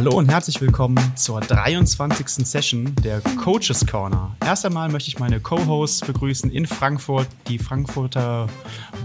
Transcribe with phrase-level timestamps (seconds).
[0.00, 2.26] Hallo und herzlich willkommen zur 23.
[2.46, 4.34] Session der Coaches Corner.
[4.42, 8.46] Erst einmal möchte ich meine Co-Hosts begrüßen in Frankfurt, die Frankfurter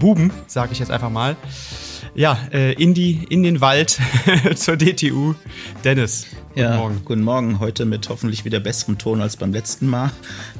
[0.00, 1.36] Buben, sage ich jetzt einfach mal.
[2.14, 4.00] Ja, äh, in, die, in den Wald
[4.54, 5.34] zur DTU.
[5.84, 7.02] Dennis, guten ja, Morgen.
[7.04, 10.12] Guten Morgen, heute mit hoffentlich wieder besserem Ton als beim letzten Mal.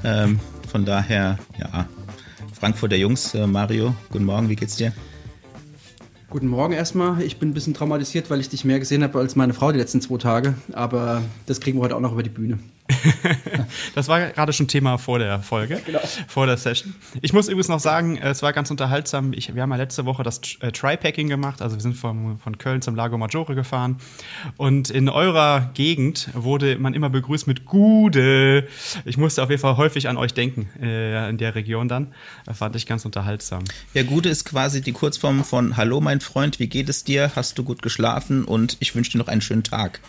[0.04, 0.38] Ähm,
[0.70, 1.88] von daher, ja,
[2.52, 4.92] Frankfurter Jungs, äh, Mario, guten Morgen, wie geht's dir?
[6.36, 7.22] Guten Morgen erstmal.
[7.22, 9.78] Ich bin ein bisschen traumatisiert, weil ich dich mehr gesehen habe als meine Frau die
[9.78, 10.52] letzten zwei Tage.
[10.74, 12.58] Aber das kriegen wir heute auch noch über die Bühne.
[13.94, 15.98] das war gerade schon Thema vor der Folge, genau.
[16.28, 16.94] vor der Session.
[17.20, 19.32] Ich muss übrigens noch sagen, es war ganz unterhaltsam.
[19.32, 21.62] Ich, wir haben ja letzte Woche das äh, Tri-Packing gemacht.
[21.62, 23.96] Also wir sind vom, von Köln zum Lago Maggiore gefahren.
[24.56, 28.68] Und in eurer Gegend wurde man immer begrüßt mit Gude.
[29.04, 32.14] Ich musste auf jeden Fall häufig an euch denken äh, in der Region dann.
[32.44, 33.64] Das fand ich ganz unterhaltsam.
[33.94, 37.32] Ja, Gude ist quasi die Kurzform von Hallo, mein Freund, wie geht es dir?
[37.34, 38.44] Hast du gut geschlafen?
[38.44, 40.00] Und ich wünsche dir noch einen schönen Tag.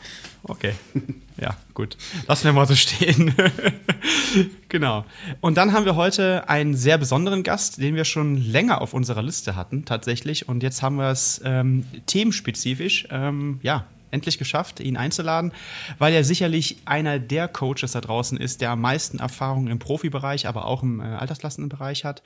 [0.44, 0.74] Okay.
[1.40, 1.98] Ja, gut.
[2.28, 3.32] Lassen wir mal so stehen.
[4.70, 5.06] genau.
[5.40, 9.22] Und dann haben wir heute einen sehr besonderen Gast, den wir schon länger auf unserer
[9.22, 10.50] Liste hatten, tatsächlich.
[10.50, 15.54] Und jetzt haben wir es ähm, themenspezifisch, ähm, ja, endlich geschafft, ihn einzuladen,
[15.98, 20.48] weil er sicherlich einer der Coaches da draußen ist, der am meisten Erfahrung im Profibereich,
[20.48, 22.24] aber auch im äh, Altersklassenbereich hat,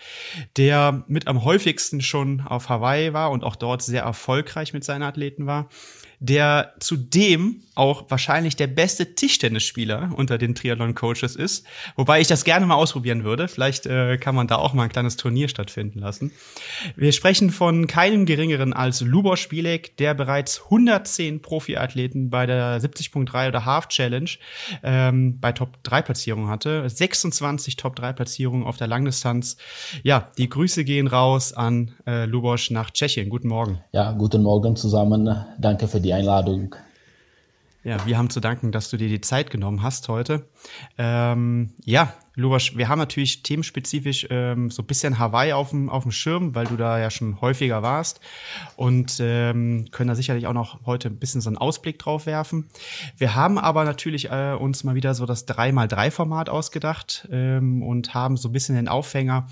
[0.58, 5.04] der mit am häufigsten schon auf Hawaii war und auch dort sehr erfolgreich mit seinen
[5.04, 5.70] Athleten war
[6.22, 11.66] der zudem auch wahrscheinlich der beste Tischtennisspieler unter den Triathlon-Coaches ist.
[11.95, 13.47] Wobei ich das gerne mal ausprobieren würde.
[13.47, 16.31] Vielleicht äh, kann man da auch mal ein kleines Turnier stattfinden lassen.
[16.95, 23.47] Wir sprechen von keinem geringeren als Lubor Spielek, der bereits 110 Profiathleten bei der 70.3
[23.47, 24.30] oder Half Challenge
[24.83, 26.88] ähm, bei Top 3 Platzierungen hatte.
[26.88, 29.58] 26 Top 3 Platzierungen auf der Langdistanz.
[30.03, 33.30] Ja, die Grüße gehen raus an äh, Lubosch nach Tschechien.
[33.30, 33.80] Guten Morgen.
[33.91, 35.35] Ja, guten Morgen zusammen.
[35.58, 36.76] Danke für die die Einladung.
[37.84, 40.48] Ja, wir haben zu danken, dass du dir die Zeit genommen hast heute.
[40.98, 46.03] Ähm, ja, Lubasch, wir haben natürlich themenspezifisch ähm, so ein bisschen Hawaii auf dem, auf
[46.03, 48.22] dem Schirm, weil du da ja schon häufiger warst
[48.78, 52.70] und ähm, können da sicherlich auch noch heute ein bisschen so einen Ausblick drauf werfen.
[53.18, 58.38] Wir haben aber natürlich äh, uns mal wieder so das 3x3-Format ausgedacht ähm, und haben
[58.38, 59.50] so ein bisschen den Aufhänger,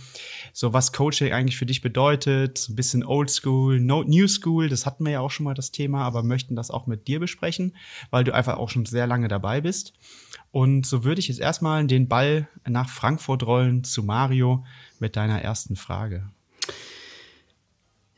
[0.53, 4.69] so was Coaching eigentlich für dich bedeutet, so ein bisschen Old School, no, New School,
[4.69, 7.19] das hatten wir ja auch schon mal das Thema, aber möchten das auch mit dir
[7.19, 7.75] besprechen,
[8.09, 9.93] weil du einfach auch schon sehr lange dabei bist.
[10.51, 14.65] Und so würde ich jetzt erstmal den Ball nach Frankfurt rollen zu Mario
[14.99, 16.29] mit deiner ersten Frage.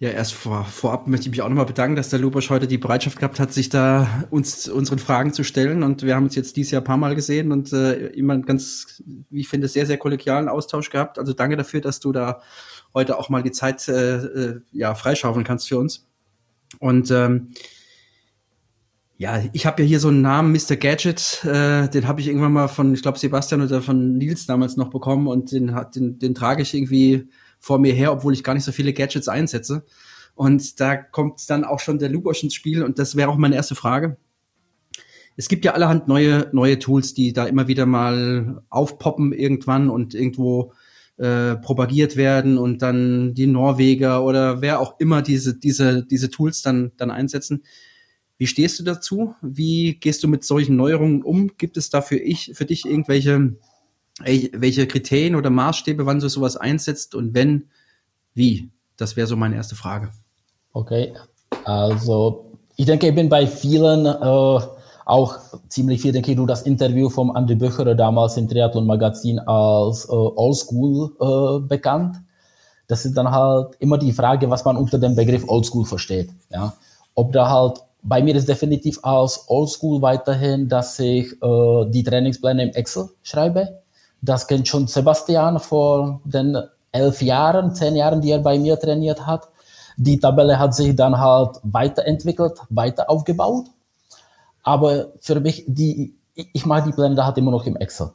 [0.01, 2.79] Ja, erst vor, vorab möchte ich mich auch nochmal bedanken, dass der Lubosch heute die
[2.79, 5.83] Bereitschaft gehabt hat, sich da uns unseren Fragen zu stellen.
[5.83, 8.45] Und wir haben uns jetzt dieses Jahr ein paar Mal gesehen und äh, immer einen
[8.47, 11.19] ganz, wie ich finde, sehr, sehr kollegialen Austausch gehabt.
[11.19, 12.41] Also danke dafür, dass du da
[12.95, 16.07] heute auch mal die Zeit äh, äh ja, freischaufeln kannst für uns.
[16.79, 17.49] Und ähm,
[19.21, 20.75] ja, ich habe ja hier so einen Namen, Mr.
[20.77, 24.77] Gadget, äh, den habe ich irgendwann mal von, ich glaube, Sebastian oder von Nils damals
[24.77, 28.55] noch bekommen und den, den, den trage ich irgendwie vor mir her, obwohl ich gar
[28.55, 29.85] nicht so viele Gadgets einsetze.
[30.33, 33.53] Und da kommt dann auch schon der Lubosch ins Spiel und das wäre auch meine
[33.53, 34.17] erste Frage.
[35.37, 40.15] Es gibt ja allerhand neue, neue Tools, die da immer wieder mal aufpoppen irgendwann und
[40.15, 40.73] irgendwo
[41.17, 46.63] äh, propagiert werden und dann die Norweger oder wer auch immer diese, diese, diese Tools
[46.63, 47.61] dann, dann einsetzen.
[48.41, 49.35] Wie stehst du dazu?
[49.43, 51.51] Wie gehst du mit solchen Neuerungen um?
[51.59, 53.53] Gibt es da für, ich, für dich irgendwelche
[54.17, 57.69] welche Kriterien oder Maßstäbe, wann du sowas einsetzt und wenn,
[58.33, 58.71] wie?
[58.97, 60.09] Das wäre so meine erste Frage.
[60.73, 61.13] Okay,
[61.65, 64.59] also ich denke, ich bin bei vielen äh,
[65.05, 65.37] auch
[65.69, 70.05] ziemlich viel, denke ich, du das Interview vom Andi Böcher damals im Triathlon Magazin als
[70.05, 72.17] äh, Oldschool äh, bekannt.
[72.87, 76.31] Das ist dann halt immer die Frage, was man unter dem Begriff Oldschool versteht.
[76.49, 76.73] Ja?
[77.13, 82.63] Ob da halt bei mir ist definitiv als Oldschool weiterhin, dass ich äh, die Trainingspläne
[82.63, 83.81] im Excel schreibe.
[84.21, 86.57] Das kennt schon Sebastian vor den
[86.91, 89.47] elf Jahren, zehn Jahren, die er bei mir trainiert hat.
[89.97, 93.65] Die Tabelle hat sich dann halt weiterentwickelt, weiter aufgebaut.
[94.63, 98.11] Aber für mich, die, ich mache die Pläne da halt immer noch im Excel.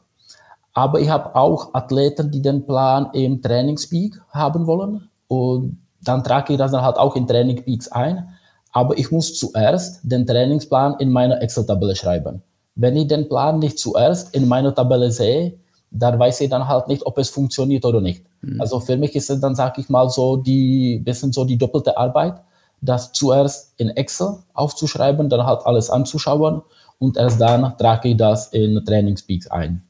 [0.73, 5.09] Aber ich habe auch Athleten, die den Plan im Trainingspeak haben wollen.
[5.27, 8.36] Und dann trage ich das dann halt auch in Training Peaks ein
[8.77, 12.43] aber ich muss zuerst den Trainingsplan in meiner Excel-Tabelle schreiben.
[12.75, 15.53] Wenn ich den Plan nicht zuerst in meiner Tabelle sehe,
[15.89, 18.23] dann weiß ich dann halt nicht, ob es funktioniert oder nicht.
[18.43, 18.61] Mhm.
[18.61, 21.97] Also für mich ist es dann, sag ich mal, so die, bisschen so die doppelte
[21.97, 22.35] Arbeit,
[22.79, 26.61] das zuerst in Excel aufzuschreiben, dann halt alles anzuschauen
[26.99, 29.81] und erst dann trage ich das in Trainingspeaks ein.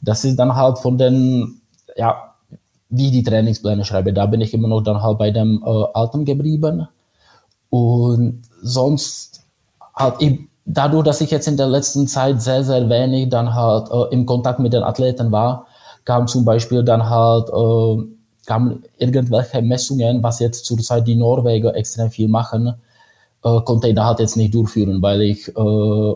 [0.00, 1.60] Das ist dann halt von den,
[1.96, 2.34] ja,
[2.88, 6.24] wie die Trainingspläne schreibe, da bin ich immer noch dann halt bei dem äh, Alten
[6.24, 6.86] geblieben.
[7.70, 9.42] Und sonst
[9.94, 13.90] halt, ich dadurch, dass ich jetzt in der letzten Zeit sehr, sehr wenig dann halt
[13.90, 15.66] äh, im Kontakt mit den Athleten war,
[16.04, 18.02] kam zum Beispiel dann halt, äh,
[18.46, 22.74] kamen irgendwelche Messungen, was jetzt zurzeit die Norweger extrem viel machen,
[23.44, 26.14] äh, konnte ich da halt jetzt nicht durchführen, weil ich, äh,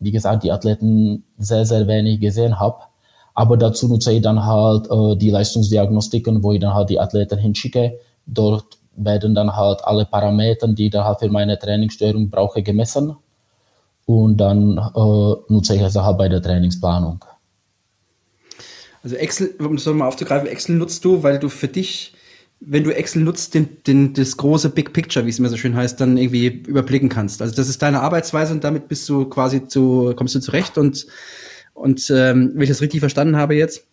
[0.00, 2.78] wie gesagt, die Athleten sehr, sehr wenig gesehen habe.
[3.34, 7.38] Aber dazu nutze ich dann halt äh, die Leistungsdiagnostiken, wo ich dann halt die Athleten
[7.38, 7.98] hinschicke.
[8.26, 8.64] Dort
[8.96, 13.16] werden dann halt alle Parameter, die ich dann halt für meine Trainingssteuerung brauche, gemessen
[14.06, 17.24] und dann äh, nutze ich es halt bei der Trainingsplanung.
[19.02, 22.14] Also Excel, um das nochmal aufzugreifen, Excel nutzt du, weil du für dich,
[22.60, 25.76] wenn du Excel nutzt, den, den, das große Big Picture, wie es immer so schön
[25.76, 27.42] heißt, dann irgendwie überblicken kannst.
[27.42, 31.06] Also das ist deine Arbeitsweise und damit bist du quasi zu, kommst du zurecht und,
[31.74, 33.84] und ähm, wenn ich das richtig verstanden habe jetzt.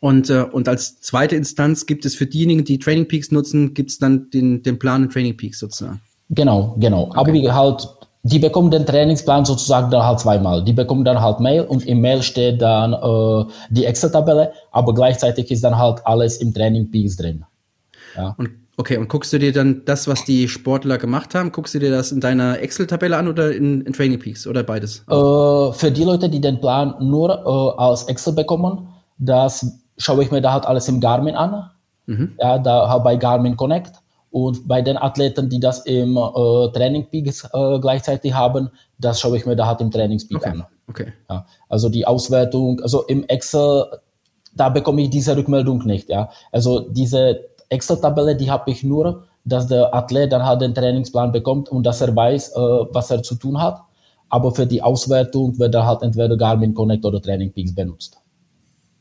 [0.00, 3.90] Und, äh, und als zweite Instanz gibt es für diejenigen, die Training Peaks nutzen, gibt
[3.90, 6.00] es dann den, den Plan in Training Peaks sozusagen.
[6.30, 7.04] Genau, genau.
[7.04, 7.18] Okay.
[7.18, 7.88] Aber wie halt
[8.26, 10.64] die bekommen den Trainingsplan sozusagen dann halt zweimal.
[10.64, 15.50] Die bekommen dann halt Mail und im Mail steht dann äh, die Excel-Tabelle, aber gleichzeitig
[15.52, 17.44] ist dann halt alles im Training Peaks drin.
[18.16, 18.34] Ja.
[18.36, 21.78] Und okay, und guckst du dir dann das, was die Sportler gemacht haben, guckst du
[21.78, 25.04] dir das in deiner Excel-Tabelle an oder in, in, Training Peaks oder beides?
[25.08, 28.88] Äh, für die Leute, die den Plan nur äh, als Excel bekommen,
[29.18, 31.70] das schaue ich mir da halt alles im Garmin an.
[32.06, 32.34] Mhm.
[32.38, 33.92] Ja, da bei Garmin Connect.
[34.30, 39.36] Und bei den Athleten, die das im äh, Training Peaks äh, gleichzeitig haben, das schaue
[39.38, 40.50] ich mir da halt im Trainingspeak okay.
[40.50, 40.66] an.
[40.88, 41.12] Okay.
[41.30, 43.86] Ja, also die Auswertung, also im Excel,
[44.54, 46.08] da bekomme ich diese Rückmeldung nicht.
[46.10, 51.32] Ja, also diese Excel-Tabelle, die habe ich nur, dass der Athlet dann halt den Trainingsplan
[51.32, 52.60] bekommt und dass er weiß, äh,
[52.92, 53.80] was er zu tun hat.
[54.28, 58.18] Aber für die Auswertung wird er halt entweder Garmin Connect oder Training Peaks benutzt.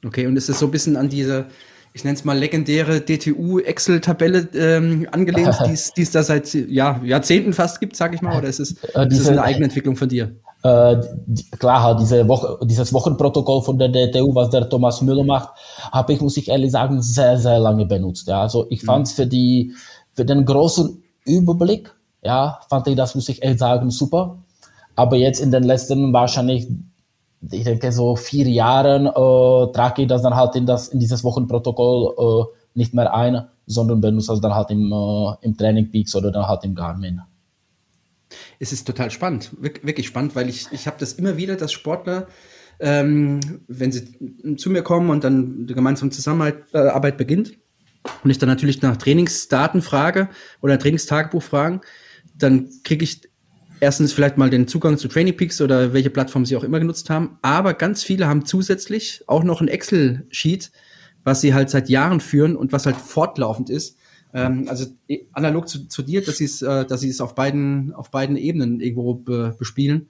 [0.05, 1.47] Okay, und ist es so ein bisschen an diese
[1.95, 5.55] ich nenne es mal legendäre DTU-Excel-Tabelle ähm, angelehnt,
[5.97, 9.07] die es da seit ja, Jahrzehnten fast gibt, sag ich mal, oder ist es, äh,
[9.07, 10.35] diese, ist es eine Eigenentwicklung von dir?
[10.63, 15.49] Äh, die, klar, diese Woche, dieses Wochenprotokoll von der DTU, was der Thomas Müller macht,
[15.93, 18.27] habe ich, muss ich ehrlich sagen, sehr, sehr lange benutzt.
[18.27, 18.41] Ja.
[18.41, 19.15] Also ich fand es mhm.
[19.15, 19.73] für, die,
[20.15, 24.37] für den großen Überblick, ja, fand ich das, muss ich echt sagen, super.
[24.97, 26.67] Aber jetzt in den letzten wahrscheinlich
[27.51, 31.23] ich denke, so vier Jahren äh, trage ich das dann halt in, das, in dieses
[31.23, 36.15] Wochenprotokoll äh, nicht mehr ein, sondern benutze das dann halt im, äh, im Training Peaks
[36.15, 37.21] oder dann halt im Garmin.
[38.59, 42.27] Es ist total spannend, wirklich spannend, weil ich, ich habe das immer wieder, dass Sportler,
[42.79, 47.53] ähm, wenn sie zu mir kommen und dann die gemeinsame Zusammenarbeit äh, beginnt
[48.23, 50.29] und ich dann natürlich nach Trainingsdaten frage
[50.61, 51.81] oder Trainingstagebuch fragen,
[52.37, 53.21] dann kriege ich
[53.79, 57.09] erstens vielleicht mal den Zugang zu Training Peaks oder welche Plattform sie auch immer genutzt
[57.09, 57.37] haben.
[57.41, 60.71] Aber ganz viele haben zusätzlich auch noch ein Excel-Sheet,
[61.23, 63.97] was sie halt seit Jahren führen und was halt fortlaufend ist.
[64.33, 64.85] Ähm, also
[65.31, 68.35] analog zu, zu dir, dass sie es, äh, dass sie es auf beiden, auf beiden
[68.35, 70.09] Ebenen irgendwo be bespielen,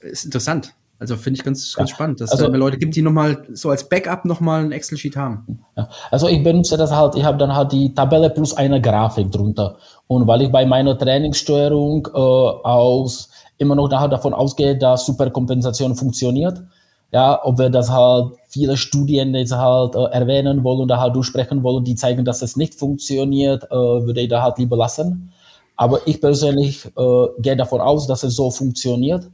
[0.00, 0.74] ist interessant.
[1.02, 1.96] Also finde ich ganz, ganz ja.
[1.96, 5.16] spannend, dass also, es da Leute gibt, die nochmal so als Backup nochmal ein Excel-Sheet
[5.16, 5.58] haben.
[5.76, 5.88] Ja.
[6.12, 9.78] Also ich benutze das halt, ich habe dann halt die Tabelle plus eine Grafik drunter.
[10.06, 16.62] Und weil ich bei meiner Trainingssteuerung äh, aus immer noch davon ausgehe, dass Superkompensation funktioniert,
[17.10, 21.64] ja, ob wir das halt viele Studien jetzt halt äh, erwähnen wollen oder halt durchsprechen
[21.64, 25.32] wollen, die zeigen, dass es nicht funktioniert, äh, würde ich da halt lieber lassen.
[25.74, 29.24] Aber ich persönlich äh, gehe davon aus, dass es so funktioniert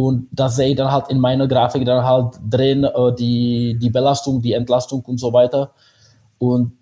[0.00, 3.90] und da sehe ich dann halt in meiner Grafik dann halt drin äh, die, die
[3.90, 5.72] Belastung, die Entlastung und so weiter.
[6.38, 6.72] Und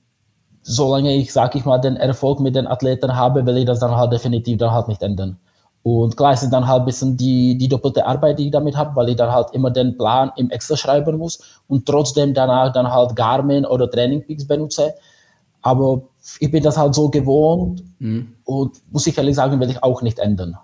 [0.62, 3.96] solange ich, sag ich mal, den Erfolg mit den Athleten habe, will ich das dann
[3.96, 5.36] halt definitiv dann halt nicht ändern.
[5.82, 8.76] Und klar ist es dann halt ein bisschen die, die doppelte Arbeit, die ich damit
[8.76, 12.72] habe, weil ich dann halt immer den Plan im Excel schreiben muss und trotzdem danach
[12.72, 14.94] dann halt Garmin oder Training Peaks benutze.
[15.62, 16.02] Aber
[16.38, 18.34] ich bin das halt so gewohnt mhm.
[18.44, 20.56] und muss ich ehrlich sagen, will ich auch nicht ändern.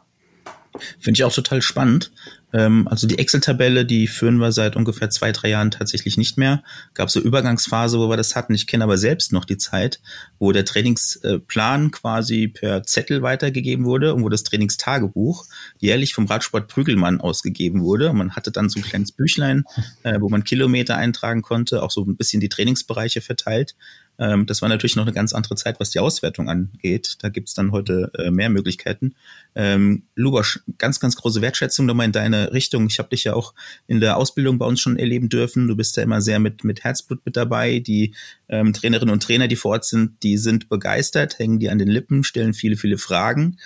[0.99, 2.11] Finde ich auch total spannend.
[2.55, 6.63] Ähm, also die Excel-Tabelle, die führen wir seit ungefähr zwei, drei Jahren tatsächlich nicht mehr.
[6.95, 8.55] Gab so Übergangsphase, wo wir das hatten.
[8.55, 10.01] Ich kenne aber selbst noch die Zeit,
[10.39, 15.47] wo der Trainingsplan quasi per Zettel weitergegeben wurde und wo das Trainingstagebuch
[15.79, 18.11] jährlich vom Radsport Prügelmann ausgegeben wurde.
[18.11, 19.65] Und man hatte dann so ein kleines Büchlein,
[20.05, 23.75] äh, wo man Kilometer eintragen konnte, auch so ein bisschen die Trainingsbereiche verteilt.
[24.19, 27.17] Ähm, das war natürlich noch eine ganz andere Zeit, was die Auswertung angeht.
[27.21, 29.15] Da gibt's dann heute äh, mehr Möglichkeiten.
[29.55, 32.87] Ähm, Lubosch, ganz, ganz große Wertschätzung nochmal in deine Richtung.
[32.87, 33.55] Ich habe dich ja auch
[33.87, 35.67] in der Ausbildung bei uns schon erleben dürfen.
[35.67, 37.81] Du bist ja immer sehr mit, mit Herzblut mit dabei.
[37.81, 38.15] Die
[38.49, 41.89] ähm, Trainerinnen und Trainer, die vor Ort sind, die sind begeistert, hängen die an den
[41.89, 43.59] Lippen, stellen viele, viele Fragen.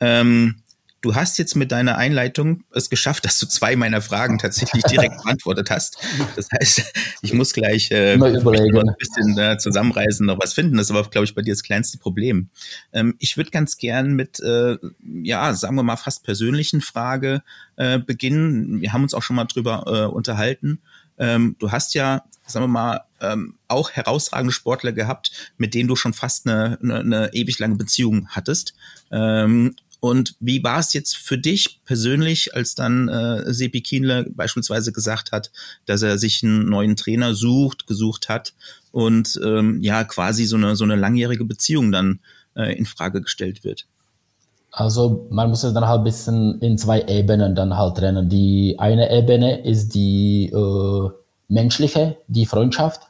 [0.00, 0.56] Ähm,
[1.00, 5.16] du hast jetzt mit deiner Einleitung es geschafft, dass du zwei meiner Fragen tatsächlich direkt
[5.24, 5.98] beantwortet hast.
[6.36, 6.92] Das heißt,
[7.22, 10.76] ich muss gleich äh, ein bisschen äh, zusammenreißen, noch was finden.
[10.76, 12.48] Das ist aber, glaube ich, bei dir das kleinste Problem.
[12.92, 14.76] Ähm, ich würde ganz gern mit, äh,
[15.22, 17.42] ja, sagen wir mal, fast persönlichen Frage
[17.76, 18.80] äh, beginnen.
[18.80, 20.80] Wir haben uns auch schon mal drüber äh, unterhalten.
[21.18, 25.96] Ähm, du hast ja, sagen wir mal, ähm, auch herausragende Sportler gehabt, mit denen du
[25.96, 28.74] schon fast eine, eine, eine ewig lange Beziehung hattest.
[29.10, 34.92] Ähm, und wie war es jetzt für dich persönlich, als dann äh, Sepi Kienle beispielsweise
[34.92, 35.50] gesagt hat,
[35.84, 38.54] dass er sich einen neuen Trainer sucht, gesucht hat
[38.92, 42.20] und ähm, ja quasi so eine so eine langjährige Beziehung dann
[42.56, 43.86] äh, in Frage gestellt wird?
[44.72, 48.28] Also man muss es dann halt ein bisschen in zwei Ebenen dann halt trennen.
[48.28, 51.10] Die eine Ebene ist die äh,
[51.48, 53.02] menschliche, die Freundschaft.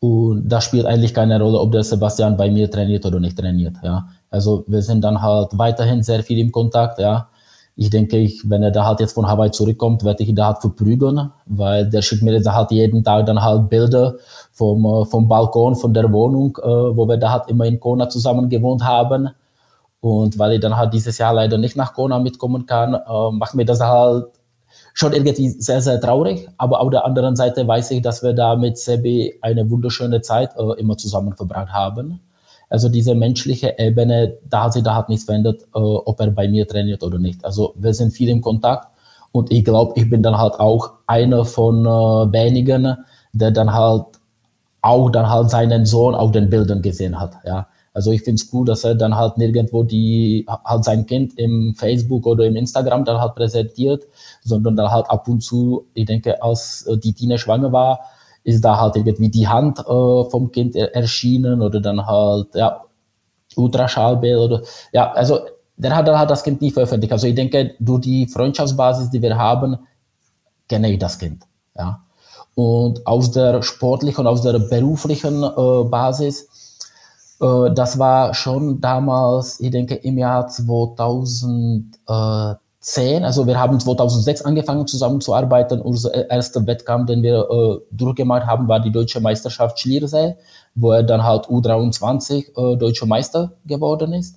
[0.00, 3.76] Und da spielt eigentlich keine Rolle, ob der Sebastian bei mir trainiert oder nicht trainiert.
[3.82, 4.08] Ja.
[4.32, 7.28] Also wir sind dann halt weiterhin sehr viel im Kontakt, ja.
[7.76, 10.46] Ich denke, ich, wenn er da halt jetzt von Hawaii zurückkommt, werde ich ihn da
[10.46, 14.16] halt verprügeln, weil der schickt mir da halt jeden Tag dann halt Bilder
[14.52, 18.08] vom, äh, vom Balkon, von der Wohnung, äh, wo wir da halt immer in Kona
[18.08, 19.30] zusammen gewohnt haben.
[20.00, 23.54] Und weil ich dann halt dieses Jahr leider nicht nach Kona mitkommen kann, äh, macht
[23.54, 24.26] mir das halt
[24.94, 26.48] schon irgendwie sehr, sehr traurig.
[26.58, 30.50] Aber auf der anderen Seite weiß ich, dass wir da mit Sebi eine wunderschöne Zeit
[30.58, 32.20] äh, immer zusammen verbracht haben.
[32.72, 36.48] Also diese menschliche Ebene, da hat sich da halt nichts verändert, äh, ob er bei
[36.48, 37.44] mir trainiert oder nicht.
[37.44, 38.88] Also wir sind viel im Kontakt
[39.30, 41.88] und ich glaube, ich bin dann halt auch einer von äh,
[42.32, 42.96] wenigen,
[43.34, 44.04] der dann halt
[44.80, 47.34] auch dann halt seinen Sohn auf den Bildern gesehen hat.
[47.44, 51.38] Ja, also ich finde es cool, dass er dann halt nirgendwo die halt sein Kind
[51.38, 54.04] im Facebook oder im Instagram dann halt präsentiert,
[54.44, 58.00] sondern dann halt ab und zu, ich denke, als äh, die Tina schwanger war,
[58.44, 59.82] ist da halt irgendwie die Hand äh,
[60.30, 62.82] vom Kind erschienen oder dann halt, ja,
[63.56, 65.40] Ultraschallbild oder, ja, also
[65.76, 67.12] der hat dann halt das Kind nie veröffentlicht.
[67.12, 69.76] Also ich denke, durch die Freundschaftsbasis, die wir haben,
[70.68, 71.42] kenne ich das Kind,
[71.76, 72.00] ja.
[72.54, 76.48] Und aus der sportlichen aus der beruflichen äh, Basis,
[77.40, 83.78] äh, das war schon damals, ich denke, im Jahr 2000, äh, 2010, also wir haben
[83.78, 85.80] 2006 angefangen zusammenzuarbeiten.
[85.80, 90.34] Unser erster Wettkampf, den wir äh, durchgemacht haben, war die Deutsche Meisterschaft Schliersee,
[90.74, 94.36] wo er dann halt U23 äh, Deutscher Meister geworden ist.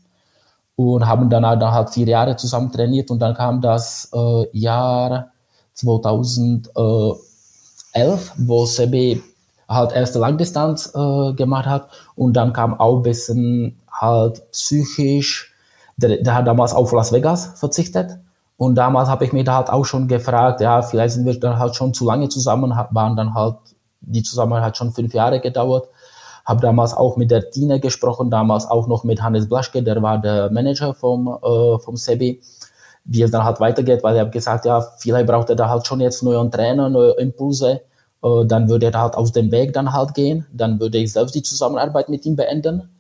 [0.76, 3.10] Und haben danach dann halt vier Jahre zusammen trainiert.
[3.10, 5.32] Und dann kam das äh, Jahr
[5.74, 6.72] 2011,
[8.38, 9.24] wo Sebi
[9.68, 11.90] halt erste Langdistanz äh, gemacht hat.
[12.16, 15.52] Und dann kam auch ein bisschen halt psychisch,
[15.98, 18.20] der, der hat damals auf Las Vegas verzichtet
[18.58, 21.60] und damals habe ich mich da halt auch schon gefragt, ja, vielleicht sind wir dann
[21.60, 23.58] halt schon zu lange zusammen, waren dann halt,
[24.02, 25.90] die Zusammenarbeit hat schon fünf Jahre gedauert.
[26.46, 30.20] Habe damals auch mit der Tina gesprochen, damals auch noch mit Hannes Blaschke, der war
[30.20, 32.42] der Manager vom, äh, vom Sebi,
[33.04, 35.88] wie es dann halt weitergeht, weil er hat gesagt, ja, vielleicht braucht er da halt
[35.88, 37.82] schon jetzt neue Trainer, neue Impulse.
[38.24, 41.12] Äh, dann würde er da halt aus dem Weg dann halt gehen, dann würde ich
[41.12, 42.95] selbst die Zusammenarbeit mit ihm beenden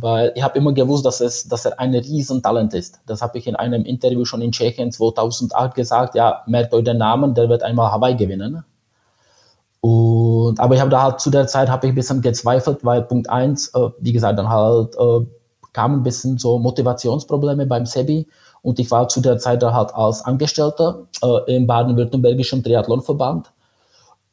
[0.00, 3.00] weil ich habe immer gewusst, dass, es, dass er ein Riesentalent ist.
[3.06, 6.14] Das habe ich in einem Interview schon in Tschechien 2008 gesagt.
[6.14, 8.64] Ja, merkt euch den Namen, der wird einmal Hawaii gewinnen.
[9.80, 13.02] Und, aber ich habe da halt zu der Zeit habe ich ein bisschen gezweifelt, weil
[13.02, 15.26] Punkt eins, äh, wie gesagt, dann halt äh,
[15.72, 18.26] kamen ein bisschen so Motivationsprobleme beim Sebi
[18.62, 23.52] und ich war zu der Zeit da halt als Angestellter äh, im baden-württembergischen Triathlonverband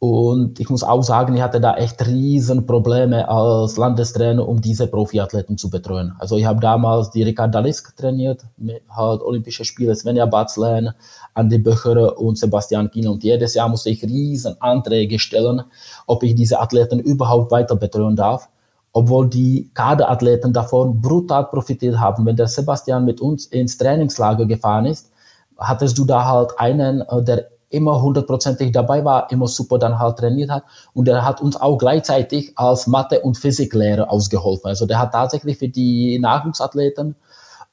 [0.03, 4.87] und ich muss auch sagen, ich hatte da echt riesen Probleme als Landestrainer, um diese
[4.87, 6.11] Profiathleten zu betreuen.
[6.19, 10.91] Also ich habe damals die Ricard Dalisk trainiert, mit halt Olympische Spiele Svenja Batzlein,
[11.35, 13.07] Andi Böcher und Sebastian Kien.
[13.07, 15.61] Und jedes Jahr musste ich riesen Anträge stellen,
[16.05, 18.49] ob ich diese Athleten überhaupt weiter betreuen darf.
[18.91, 22.25] Obwohl die Kaderathleten davon brutal profitiert haben.
[22.25, 25.13] Wenn der Sebastian mit uns ins Trainingslager gefahren ist,
[25.57, 30.17] hattest du da halt einen, äh, der immer hundertprozentig dabei war, immer super dann halt
[30.17, 30.63] trainiert hat.
[30.93, 34.67] Und er hat uns auch gleichzeitig als Mathe- und Physiklehrer ausgeholfen.
[34.67, 37.15] Also der hat tatsächlich für die Nachwuchsathleten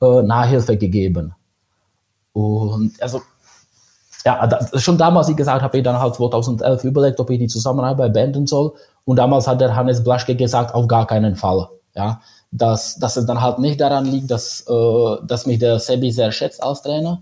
[0.00, 1.34] äh, Nachhilfe gegeben.
[2.32, 3.20] Und also,
[4.24, 7.48] ja, das, schon damals, wie gesagt, habe ich dann halt 2011 überlegt, ob ich die
[7.48, 8.72] Zusammenarbeit beenden soll.
[9.04, 11.68] Und damals hat der Hannes Blaschke gesagt, auf gar keinen Fall.
[11.94, 12.20] Ja,
[12.52, 16.32] dass, dass es dann halt nicht daran liegt, dass, äh, dass mich der Sebi sehr
[16.32, 17.20] schätzt als Trainer.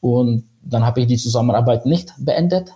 [0.00, 2.72] Und dann habe ich die Zusammenarbeit nicht beendet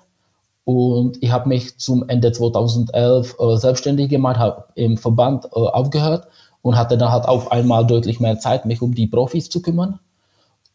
[0.68, 6.26] und ich habe mich zum Ende 2011 äh, selbstständig gemacht, habe im Verband äh, aufgehört
[6.60, 9.98] und hatte dann halt auf einmal deutlich mehr Zeit, mich um die Profis zu kümmern.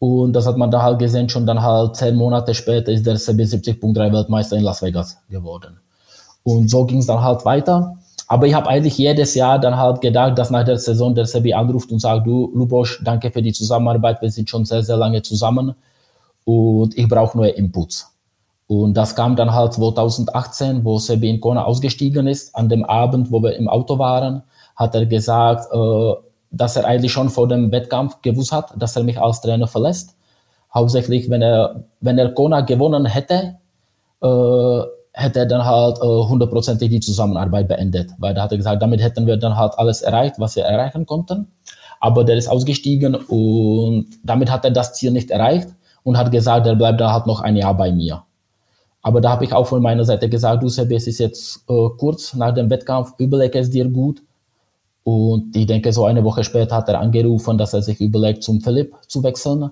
[0.00, 3.14] Und das hat man da halt gesehen, schon dann halt zehn Monate später ist der
[3.14, 5.78] CB 70.3 Weltmeister in Las Vegas geworden.
[6.42, 7.96] Und so ging es dann halt weiter.
[8.26, 11.54] Aber ich habe eigentlich jedes Jahr dann halt gedacht, dass nach der Saison der CB
[11.54, 15.22] anruft und sagt, du Lubosch, danke für die Zusammenarbeit, wir sind schon sehr, sehr lange
[15.22, 15.76] zusammen
[16.44, 18.10] und ich brauche neue Inputs.
[18.66, 22.54] Und das kam dann halt 2018, wo Sebi Kona ausgestiegen ist.
[22.56, 24.42] An dem Abend, wo wir im Auto waren,
[24.76, 26.14] hat er gesagt, äh,
[26.50, 30.14] dass er eigentlich schon vor dem Wettkampf gewusst hat, dass er mich als Trainer verlässt.
[30.72, 33.56] Hauptsächlich, wenn er, wenn er Kona gewonnen hätte,
[34.22, 34.80] äh,
[35.12, 38.10] hätte er dann halt äh, hundertprozentig die Zusammenarbeit beendet.
[38.18, 41.06] Weil da hat er gesagt, damit hätten wir dann halt alles erreicht, was wir erreichen
[41.06, 41.48] konnten.
[42.00, 45.68] Aber der ist ausgestiegen und damit hat er das Ziel nicht erreicht
[46.04, 48.22] und hat gesagt, er bleibt da halt noch ein Jahr bei mir.
[49.02, 51.88] Aber da habe ich auch von meiner Seite gesagt, du Sebi, es ist jetzt äh,
[51.98, 54.22] kurz nach dem Wettkampf, überlege es dir gut.
[55.02, 58.62] Und ich denke, so eine Woche später hat er angerufen, dass er sich überlegt, zum
[58.62, 59.70] Philipp zu wechseln.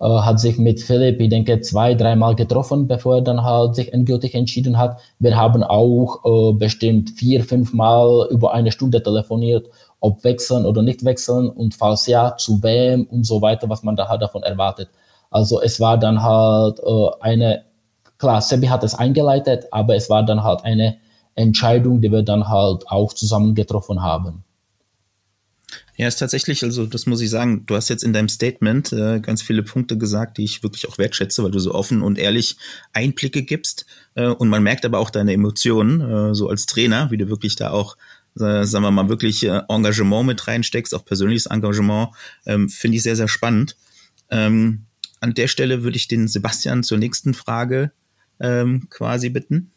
[0.00, 3.92] Äh, hat sich mit Philipp, ich denke, zwei, dreimal getroffen, bevor er dann halt sich
[3.92, 4.98] endgültig entschieden hat.
[5.18, 9.66] Wir haben auch äh, bestimmt vier, fünf Mal über eine Stunde telefoniert,
[10.00, 13.96] ob wechseln oder nicht wechseln und falls ja, zu wem und so weiter, was man
[13.96, 14.88] da halt davon erwartet.
[15.30, 17.64] Also es war dann halt äh, eine
[18.20, 20.98] klar, Sebi hat es eingeleitet, aber es war dann halt eine
[21.34, 24.44] Entscheidung, die wir dann halt auch zusammen getroffen haben.
[25.96, 29.20] Ja, ist tatsächlich, also das muss ich sagen, du hast jetzt in deinem Statement äh,
[29.20, 32.56] ganz viele Punkte gesagt, die ich wirklich auch wertschätze, weil du so offen und ehrlich
[32.92, 33.84] Einblicke gibst.
[34.14, 37.56] Äh, und man merkt aber auch deine Emotionen, äh, so als Trainer, wie du wirklich
[37.56, 37.96] da auch,
[38.38, 42.10] äh, sagen wir mal, wirklich äh, Engagement mit reinsteckst, auch persönliches Engagement,
[42.46, 43.76] ähm, finde ich sehr, sehr spannend.
[44.30, 44.86] Ähm,
[45.20, 47.92] an der Stelle würde ich den Sebastian zur nächsten Frage
[48.40, 49.70] ähm, quasi bitten.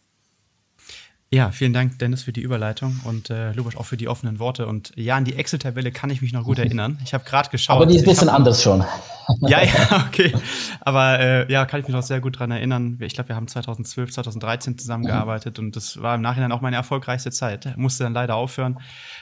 [1.34, 4.68] Ja, vielen Dank, Dennis, für die Überleitung und äh, Lukas auch für die offenen Worte.
[4.68, 7.00] Und ja, an die Excel-Tabelle kann ich mich noch gut erinnern.
[7.04, 7.76] Ich habe gerade geschaut.
[7.76, 8.84] Aber die ist ein bisschen hab, anders schon.
[9.42, 10.34] Ja, ja, okay.
[10.82, 13.00] Aber äh, ja, kann ich mich noch sehr gut dran erinnern.
[13.00, 15.68] Ich glaube, wir haben 2012, 2013 zusammengearbeitet mhm.
[15.68, 17.78] und das war im Nachhinein auch meine erfolgreichste Zeit.
[17.78, 18.80] Musste dann leider aufhören,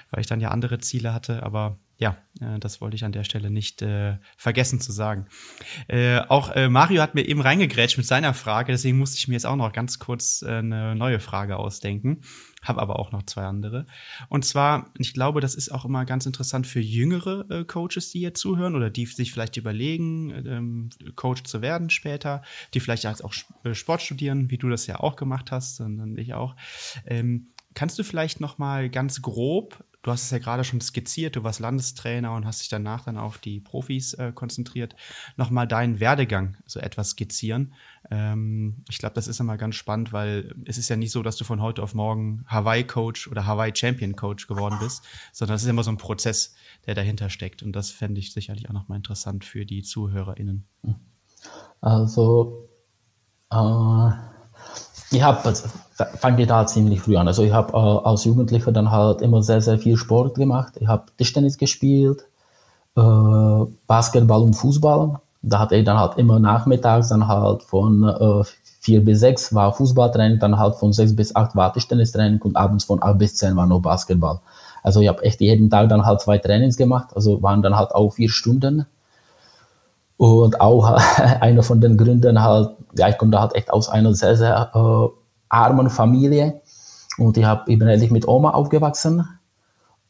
[0.10, 1.44] weil ich dann ja andere Ziele hatte.
[1.44, 5.28] Aber ja, äh, das wollte ich an der Stelle nicht äh, vergessen zu sagen.
[5.88, 9.36] Äh, auch äh, Mario hat mir eben reingegrätscht mit seiner Frage, deswegen musste ich mir
[9.36, 12.22] jetzt auch noch ganz kurz äh, eine neue Frage ausdenken.
[12.64, 13.86] Habe aber auch noch zwei andere.
[14.30, 18.20] Und zwar, ich glaube, das ist auch immer ganz interessant für jüngere äh, Coaches, die
[18.20, 22.42] hier zuhören oder die sich vielleicht überlegen, ähm, Coach zu werden später,
[22.74, 26.18] die vielleicht jetzt auch äh, Sport studieren, wie du das ja auch gemacht hast, und
[26.18, 26.56] ich auch.
[27.06, 31.36] Ähm, kannst du vielleicht noch mal ganz grob Du hast es ja gerade schon skizziert,
[31.36, 34.96] du warst Landestrainer und hast dich danach dann auf die Profis äh, konzentriert.
[35.38, 37.74] Nochmal deinen Werdegang so etwas skizzieren.
[38.10, 41.36] Ähm, ich glaube, das ist immer ganz spannend, weil es ist ja nicht so, dass
[41.36, 45.92] du von heute auf morgen Hawaii-Coach oder Hawaii-Champion-Coach geworden bist, sondern es ist immer so
[45.92, 46.56] ein Prozess,
[46.88, 47.62] der dahinter steckt.
[47.62, 50.66] Und das fände ich sicherlich auch nochmal interessant für die ZuhörerInnen.
[51.80, 52.68] Also,
[53.52, 54.31] äh,
[55.12, 55.54] ich habe
[56.20, 57.28] fange da ziemlich früh an.
[57.28, 60.74] Also ich habe äh, als Jugendlicher dann halt immer sehr, sehr viel Sport gemacht.
[60.80, 62.24] Ich habe Tischtennis gespielt,
[62.96, 65.20] äh, Basketball und Fußball.
[65.42, 68.44] Da hatte ich dann halt immer nachmittags dann halt von äh,
[68.80, 72.86] vier bis sechs war Fußballtraining, dann halt von sechs bis acht war Tischtennistraining und abends
[72.86, 74.40] von acht bis zehn war noch Basketball.
[74.82, 77.94] Also ich habe echt jeden Tag dann halt zwei Trainings gemacht, also waren dann halt
[77.94, 78.86] auch vier Stunden.
[80.22, 80.86] Und auch
[81.42, 84.70] einer von den Gründen halt, ja, ich komme da halt echt aus einer sehr, sehr
[84.72, 85.08] äh,
[85.50, 86.62] armen Familie.
[87.18, 89.28] Und ich, hab, ich bin eigentlich mit Oma aufgewachsen.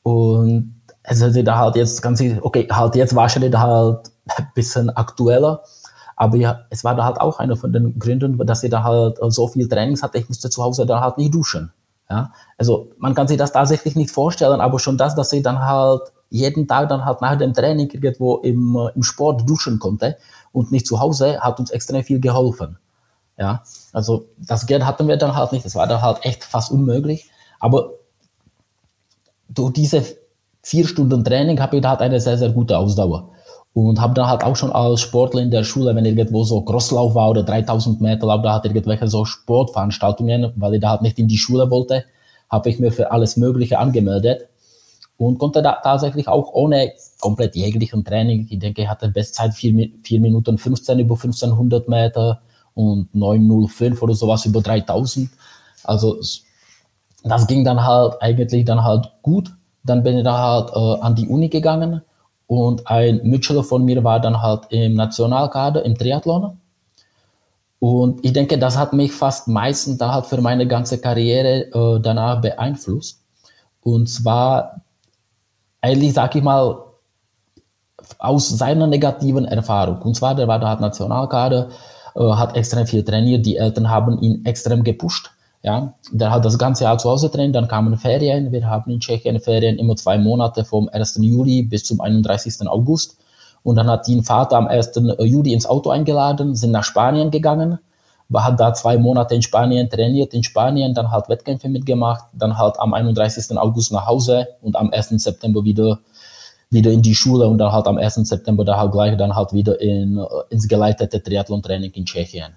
[0.04, 5.62] Und es ist da halt jetzt ganz, okay, halt jetzt wahrscheinlich halt ein bisschen aktueller.
[6.18, 9.18] Aber ja, es war da halt auch einer von den Gründen, dass ich da halt
[9.30, 11.72] so viel Trainings hatte, ich musste zu Hause dann halt nicht duschen.
[12.10, 15.66] Ja, also man kann sich das tatsächlich nicht vorstellen, aber schon das, dass ich dann
[15.66, 20.18] halt jeden Tag dann halt nach dem Training irgendwo im, äh, im Sport duschen konnte
[20.52, 22.78] und nicht zu Hause, hat uns extrem viel geholfen.
[23.38, 26.72] Ja, also das Geld hatten wir dann halt nicht, das war dann halt echt fast
[26.72, 27.30] unmöglich.
[27.60, 27.92] Aber
[29.50, 30.04] durch diese
[30.64, 33.30] vier Stunden Training habe ich da halt eine sehr, sehr gute Ausdauer.
[33.74, 37.16] Und habe dann halt auch schon als Sportler in der Schule, wenn irgendwo so Crosslauf
[37.16, 41.18] war oder 3000 Meter Lauf, da hat irgendwelche so Sportveranstaltungen, weil ich da halt nicht
[41.20, 42.04] in die Schule wollte,
[42.50, 44.51] habe ich mir für alles Mögliche angemeldet
[45.22, 49.90] und konnte da tatsächlich auch ohne komplett jeglichen Training, ich denke, ich hatte Bestzeit 4,
[50.02, 52.42] 4 Minuten 15 über 1500 Meter
[52.74, 55.30] und 905 oder sowas über 3000.
[55.84, 56.20] Also
[57.24, 59.52] das ging dann halt eigentlich dann halt gut.
[59.84, 62.02] Dann bin ich dann halt äh, an die Uni gegangen
[62.48, 66.58] und ein Mitschüler von mir war dann halt im Nationalkader im Triathlon.
[67.78, 72.02] Und ich denke, das hat mich fast meistens dann halt für meine ganze Karriere äh,
[72.02, 73.20] danach beeinflusst.
[73.84, 74.82] Und zwar
[75.82, 76.78] eigentlich, sag ich mal,
[78.20, 80.02] aus seiner negativen Erfahrung.
[80.02, 81.70] Und zwar, der war da Nationalkader,
[82.16, 85.32] äh, hat extrem viel trainiert, die Eltern haben ihn extrem gepusht.
[85.64, 88.52] Ja, der hat das ganze Jahr zu Hause trainiert, dann kamen Ferien.
[88.52, 91.20] Wir haben in Tschechien Ferien immer zwei Monate vom 1.
[91.22, 92.68] Juli bis zum 31.
[92.68, 93.18] August.
[93.62, 94.94] Und dann hat ihn Vater am 1.
[95.20, 97.78] Juli ins Auto eingeladen, sind nach Spanien gegangen,
[98.34, 102.80] hat da zwei Monate in Spanien trainiert, in Spanien, dann halt Wettkämpfe mitgemacht, dann halt
[102.80, 103.58] am 31.
[103.58, 105.10] August nach Hause und am 1.
[105.10, 106.00] September wieder
[106.72, 108.16] wieder in die Schule und dann halt am 1.
[108.28, 112.54] September da halt gleich dann halt wieder in, äh, ins geleitete Triathlon-Training in Tschechien.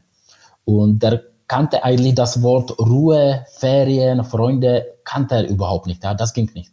[0.64, 6.02] Und der kannte eigentlich das Wort Ruhe, Ferien, Freunde, kannte er überhaupt nicht.
[6.02, 6.70] Ja, das ging nicht.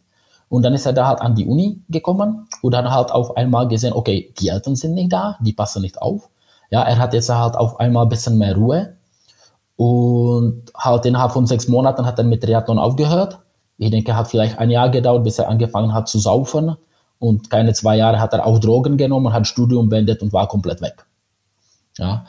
[0.48, 3.68] Und dann ist er da halt an die Uni gekommen und dann halt auf einmal
[3.68, 6.28] gesehen, okay, die Eltern sind nicht da, die passen nicht auf.
[6.72, 8.94] Ja, er hat jetzt halt auf einmal ein bisschen mehr Ruhe.
[9.76, 13.38] Und halt innerhalb von sechs Monaten hat er mit Triathlon aufgehört.
[13.78, 16.76] Ich denke, hat vielleicht ein Jahr gedauert, bis er angefangen hat zu saufen.
[17.18, 20.80] Und keine zwei Jahre hat er auch Drogen genommen, hat Studium beendet und war komplett
[20.80, 21.04] weg.
[21.98, 22.24] Ja,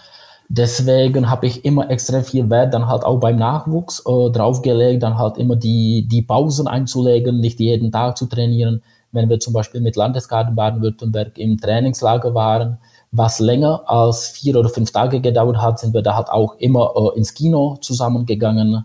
[0.49, 5.17] Deswegen habe ich immer extrem viel Wert dann halt auch beim Nachwuchs äh, draufgelegt, dann
[5.17, 8.83] halt immer die, die Pausen einzulegen, nicht jeden Tag zu trainieren.
[9.11, 12.77] Wenn wir zum Beispiel mit Landesgarten Baden-Württemberg im Trainingslager waren,
[13.13, 16.91] was länger als vier oder fünf Tage gedauert hat, sind wir da halt auch immer
[16.95, 18.83] äh, ins Kino zusammengegangen,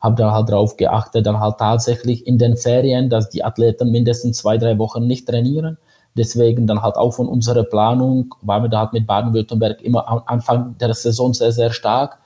[0.00, 4.38] haben da halt drauf geachtet, dann halt tatsächlich in den Ferien, dass die Athleten mindestens
[4.38, 5.78] zwei, drei Wochen nicht trainieren
[6.16, 10.22] Deswegen dann halt auch von unserer Planung waren wir da halt mit Baden-Württemberg immer am
[10.26, 12.18] Anfang der Saison sehr, sehr stark.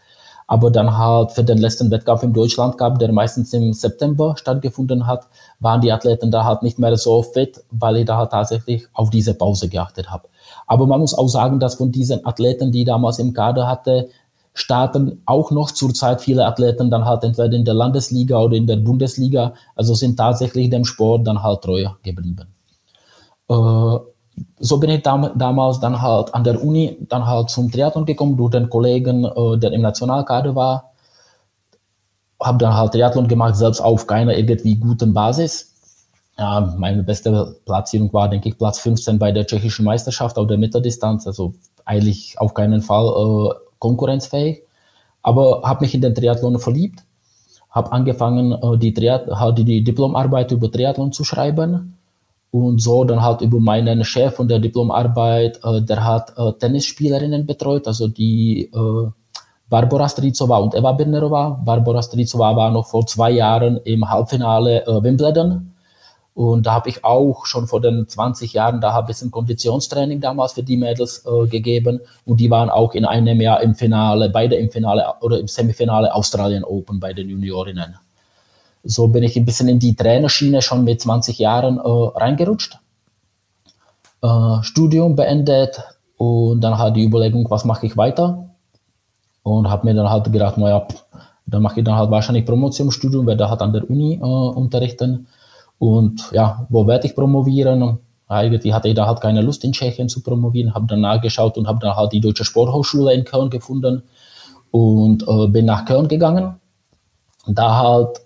[0.47, 5.07] Aber dann halt für den letzten Wettkampf im Deutschland gab, der meistens im September stattgefunden
[5.07, 5.27] hat,
[5.59, 9.09] waren die Athleten da halt nicht mehr so fit, weil ich da halt tatsächlich auf
[9.11, 10.29] diese Pause geachtet habe.
[10.67, 14.09] Aber man muss auch sagen, dass von diesen Athleten, die damals im Kader hatte,
[14.55, 18.77] starten auch noch zurzeit viele Athleten dann halt entweder in der Landesliga oder in der
[18.77, 22.47] Bundesliga, also sind tatsächlich dem Sport dann halt treu geblieben.
[23.49, 23.99] Äh,
[24.59, 28.37] so bin ich dam damals dann halt an der Uni dann halt zum Triathlon gekommen
[28.37, 30.91] durch den Kollegen, äh, der im Nationalkader war.
[32.41, 35.74] Habe dann halt Triathlon gemacht, selbst auf keiner irgendwie guten Basis.
[36.37, 40.59] Ja, meine beste Platzierung war, denke ich, Platz 15 bei der tschechischen Meisterschaft auf der
[40.59, 41.27] Mitteldistanz.
[41.27, 44.63] Also eigentlich auf keinen Fall äh, konkurrenzfähig.
[45.23, 47.01] Aber habe mich in den Triathlon verliebt.
[47.71, 51.95] Habe angefangen, äh, die, Triath die, die Diplomarbeit über Triathlon zu schreiben
[52.51, 57.47] und so dann halt über meinen Chef von der Diplomarbeit, äh, der hat äh, Tennisspielerinnen
[57.47, 59.11] betreut, also die äh,
[59.69, 61.65] Barbara Stricová und Eva Birnerová.
[61.65, 65.74] Barbara Stricová war noch vor zwei Jahren im Halbfinale äh, Wimbledon.
[66.35, 70.53] Und da habe ich auch schon vor den 20 Jahren da ein bisschen Konditionstraining damals
[70.53, 72.01] für die Mädels äh, gegeben.
[72.25, 76.13] Und die waren auch in einem Jahr im Finale, beide im Finale oder im Semifinale
[76.13, 77.95] Australien Open bei den Juniorinnen
[78.85, 82.79] so bin ich ein bisschen in die Trainerschiene schon mit 20 Jahren äh, reingerutscht.
[84.23, 85.83] Äh, Studium beendet
[86.19, 88.47] und dann halt die Überlegung, was mache ich weiter?
[89.43, 90.87] Und habe mir dann halt gedacht, naja,
[91.47, 95.27] dann mache ich dann halt wahrscheinlich Promotionsstudium, werde halt an der Uni äh, unterrichten.
[95.79, 97.99] Und ja, wo werde ich promovieren?
[98.27, 101.67] Eigentlich hatte ich da halt keine Lust in Tschechien zu promovieren, habe dann nachgeschaut und
[101.67, 104.03] habe dann halt die Deutsche Sporthochschule in Köln gefunden
[104.71, 106.55] und äh, bin nach Köln gegangen.
[107.47, 108.19] Da halt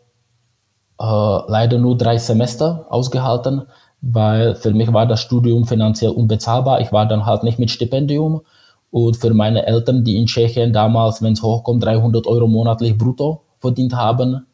[1.01, 3.63] äh, leider nur drei Semester ausgehalten,
[4.01, 6.81] weil für mich war das Studium finanziell unbezahlbar.
[6.81, 8.43] Ich war dann halt nicht mit Stipendium.
[8.91, 13.43] Und für meine Eltern, die in Tschechien damals, wenn es hochkommt, 300 Euro monatlich brutto
[13.59, 14.47] verdient haben,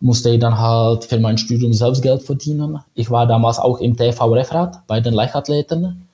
[0.00, 2.80] musste ich dann halt für mein Studium selbst Geld verdienen.
[2.94, 6.06] Ich war damals auch im TV-Referat bei den Leichtathleten.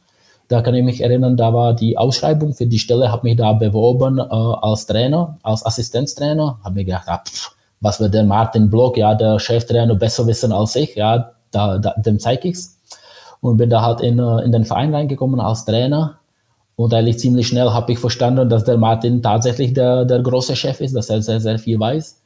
[0.48, 3.52] Da kann ich mich erinnern, da war die Ausschreibung für die Stelle, habe mich da
[3.52, 6.58] beworben äh, als Trainer, als Assistenztrainer.
[6.62, 10.52] Habe mir gedacht, ah, pff, was wird der Martin Block, ja, der Cheftrainer, besser wissen
[10.52, 12.78] als ich, ja, da, da, dem zeige ich's.
[13.40, 16.18] Und bin da halt in, äh, in den Verein reingekommen als Trainer.
[16.76, 20.80] Und eigentlich ziemlich schnell habe ich verstanden, dass der Martin tatsächlich der, der große Chef
[20.80, 22.21] ist, dass er sehr, sehr viel weiß.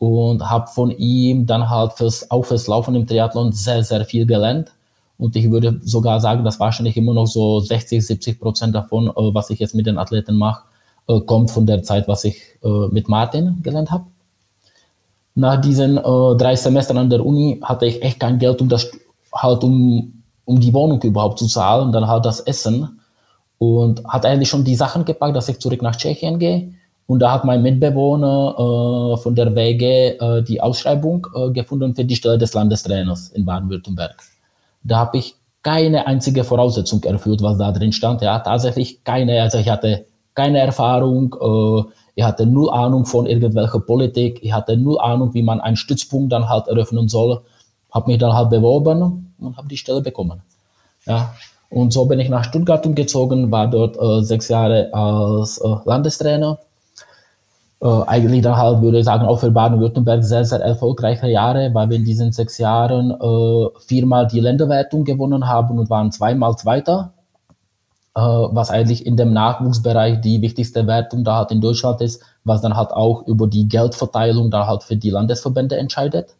[0.00, 4.26] Und habe von ihm dann halt fürs, auch fürs Laufen im Triathlon sehr, sehr viel
[4.26, 4.72] gelernt.
[5.18, 9.12] Und ich würde sogar sagen, dass wahrscheinlich immer noch so 60, 70 Prozent davon, äh,
[9.34, 10.62] was ich jetzt mit den Athleten mache,
[11.06, 12.36] äh, kommt von der Zeit, was ich
[12.90, 14.04] mit Martin gelernt habe
[15.34, 18.90] nach diesen äh, drei Semestern an der Uni hatte ich echt kein Geld, um das
[19.32, 23.00] halt um, um die Wohnung überhaupt zu zahlen, dann halt das Essen
[23.58, 26.74] und hat eigentlich schon die Sachen gepackt, dass ich zurück nach Tschechien gehe.
[27.10, 32.04] Und da hat mein Mitbewohner äh, von der WG äh, die Ausschreibung äh, gefunden für
[32.04, 34.14] die Stelle des Landestrainers in Baden-Württemberg.
[34.84, 38.22] Da habe ich keine einzige Voraussetzung erfüllt, was da drin stand.
[38.22, 39.42] Ja, tatsächlich keine.
[39.42, 44.76] Also ich hatte keine Erfahrung, äh, ich hatte null Ahnung von irgendwelcher Politik, ich hatte
[44.76, 47.40] null Ahnung, wie man einen Stützpunkt dann halt eröffnen soll.
[47.90, 50.42] Habe mich dann halt beworben und habe die Stelle bekommen.
[51.06, 51.34] Ja,
[51.70, 56.60] und so bin ich nach Stuttgart umgezogen, war dort äh, sechs Jahre als äh, Landestrainer.
[57.82, 61.88] Äh, eigentlich dann halt, würde ich sagen, auch für Baden-Württemberg sehr, sehr erfolgreiche Jahre, weil
[61.90, 67.12] wir in diesen sechs Jahren äh, viermal die Länderwertung gewonnen haben und waren zweimal Zweiter.
[68.14, 72.60] äh, was eigentlich in dem Nachwuchsbereich die wichtigste Wertung da halt in Deutschland ist, was
[72.60, 76.34] dann halt auch über die Geldverteilung da halt für die Landesverbände entscheidet.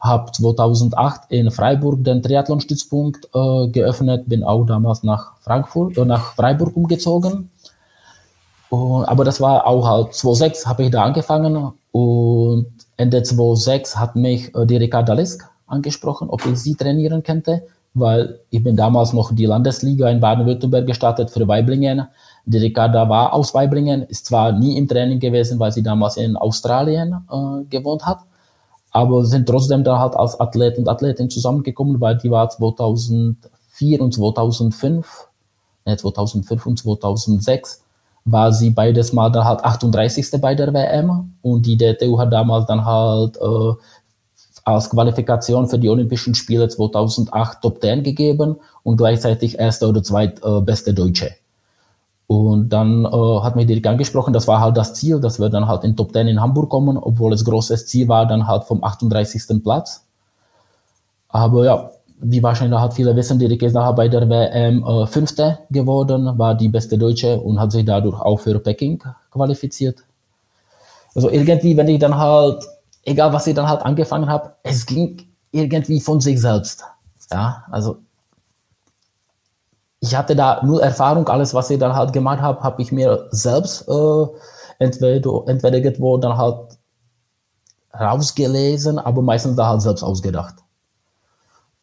[0.00, 6.34] Habe 2008 in Freiburg den Triathlon-Stützpunkt äh, geöffnet, bin auch damals nach Frankfurt, äh, nach
[6.34, 7.50] Freiburg umgezogen.
[8.74, 14.16] Und, aber das war auch halt 2006 habe ich da angefangen und Ende 2006 hat
[14.16, 17.62] mich äh, die Ricarda Lisk angesprochen, ob ich sie trainieren könnte
[17.94, 22.06] weil ich bin damals noch die Landesliga in Baden-Württemberg gestartet für Weiblingen.
[22.44, 26.36] Die Ricarda war aus Weiblingen, ist zwar nie im Training gewesen, weil sie damals in
[26.36, 28.18] Australien äh, gewohnt hat,
[28.90, 34.12] aber sind trotzdem da halt als Athlet und Athletin zusammengekommen, weil die war 2004 und
[34.12, 35.28] 2005,
[35.86, 37.83] ne, 2005 und 2006
[38.24, 40.40] war sie beides mal dann halt 38.
[40.40, 43.72] bei der WM und die DTU hat damals dann halt äh,
[44.64, 50.90] als Qualifikation für die Olympischen Spiele 2008 Top 10 gegeben und gleichzeitig erster oder zweitbeste
[50.90, 51.32] äh, Deutsche.
[52.26, 55.68] Und dann äh, hat mich direkt angesprochen, das war halt das Ziel, dass wir dann
[55.68, 58.82] halt in Top 10 in Hamburg kommen, obwohl es großes Ziel war, dann halt vom
[58.82, 59.62] 38.
[59.62, 60.02] Platz.
[61.28, 65.58] Aber ja, wie wahrscheinlich halt viele wissen, die ist nachher bei der WM äh, Fünfte
[65.70, 69.98] geworden, war die beste Deutsche und hat sich dadurch auch für Peking qualifiziert.
[71.14, 72.64] Also irgendwie, wenn ich dann halt
[73.04, 75.22] egal was ich dann halt angefangen habe, es ging
[75.52, 76.84] irgendwie von sich selbst.
[77.30, 77.98] Ja, also
[80.00, 83.28] ich hatte da nur Erfahrung, alles was ich dann halt gemacht habe, habe ich mir
[83.30, 84.26] selbst äh,
[84.78, 86.78] entweder, entweder irgendwo dann halt
[87.98, 90.56] rausgelesen, aber meistens da halt selbst ausgedacht.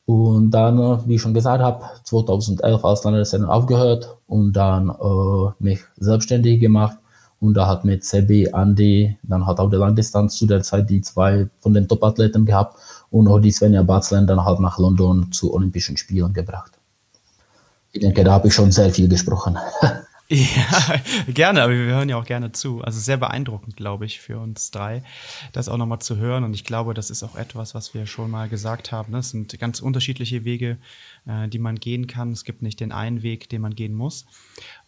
[0.06, 5.64] Und dann, äh, wie ich schon gesagt habe, 2011 als Landestrainer aufgehört und dann äh,
[5.64, 6.98] mich selbstständig gemacht
[7.42, 11.02] und da hat mit Sebi, Andy, dann hat auch der Langdistanz zu der Zeit die
[11.02, 12.78] zwei von den Top-Athleten gehabt
[13.10, 16.72] und auch die Svenja Batzland dann halt nach London zu Olympischen Spielen gebracht.
[17.94, 19.58] Ich denke, da habe ich schon sehr viel gesprochen.
[20.32, 22.82] Ja, gerne, aber wir hören ja auch gerne zu.
[22.82, 25.04] Also sehr beeindruckend, glaube ich, für uns drei,
[25.52, 26.46] das auch nochmal zu hören.
[26.46, 29.14] Und ich glaube, das ist auch etwas, was wir schon mal gesagt haben.
[29.16, 30.78] Es sind ganz unterschiedliche Wege,
[31.28, 32.32] äh, die man gehen kann.
[32.32, 34.26] Es gibt nicht den einen Weg, den man gehen muss.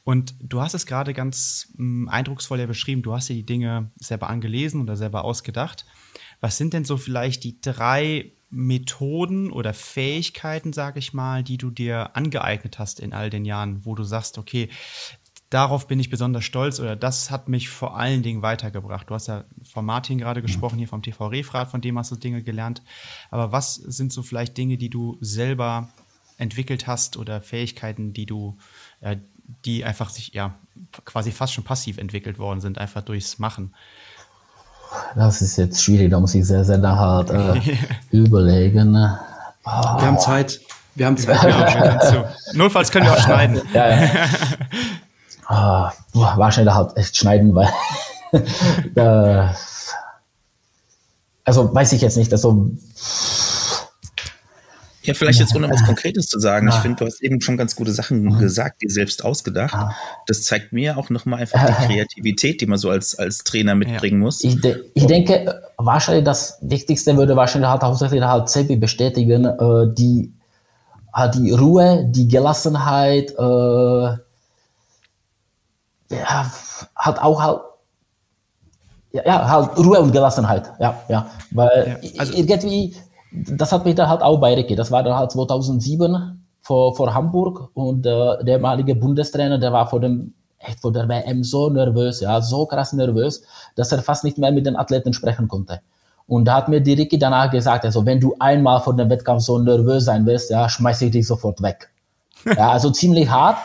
[0.06, 3.02] Und du hast es gerade ganz mh, hm, eindrucksvoll ja beschrieben.
[3.02, 5.86] Du hast dir die Dinge selber angelesen oder selber ausgedacht.
[6.40, 11.70] Was sind denn so vielleicht die drei Methoden oder Fähigkeiten, sage ich mal, die du
[11.70, 14.70] dir angeeignet hast in all den Jahren, wo du sagst, okay,
[15.54, 19.10] darauf bin ich besonders stolz oder das hat mich vor allen Dingen weitergebracht.
[19.10, 22.16] Du hast ja von Martin gerade gesprochen, hier vom TV Refrat, von dem hast du
[22.16, 22.82] Dinge gelernt.
[23.30, 25.90] Aber was sind so vielleicht Dinge, die du selber
[26.38, 28.58] entwickelt hast oder Fähigkeiten, die du,
[29.02, 29.18] äh,
[29.66, 30.56] die einfach sich ja
[31.06, 33.74] quasi fast schon passiv entwickelt worden sind, einfach durchs Machen?
[35.16, 37.78] Das ist jetzt schwierig, da muss ich sehr, sehr hart äh,
[38.12, 38.96] überlegen.
[38.96, 39.70] Oh.
[39.70, 40.62] Wir haben Zeit.
[40.96, 41.44] Wir haben Zeit.
[41.44, 43.62] Ja, Notfalls können wir auch schneiden.
[43.74, 44.10] ja, ja.
[45.50, 47.70] Oh, wahrscheinlich halt echt schneiden, weil
[48.96, 49.50] äh,
[51.46, 52.32] also weiß ich jetzt nicht.
[52.32, 52.72] Also
[55.04, 56.70] ja, vielleicht jetzt ohne was Konkretes zu sagen.
[56.70, 58.40] Ich finde, du hast eben schon ganz gute Sachen mhm.
[58.40, 59.76] gesagt, die selbst ausgedacht.
[59.76, 59.94] Ah.
[60.28, 64.20] Das zeigt mir auch nochmal einfach die Kreativität, die man so als, als Trainer mitbringen
[64.20, 64.42] muss.
[64.44, 69.94] Ich, de ich denke, wahrscheinlich das Wichtigste würde wahrscheinlich halt hauptsächlich halt Sebi bestätigen, äh,
[69.94, 70.32] die,
[71.14, 74.18] halt die Ruhe, die Gelassenheit, äh,
[76.10, 76.52] ja,
[76.96, 77.60] hat auch halt
[79.12, 82.96] ja, halt Ruhe und Gelassenheit, ja, ja, weil ja, also irgendwie
[83.34, 84.76] das hat mich dann halt auch bei Ricky.
[84.76, 89.90] Das war dann halt 2007 vor, vor Hamburg und äh, der ehemalige Bundestrainer, der war
[89.90, 93.44] vor dem echt vor der WM so nervös, ja, so krass nervös,
[93.76, 95.82] dass er fast nicht mehr mit den Athleten sprechen konnte.
[96.26, 99.42] Und da hat mir die Ricky danach gesagt, also wenn du einmal vor dem Wettkampf
[99.42, 101.90] so nervös sein wirst, ja, schmeiß ich dich sofort weg.
[102.46, 103.58] Ja, also ziemlich hart.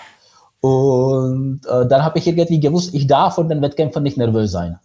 [0.60, 4.78] Und äh, dann habe ich irgendwie gewusst, ich darf vor den Wettkämpfen nicht nervös sein.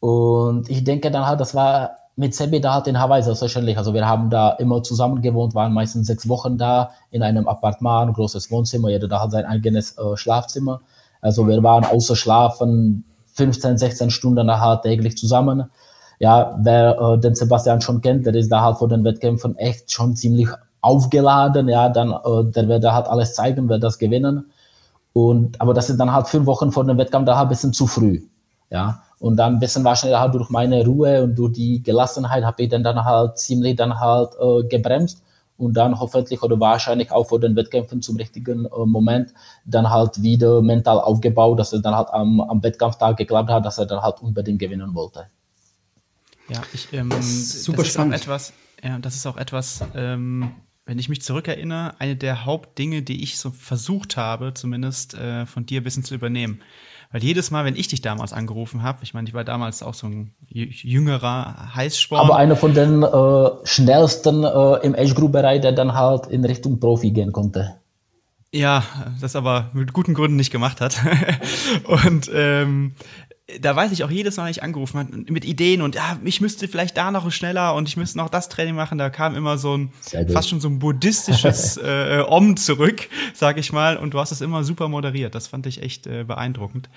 [0.00, 3.78] Und ich denke dann halt, das war mit Sebi da halt in Hawaii selbstverständlich.
[3.78, 8.14] Also wir haben da immer zusammen gewohnt, waren meistens sechs Wochen da in einem Appartement,
[8.14, 10.80] großes Wohnzimmer, jeder da hat sein eigenes äh, Schlafzimmer.
[11.20, 15.70] Also wir waren außer Schlafen 15, 16 Stunden da halt täglich zusammen.
[16.18, 19.92] Ja, wer äh, den Sebastian schon kennt, der ist da halt vor den Wettkämpfen echt
[19.92, 20.48] schon ziemlich
[20.80, 21.68] aufgeladen.
[21.68, 24.50] Ja, dann äh, der wird da halt alles zeigen, wird das gewinnen.
[25.26, 27.72] Und aber das ist dann halt fünf Wochen vor dem Wettkampf da halt ein bisschen
[27.72, 28.22] zu früh.
[28.70, 32.62] Ja, und dann ein bisschen wahrscheinlich halt durch meine Ruhe und durch die Gelassenheit habe
[32.62, 35.22] ich dann, dann halt ziemlich dann halt äh, gebremst
[35.56, 40.22] und dann hoffentlich oder wahrscheinlich auch vor den Wettkämpfen zum richtigen äh, Moment dann halt
[40.22, 44.02] wieder mental aufgebaut, dass er dann halt am, am Wettkampftag geklappt hat, dass er dann
[44.02, 45.26] halt unbedingt gewinnen wollte.
[46.48, 48.14] Ja, ich, ähm, super das spannend.
[48.14, 48.52] Ist auch etwas,
[48.84, 50.52] ja, das ist auch etwas, ähm,
[50.88, 55.66] wenn ich mich zurückerinnere, eine der Hauptdinge, die ich so versucht habe, zumindest äh, von
[55.66, 56.62] dir ein bisschen zu übernehmen.
[57.12, 59.92] Weil jedes Mal, wenn ich dich damals angerufen habe, ich meine, ich war damals auch
[59.92, 62.22] so ein jüngerer Heißsport.
[62.22, 66.42] Aber einer von den äh, schnellsten äh, im Age Group Bereich, der dann halt in
[66.46, 67.74] Richtung Profi gehen konnte.
[68.50, 68.82] Ja,
[69.20, 70.98] das aber mit guten Gründen nicht gemacht hat.
[71.84, 72.94] und ähm,
[73.60, 76.42] da weiß ich auch jedes Mal, wenn ich angerufen habe, mit Ideen und ja, ich
[76.42, 78.98] müsste vielleicht da noch schneller und ich müsste noch das Training machen.
[78.98, 79.90] Da kam immer so ein
[80.30, 83.96] fast schon so ein buddhistisches äh, Om zurück, sag ich mal.
[83.96, 85.34] Und du hast es immer super moderiert.
[85.34, 86.90] Das fand ich echt äh, beeindruckend.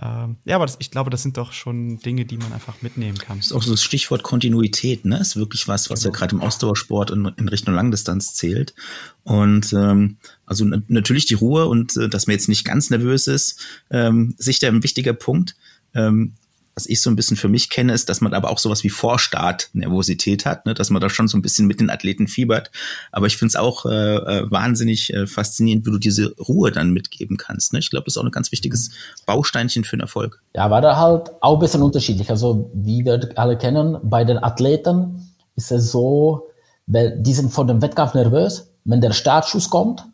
[0.00, 3.18] Ähm, ja, aber das, ich glaube, das sind doch schon Dinge, die man einfach mitnehmen
[3.18, 3.36] kann.
[3.36, 5.18] Das ist auch so das Stichwort Kontinuität, ne?
[5.18, 6.14] Ist wirklich was, was genau.
[6.14, 8.74] ja gerade im Ausdauersport in, in, Richtung Langdistanz zählt.
[9.22, 13.60] Und ähm, also natürlich die Ruhe und äh, dass man jetzt nicht ganz nervös ist,
[13.90, 15.56] ähm, sicher ein wichtiger Punkt.
[15.94, 16.34] Ähm,
[16.80, 18.88] was ich so ein bisschen für mich kenne, ist, dass man aber auch sowas wie
[18.88, 20.72] Vorstart-Nervosität hat, ne?
[20.72, 22.70] dass man da schon so ein bisschen mit den Athleten fiebert.
[23.12, 26.92] Aber ich finde es auch äh, äh, wahnsinnig äh, faszinierend, wie du diese Ruhe dann
[26.92, 27.72] mitgeben kannst.
[27.72, 27.80] Ne?
[27.80, 28.92] Ich glaube, das ist auch ein ganz wichtiges
[29.26, 30.42] Bausteinchen für den Erfolg.
[30.54, 32.30] Ja, war da halt auch ein bisschen unterschiedlich.
[32.30, 36.48] Also, wie wir alle kennen, bei den Athleten ist es so,
[36.86, 38.68] die sind vor dem Wettkampf nervös.
[38.84, 40.04] Wenn der Startschuss kommt,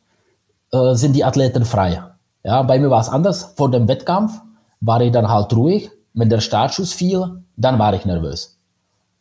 [0.72, 2.02] äh, sind die Athleten frei.
[2.42, 3.52] Ja, bei mir war es anders.
[3.56, 4.32] Vor dem Wettkampf
[4.80, 5.90] war ich dann halt ruhig.
[6.14, 8.56] Wenn der Startschuss fiel, dann war ich nervös.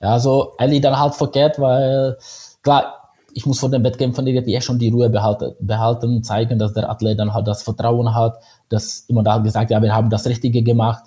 [0.01, 2.17] Ja, so eigentlich dann halt verkehrt, weil
[2.61, 2.93] klar,
[3.33, 7.19] ich muss vor den Wettkämpfen irgendwie schon die Ruhe behalten, behalten, zeigen, dass der Athlet
[7.19, 8.39] dann halt das Vertrauen hat,
[8.69, 11.03] dass immer da gesagt, ja, wir haben das Richtige gemacht.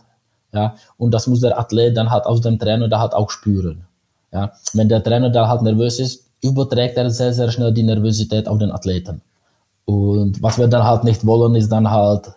[0.53, 3.85] Ja, und das muss der Athlet dann halt aus dem Trainer da halt auch spüren.
[4.33, 8.47] Ja, wenn der Trainer da halt nervös ist, überträgt er sehr, sehr schnell die Nervosität
[8.47, 9.23] auf den Athleten.
[9.85, 12.31] Und was wir dann halt nicht wollen, ist dann halt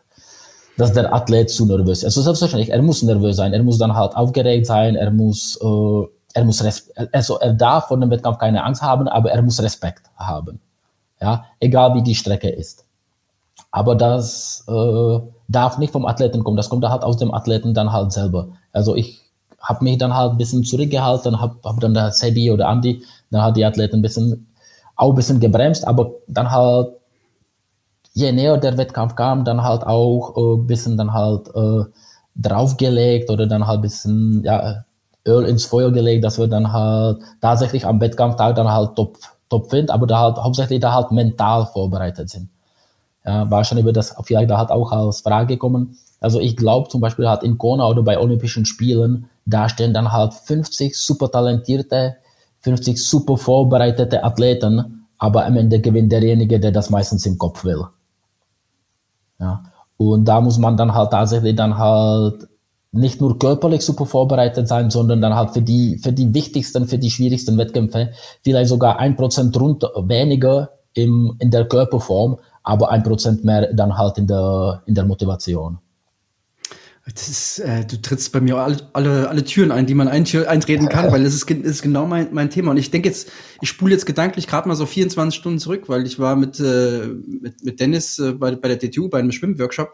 [0.81, 2.05] dass der Athlet zu nervös ist.
[2.05, 6.07] Also selbstverständlich, er muss nervös sein, er muss dann halt aufgeregt sein, er muss, äh,
[6.33, 6.63] er muss,
[7.11, 10.59] also er darf vor dem Wettkampf keine Angst haben, aber er muss Respekt haben.
[11.21, 12.83] Ja, egal wie die Strecke ist.
[13.69, 17.91] Aber das äh, darf nicht vom Athleten kommen, das kommt halt aus dem Athleten dann
[17.91, 18.47] halt selber.
[18.73, 19.21] Also ich
[19.61, 23.43] habe mich dann halt ein bisschen zurückgehalten, habe hab dann der Sebi oder Andy, dann
[23.43, 24.47] hat die Athleten ein bisschen,
[24.95, 26.89] auch ein bisschen gebremst, aber dann halt
[28.13, 31.83] je näher der Wettkampf kam, dann halt auch ein äh, bisschen dann halt äh,
[32.35, 34.83] draufgelegt oder dann halt ein bisschen ja,
[35.25, 39.17] Öl ins Feuer gelegt, dass wir dann halt tatsächlich am Wettkampftag dann halt top,
[39.49, 42.49] top sind, aber da halt hauptsächlich da halt mental vorbereitet sind.
[43.25, 45.97] Ja, wahrscheinlich wird das vielleicht da halt auch als Frage kommen.
[46.19, 50.11] Also ich glaube zum Beispiel halt in Kona oder bei Olympischen Spielen, da stehen dann
[50.11, 52.15] halt 50 super talentierte,
[52.61, 57.85] 50 super vorbereitete Athleten, aber am Ende gewinnt derjenige, der das meistens im Kopf will.
[59.41, 59.63] Ja.
[59.97, 62.47] Und da muss man dann halt tatsächlich dann halt
[62.91, 66.97] nicht nur körperlich super vorbereitet sein, sondern dann halt für die, für die wichtigsten, für
[66.97, 68.11] die schwierigsten Wettkämpfe
[68.43, 73.97] vielleicht sogar ein Prozent runter, weniger im, in der Körperform, aber ein Prozent mehr dann
[73.97, 75.79] halt in der, in der Motivation.
[77.05, 80.87] Das ist, äh, du trittst bei mir alle, alle, alle Türen ein, die man eintreten
[80.87, 82.71] kann, weil das ist, ist genau mein, mein Thema.
[82.71, 86.05] Und ich denke jetzt, ich spule jetzt gedanklich gerade mal so 24 Stunden zurück, weil
[86.05, 89.93] ich war mit, äh, mit, mit Dennis äh, bei, bei der DTU, bei einem Schwimmworkshop.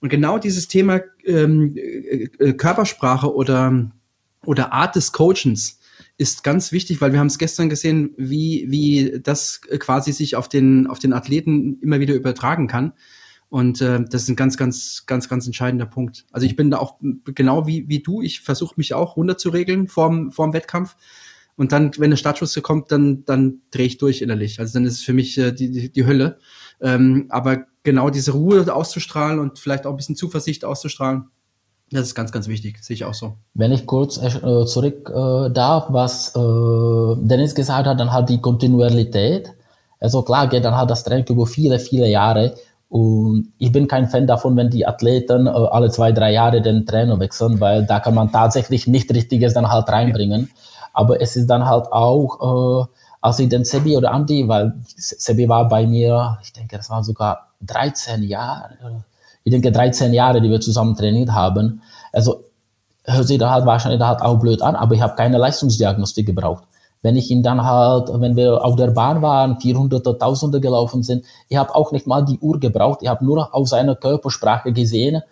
[0.00, 3.88] Und genau dieses Thema ähm, äh, äh, Körpersprache oder,
[4.44, 5.78] oder Art des Coachens
[6.18, 10.48] ist ganz wichtig, weil wir haben es gestern gesehen, wie, wie das quasi sich auf
[10.48, 12.94] den, auf den Athleten immer wieder übertragen kann.
[13.48, 16.26] Und äh, das ist ein ganz, ganz, ganz, ganz entscheidender Punkt.
[16.32, 20.32] Also ich bin da auch genau wie, wie du, ich versuche mich auch runterzuregeln vorm,
[20.32, 20.96] vorm Wettkampf.
[21.56, 24.60] Und dann, wenn der Startschuss kommt, dann, dann drehe ich durch innerlich.
[24.60, 26.38] Also dann ist es für mich äh, die, die, die Hölle.
[26.80, 31.30] Ähm, aber genau diese Ruhe auszustrahlen und vielleicht auch ein bisschen Zuversicht auszustrahlen,
[31.90, 33.36] das ist ganz, ganz wichtig, sehe ich auch so.
[33.54, 38.40] Wenn ich kurz äh, zurück äh, darf, was äh, Dennis gesagt hat, dann halt die
[38.40, 39.52] Kontinuität.
[40.00, 42.56] Also klar geht dann halt das Training über viele, viele Jahre
[42.88, 46.86] und ich bin kein Fan davon, wenn die Athleten äh, alle zwei, drei Jahre den
[46.86, 50.50] Trainer wechseln, weil da kann man tatsächlich nicht Richtiges dann halt reinbringen.
[50.92, 52.86] Aber es ist dann halt auch, äh,
[53.20, 57.02] als ich den Sebi oder Andy, weil Sebi war bei mir, ich denke, das waren
[57.02, 58.70] sogar 13 Jahre,
[59.42, 61.82] ich denke 13 Jahre, die wir zusammen trainiert haben.
[62.12, 62.44] Also
[63.04, 66.26] hört sich da halt wahrscheinlich da halt auch blöd an, aber ich habe keine Leistungsdiagnostik
[66.26, 66.64] gebraucht
[67.02, 71.24] wenn ich ihn dann halt, wenn wir auf der Bahn waren, 400er, Tausende gelaufen sind,
[71.48, 75.22] ich habe auch nicht mal die Uhr gebraucht, ich habe nur auf seiner Körpersprache gesehen,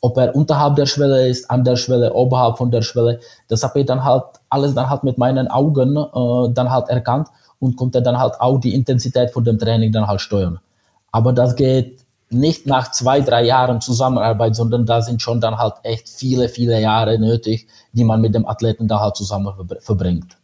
[0.00, 3.20] ob er unterhalb der Schwelle ist, an der Schwelle, oberhalb von der Schwelle.
[3.48, 7.28] Das habe ich dann halt alles dann halt mit meinen Augen äh, dann halt erkannt
[7.58, 10.60] und konnte dann halt auch die Intensität von dem Training dann halt steuern.
[11.10, 15.74] Aber das geht nicht nach zwei, drei Jahren Zusammenarbeit, sondern da sind schon dann halt
[15.82, 20.36] echt viele, viele Jahre nötig, die man mit dem Athleten da halt zusammen verbringt.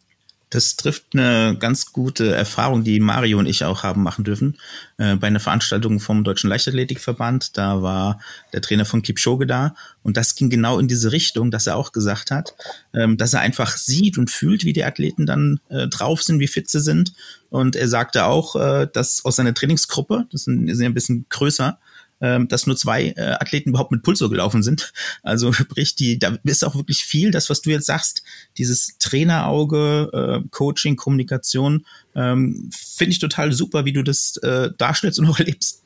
[0.51, 4.59] Das trifft eine ganz gute Erfahrung, die Mario und ich auch haben machen dürfen.
[4.99, 8.21] Äh, bei einer Veranstaltung vom Deutschen Leichtathletikverband, da war
[8.53, 11.93] der Trainer von Kipchoge da und das ging genau in diese Richtung, dass er auch
[11.93, 12.55] gesagt hat,
[12.93, 16.49] ähm, dass er einfach sieht und fühlt, wie die Athleten dann äh, drauf sind, wie
[16.49, 17.13] fit sie sind.
[17.49, 21.79] Und er sagte auch, äh, dass aus seiner Trainingsgruppe, das sind, sind ein bisschen größer,
[22.21, 24.93] ähm, dass nur zwei äh, Athleten überhaupt mit Pulso gelaufen sind.
[25.23, 28.23] Also sprich, die, da ist auch wirklich viel, das, was du jetzt sagst,
[28.59, 30.11] dieses Trainerauge,
[30.45, 35.39] äh, Coaching, Kommunikation, ähm, finde ich total super, wie du das äh, darstellst und auch
[35.39, 35.83] erlebst.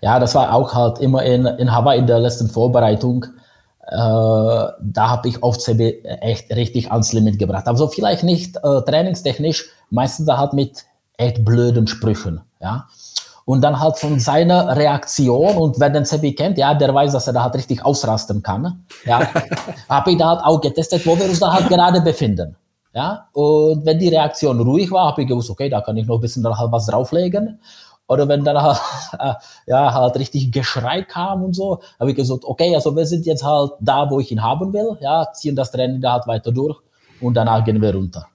[0.00, 3.26] Ja, das war auch halt immer in, in Hawaii in der letzten Vorbereitung.
[3.86, 7.66] Äh, da habe ich oft CB echt richtig ans Limit gebracht.
[7.66, 10.84] Also vielleicht nicht äh, trainingstechnisch, meistens da halt mit
[11.16, 12.40] echt blöden Sprüchen.
[12.60, 12.88] Ja,
[13.48, 17.28] und dann halt von seiner Reaktion und wer den Sebi kennt, ja, der weiß, dass
[17.28, 18.84] er da halt richtig ausrasten kann.
[19.06, 19.26] Ja,
[19.88, 22.56] habe ich da halt auch getestet, wo wir uns da halt gerade befinden.
[22.92, 26.16] Ja, und wenn die Reaktion ruhig war, habe ich gewusst, okay, da kann ich noch
[26.16, 27.58] ein bisschen dann halt was drauflegen.
[28.06, 28.80] Oder wenn dann halt,
[29.66, 33.44] ja, halt richtig Geschrei kam und so, habe ich gesagt, okay, also wir sind jetzt
[33.44, 36.76] halt da, wo ich ihn haben will, ja, ziehen das Training da halt weiter durch
[37.22, 38.26] und danach gehen wir runter.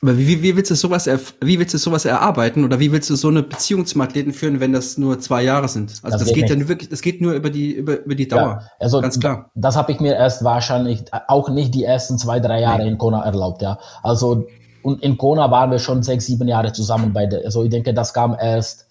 [0.00, 1.08] Aber wie, wie, willst du sowas
[1.40, 4.60] wie willst du sowas erarbeiten oder wie willst du so eine Beziehung zum Athleten führen,
[4.60, 5.90] wenn das nur zwei Jahre sind?
[6.02, 8.28] Also das, das geht, ja nur wirklich, das geht nur über die über, über die
[8.28, 8.60] Dauer.
[8.60, 9.50] Ja, also ganz klar.
[9.54, 12.90] Das habe ich mir erst wahrscheinlich auch nicht die ersten zwei drei Jahre nee.
[12.90, 13.78] in Kona erlaubt, ja.
[14.02, 14.46] Also
[14.82, 17.44] und in Kona waren wir schon sechs sieben Jahre zusammen bei der.
[17.44, 18.86] Also ich denke, das kam erst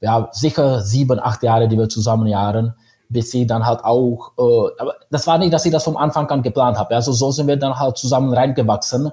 [0.00, 2.74] ja sicher sieben acht Jahre, die wir zusammen jahren
[3.10, 6.28] bis sie dann halt auch, äh, aber das war nicht, dass ich das vom Anfang
[6.30, 6.94] an geplant habe.
[6.94, 9.12] Also so sind wir dann halt zusammen reingewachsen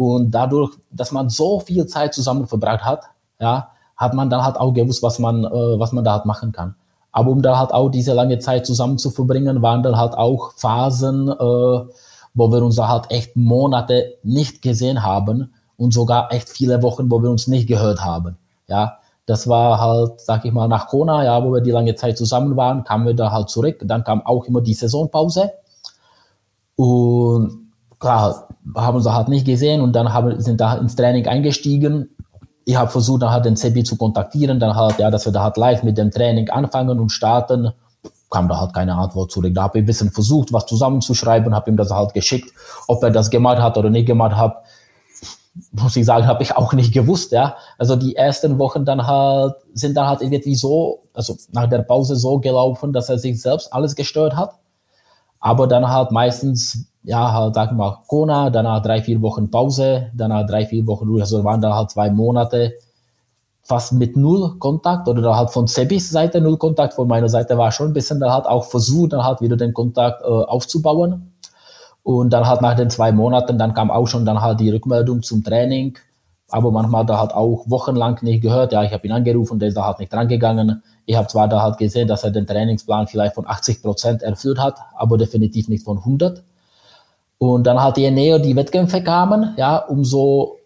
[0.00, 3.02] und dadurch, dass man so viel Zeit zusammen verbracht hat,
[3.38, 6.52] ja, hat man dann halt auch gewusst, was man, äh, was man da halt machen
[6.52, 6.74] kann.
[7.12, 10.52] Aber um da halt auch diese lange Zeit zusammen zu verbringen, waren dann halt auch
[10.56, 16.48] Phasen, äh, wo wir uns da halt echt Monate nicht gesehen haben und sogar echt
[16.48, 18.38] viele Wochen, wo wir uns nicht gehört haben.
[18.68, 22.16] Ja, das war halt, sag ich mal, nach Kona, ja, wo wir die lange Zeit
[22.16, 23.82] zusammen waren, kamen wir da halt zurück.
[23.84, 25.50] Dann kam auch immer die Saisonpause.
[26.76, 27.59] Und
[28.00, 32.08] klar, haben sie halt nicht gesehen und dann haben, sind da ins Training eingestiegen.
[32.64, 35.44] Ich habe versucht, dann halt den Sebi zu kontaktieren, dann halt, ja, dass wir da
[35.44, 37.72] halt live mit dem Training anfangen und starten.
[38.30, 39.52] Kam da halt keine Antwort zurück.
[39.54, 42.52] Da habe ich ein bisschen versucht, was zusammenzuschreiben, habe ihm das halt geschickt.
[42.86, 44.62] Ob er das gemacht hat oder nicht gemacht hat,
[45.72, 47.56] muss ich sagen, habe ich auch nicht gewusst, ja.
[47.76, 52.14] Also die ersten Wochen dann halt, sind dann halt irgendwie so, also nach der Pause
[52.16, 54.59] so gelaufen, dass er sich selbst alles gestört hat.
[55.40, 60.46] Aber dann halt meistens ja, halt, sag mal, Kona, danach drei, vier Wochen Pause, danach
[60.46, 62.74] drei, vier Wochen Ruhe, also waren da halt zwei Monate
[63.62, 67.56] fast mit null Kontakt oder da halt von Sebis Seite null Kontakt, von meiner Seite
[67.56, 71.32] war schon ein bisschen da halt auch versucht, dann halt wieder den Kontakt äh, aufzubauen.
[72.02, 75.22] Und dann halt nach den zwei Monaten, dann kam auch schon dann halt die Rückmeldung
[75.22, 75.96] zum Training,
[76.50, 78.72] aber manchmal da halt auch wochenlang nicht gehört.
[78.72, 80.82] Ja, ich habe ihn angerufen, der ist da halt nicht drangegangen.
[81.06, 84.58] Ich habe zwar da halt gesehen, dass er den Trainingsplan vielleicht von 80 Prozent erfüllt
[84.58, 86.42] hat, aber definitiv nicht von 100.
[87.38, 90.56] Und dann halt je näher die Wettkämpfe kamen, ja, umso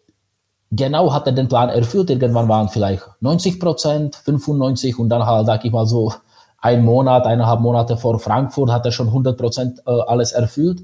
[0.71, 2.11] genau hat er den Plan erfüllt.
[2.11, 6.13] Irgendwann waren vielleicht 90 Prozent, 95 und dann halt, sag ich mal so,
[6.61, 10.81] ein Monat, eineinhalb Monate vor Frankfurt hat er schon 100 Prozent äh, alles erfüllt.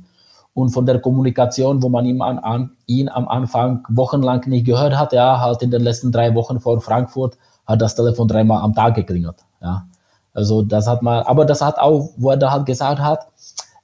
[0.53, 4.98] Und von der Kommunikation, wo man ihm an, an, ihn am Anfang wochenlang nicht gehört
[4.98, 8.74] hat, ja, halt in den letzten drei Wochen vor Frankfurt hat das Telefon dreimal am
[8.74, 9.86] Tag geklingelt, ja.
[10.32, 13.26] Also das hat man, aber das hat auch, wo er da halt gesagt hat,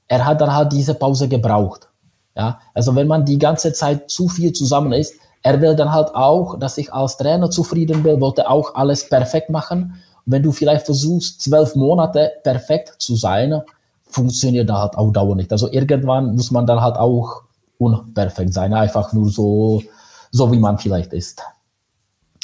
[0.09, 1.89] er hat dann halt diese Pause gebraucht.
[2.37, 6.15] Ja, also wenn man die ganze Zeit zu viel zusammen ist, er will dann halt
[6.15, 9.95] auch, dass ich als Trainer zufrieden bin, wollte auch alles perfekt machen.
[10.29, 13.63] wenn du vielleicht versuchst, zwölf Monate perfekt zu sein,
[14.17, 15.53] funktioniert da halt auch dauernd nicht.
[15.53, 17.43] Also irgendwann muss man dann halt auch
[17.77, 19.83] unperfekt sein, einfach nur so,
[20.31, 21.43] so wie man vielleicht ist.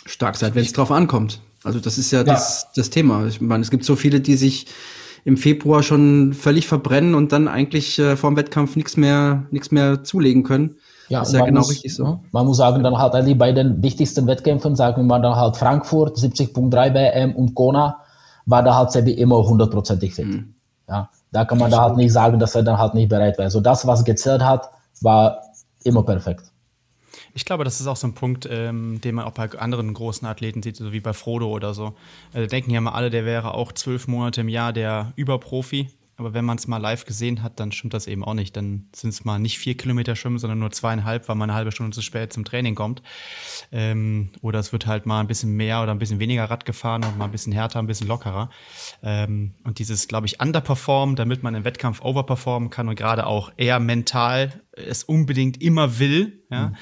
[0.04, 1.40] Stark sein, wenn es drauf ankommt.
[1.64, 2.24] Also das ist ja, ja.
[2.24, 3.26] Das, das Thema.
[3.26, 4.66] Ich meine, es gibt so viele, die sich
[5.24, 9.70] im Februar schon völlig verbrennen und dann eigentlich äh, vor dem Wettkampf nichts mehr, nichts
[9.70, 10.76] mehr zulegen können.
[11.08, 12.20] Ja, das ist ja genau muss, richtig so.
[12.32, 15.56] Man muss sagen, dann halt eigentlich bei den wichtigsten Wettkämpfen, sagen wir mal dann halt
[15.56, 18.00] Frankfurt, 70.3 WM und Kona,
[18.44, 20.26] war da halt Sebi immer hundertprozentig fit.
[20.26, 20.54] Mhm.
[20.88, 23.46] Ja, da kann man da halt nicht sagen, dass er dann halt nicht bereit war.
[23.46, 24.70] Also das, was gezählt hat,
[25.00, 25.42] war
[25.82, 26.44] immer perfekt.
[27.34, 30.28] Ich glaube, das ist auch so ein Punkt, ähm, den man auch bei anderen großen
[30.28, 31.94] Athleten sieht, so wie bei Frodo oder so.
[32.34, 35.88] Äh, denken ja mal alle, der wäre auch zwölf Monate im Jahr der Überprofi.
[36.16, 38.56] Aber wenn man es mal live gesehen hat, dann stimmt das eben auch nicht.
[38.56, 41.72] Dann sind es mal nicht vier Kilometer Schwimmen, sondern nur zweieinhalb, weil man eine halbe
[41.72, 43.02] Stunde zu spät zum Training kommt.
[43.70, 47.04] Ähm, oder es wird halt mal ein bisschen mehr oder ein bisschen weniger Rad gefahren
[47.04, 48.50] und mal ein bisschen härter, ein bisschen lockerer.
[49.02, 53.50] Ähm, und dieses, glaube ich, Underperformen, damit man im Wettkampf overperformen kann und gerade auch
[53.56, 56.42] eher mental es unbedingt immer will.
[56.50, 56.68] Ja?
[56.68, 56.76] Mhm.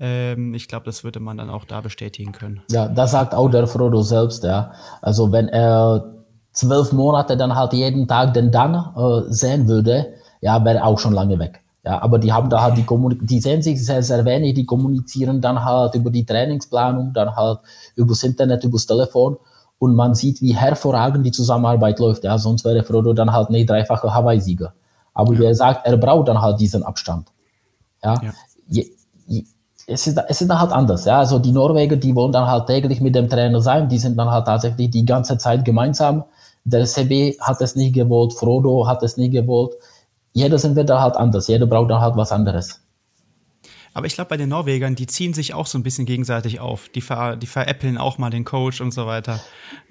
[0.00, 2.62] Ähm, ich glaube, das würde man dann auch da bestätigen können.
[2.70, 4.44] Ja, das sagt auch der Frodo selbst.
[4.44, 4.72] Ja.
[5.00, 6.21] Also wenn er
[6.52, 11.12] zwölf Monate dann halt jeden Tag den dann äh, sehen würde, ja, wäre auch schon
[11.12, 11.60] lange weg.
[11.84, 14.64] Ja, aber die haben da halt die Kommunik die sehen sich sehr, sehr wenig, die
[14.64, 17.58] kommunizieren dann halt über die Trainingsplanung, dann halt
[17.96, 19.36] übers Internet, übers Telefon
[19.80, 22.22] und man sieht, wie hervorragend die Zusammenarbeit läuft.
[22.22, 24.72] Ja, sonst wäre Frodo dann halt nicht dreifacher Hawaii-Sieger.
[25.12, 25.48] Aber ja.
[25.48, 27.26] er sagt, er braucht dann halt diesen Abstand.
[28.04, 28.32] Ja, ja.
[28.68, 28.86] Je,
[29.26, 29.44] je,
[29.88, 31.04] es ist, es ist dann halt anders.
[31.04, 34.16] Ja, also die Norweger, die wollen dann halt täglich mit dem Trainer sein, die sind
[34.16, 36.22] dann halt tatsächlich die ganze Zeit gemeinsam
[36.64, 39.74] der CB hat es nicht gewollt, Frodo hat es nicht gewollt.
[40.32, 42.80] Jeder sind wir da halt anders, jeder braucht dann halt was anderes.
[43.94, 46.88] Aber ich glaube, bei den Norwegern, die ziehen sich auch so ein bisschen gegenseitig auf.
[46.94, 49.40] Die, ver, die veräppeln auch mal den Coach und so weiter.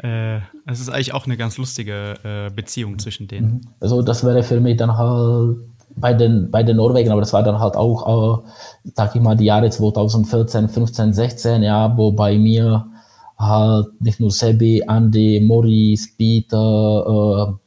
[0.02, 3.52] Äh, es ist eigentlich auch eine ganz lustige äh, Beziehung zwischen denen.
[3.52, 3.62] Mhm.
[3.80, 5.58] Also, das wäre für mich dann halt
[5.98, 9.36] bei den, bei den Norwegern, aber das war dann halt auch, äh, sag ich mal,
[9.36, 12.88] die Jahre 2014, 15, 16, ja, wo bei mir
[13.42, 17.62] halt nicht nur Sebi, Andy, Maurice, Peter, äh,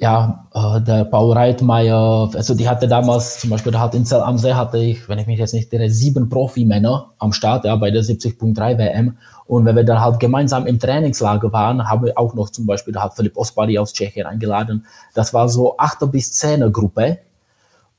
[0.00, 4.20] ja, äh, der Paul Reitmeier, also die hatte damals, zum Beispiel, da hat in Zell
[4.20, 7.76] am See hatte ich, wenn ich mich jetzt nicht irre, sieben Profimänner am Start, ja,
[7.76, 9.16] bei der 70.3 WM.
[9.46, 12.92] Und wenn wir dann halt gemeinsam im Trainingslager waren, haben wir auch noch zum Beispiel,
[12.92, 14.84] da hat Philipp Ospali aus Tschechien eingeladen.
[15.14, 17.18] Das war so 8 bis 10 Gruppe.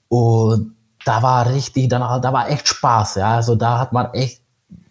[0.10, 0.74] Und
[1.06, 3.36] da war richtig, dann, da war echt Spaß, ja.
[3.36, 4.41] Also da hat man echt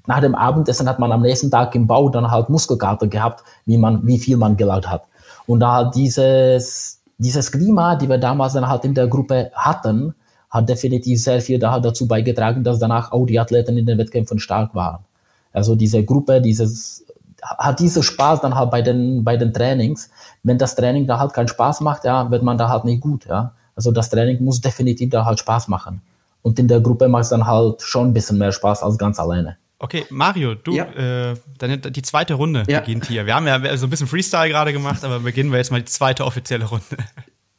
[0.07, 3.77] nach dem Abendessen hat man am nächsten Tag im Bau dann halt Muskelkater gehabt, wie
[3.77, 5.03] man, wie viel man gelaut hat.
[5.47, 10.15] Und da halt dieses, dieses Klima, die wir damals dann halt in der Gruppe hatten,
[10.51, 13.99] hat definitiv sehr viel da halt dazu beigetragen, dass danach auch die Athleten in den
[13.99, 15.05] Wettkämpfen stark waren.
[15.53, 17.05] Also diese Gruppe, dieses,
[17.43, 20.11] hat dieser Spaß dann halt bei den, bei den Trainings.
[20.43, 23.27] Wenn das Training da halt keinen Spaß macht, ja, wird man da halt nicht gut,
[23.27, 23.53] ja.
[23.75, 26.01] Also das Training muss definitiv da halt Spaß machen.
[26.43, 29.19] Und in der Gruppe macht es dann halt schon ein bisschen mehr Spaß als ganz
[29.19, 29.57] alleine.
[29.79, 30.85] Okay, Mario, du, ja.
[31.31, 32.81] äh, deine, die zweite Runde ja.
[32.81, 33.27] beginnt hier.
[33.27, 35.87] Wir haben ja so ein bisschen Freestyle gerade gemacht, aber beginnen wir jetzt mal die
[35.87, 36.97] zweite offizielle Runde.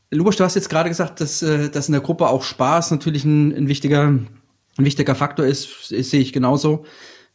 [0.10, 3.24] Lubosch, du hast jetzt gerade gesagt, dass, äh, dass in der Gruppe auch Spaß natürlich
[3.24, 4.30] ein, ein, wichtiger, ein
[4.78, 5.92] wichtiger Faktor ist.
[5.92, 6.86] Das sehe ich genauso.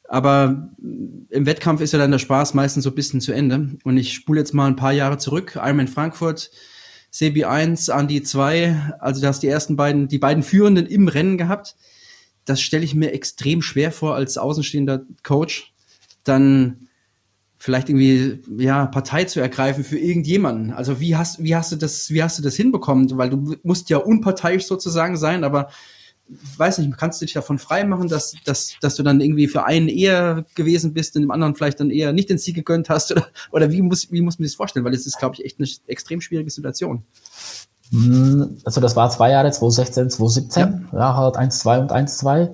[0.09, 0.69] Aber
[1.31, 3.71] im Wettkampf ist ja dann der Spaß meistens so ein bisschen zu Ende.
[3.85, 5.57] Und ich spule jetzt mal ein paar Jahre zurück.
[5.57, 6.51] Einmal in Frankfurt,
[7.11, 8.95] Sebi 1, Andi 2.
[8.99, 11.77] Also du hast die ersten beiden, die beiden Führenden im Rennen gehabt
[12.45, 15.73] das stelle ich mir extrem schwer vor als außenstehender Coach,
[16.25, 16.89] dann
[17.59, 20.73] vielleicht irgendwie ja Partei zu ergreifen für irgendjemanden.
[20.73, 23.17] Also wie hast wie hast du das wie hast du das hinbekommen?
[23.17, 25.69] Weil du musst ja unparteiisch sozusagen sein, aber
[26.57, 29.65] weiß nicht, kannst du dich davon frei machen, dass, dass, dass du dann irgendwie für
[29.65, 33.13] einen eher gewesen bist und dem anderen vielleicht dann eher nicht den Sieg gegönnt hast?
[33.13, 34.85] Oder, oder wie, muss, wie muss man sich das vorstellen?
[34.85, 37.05] Weil es ist, glaube ich, echt eine extrem schwierige Situation.
[37.93, 42.19] Hm, also das war zwei Jahre, 2016, 2017, ja, ja halt 1, 2 und 1,
[42.19, 42.51] 2.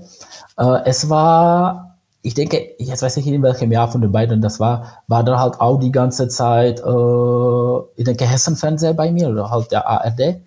[0.59, 4.43] Äh, es war, ich denke, jetzt weiß ich nicht in welchem Jahr von den beiden
[4.43, 9.29] das war, war dann halt auch die ganze Zeit, äh, ich denke, Hessen-Fernseher bei mir
[9.29, 10.41] oder halt der ARD.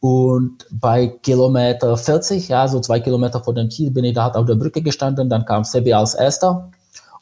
[0.00, 4.34] Und bei Kilometer 40, ja, so zwei Kilometer vor dem Ziel, bin ich da halt
[4.34, 6.70] auf der Brücke gestanden, dann kam Sebi als Erster.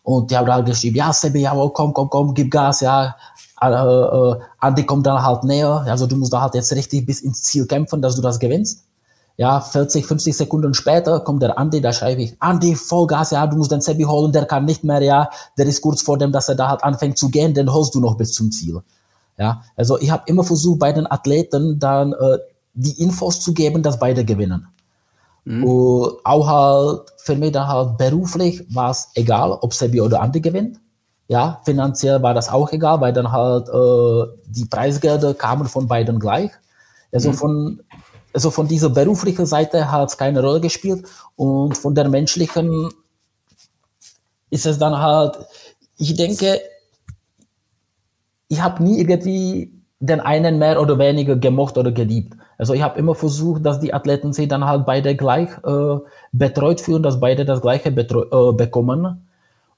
[0.03, 3.15] Und die haben halt geschrieben, ja, Sebi, ja, komm, komm, komm, gib Gas, ja,
[3.61, 5.85] Andi kommt dann halt näher.
[5.87, 8.85] Also du musst da halt jetzt richtig bis ins Ziel kämpfen, dass du das gewinnst.
[9.37, 13.57] Ja, 40, 50 Sekunden später kommt der Andi, da schreibe ich, Andi, Vollgas, ja, du
[13.57, 16.51] musst den Sebi holen, der kann nicht mehr, ja, der ist kurz vor dem, dass
[16.51, 18.83] er da halt anfängt zu gehen, den holst du noch bis zum Ziel.
[19.39, 22.37] Ja, also ich habe immer versucht, bei den Athleten dann äh,
[22.75, 24.67] die Infos zu geben, dass beide gewinnen.
[25.47, 25.65] Mhm.
[25.65, 30.43] Und auch halt für mich dann halt beruflich war es egal, ob Sebi oder Andi
[30.43, 30.79] gewinnt.
[31.31, 36.19] Ja, finanziell war das auch egal, weil dann halt äh, die Preisgelder kamen von beiden
[36.19, 36.51] gleich.
[37.13, 37.35] Also mhm.
[37.35, 37.81] von
[38.33, 41.07] also von dieser beruflichen Seite hat es keine Rolle gespielt
[41.37, 42.89] und von der menschlichen
[44.51, 45.39] ist es dann halt,
[45.99, 46.61] ich denke,
[48.49, 52.35] ich habe nie irgendwie den einen mehr oder weniger gemocht oder geliebt.
[52.59, 55.99] Also ich habe immer versucht, dass die Athleten sich dann halt beide gleich äh,
[56.33, 59.29] betreut fühlen, dass beide das gleiche äh, bekommen.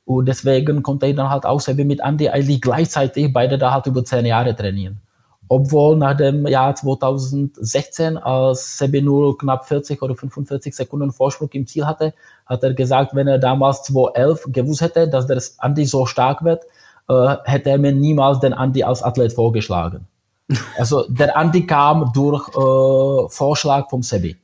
[0.04, 3.86] Und deswegen konnte ich dann halt auch selber mit Andy eigentlich gleichzeitig beide da halt
[3.86, 5.00] über zehn Jahre trainieren.
[5.48, 11.66] Obwohl nach dem Jahr 2016, als Sebi nur knapp 40 oder 45 Sekunden Vorsprung im
[11.66, 12.14] Ziel hatte,
[12.46, 16.64] hat er gesagt, wenn er damals 2011 gewusst hätte, dass der Andy so stark wird,
[17.08, 20.06] äh, hätte er mir niemals den Andy als Athlet vorgeschlagen.
[20.78, 24.36] Also der Andi kam durch äh, Vorschlag vom Sebi.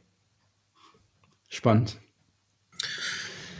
[1.48, 1.98] Spannend.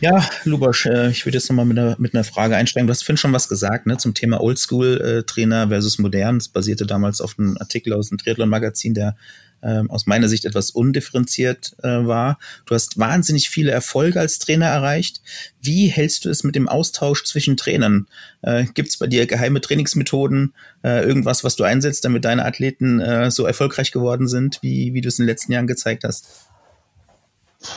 [0.01, 2.87] Ja, Lubosch, äh, ich würde jetzt nochmal mit einer, mit einer Frage einsteigen.
[2.87, 6.39] Du hast vorhin schon was gesagt ne, zum Thema Oldschool-Trainer versus modern.
[6.39, 9.17] Das basierte damals auf einem Artikel aus dem Triathlon-Magazin, der
[9.61, 12.39] ähm, aus meiner Sicht etwas undifferenziert äh, war.
[12.65, 15.21] Du hast wahnsinnig viele Erfolge als Trainer erreicht.
[15.61, 18.07] Wie hältst du es mit dem Austausch zwischen Trainern?
[18.43, 23.01] Äh, Gibt es bei dir geheime Trainingsmethoden, äh, irgendwas, was du einsetzt, damit deine Athleten
[23.01, 26.29] äh, so erfolgreich geworden sind, wie, wie du es in den letzten Jahren gezeigt hast?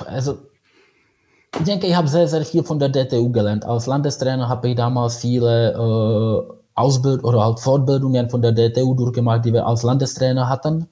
[0.06, 0.51] Also
[1.58, 3.66] ich denke, ich habe sehr, sehr viel von der DTU gelernt.
[3.66, 9.46] Als Landestrainer habe ich damals viele äh, Ausbildungen oder halt Fortbildungen von der DTU durchgemacht,
[9.46, 10.88] die wir als Landestrainer hatten.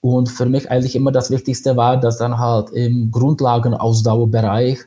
[0.00, 4.78] Und für mich eigentlich immer das Wichtigste war, dass dann halt im Grundlagenausdauerbereich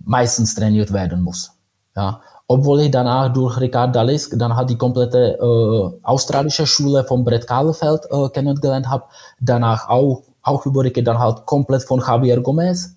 [0.00, 1.52] meistens trainiert werden muss.
[1.94, 2.20] Ja.
[2.46, 7.46] Obwohl ich danach durch Ricard Dalisk dann halt die komplette äh, australische Schule von Brett
[7.46, 9.04] Kahlefeld äh, kennengelernt habe,
[9.40, 12.94] danach auch, auch über dann halt komplett von Javier Gomez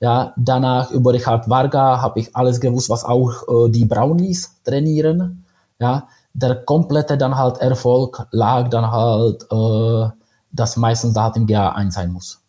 [0.00, 5.44] ja, danach über Richard Varga habe ich alles gewusst, was auch äh, die Brownies trainieren.
[5.78, 10.16] Ja, der komplette dann halt Erfolg lag dann halt, äh,
[10.52, 12.40] dass meistens da halt im GA1 sein muss.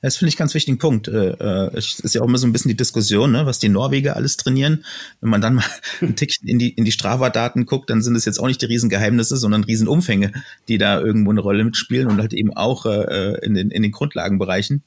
[0.00, 1.08] Das finde ich ganz wichtigen Punkt.
[1.08, 3.68] Äh, äh, es ist ja auch immer so ein bisschen die Diskussion, ne, was die
[3.68, 4.84] Norweger alles trainieren.
[5.20, 5.64] Wenn man dann mal
[6.00, 8.66] ein Tick in die, in die Strava-Daten guckt, dann sind es jetzt auch nicht die
[8.66, 10.32] Riesengeheimnisse, sondern Riesenumfänge,
[10.68, 13.92] die da irgendwo eine Rolle mitspielen und halt eben auch äh, in, den, in den
[13.92, 14.82] Grundlagenbereichen.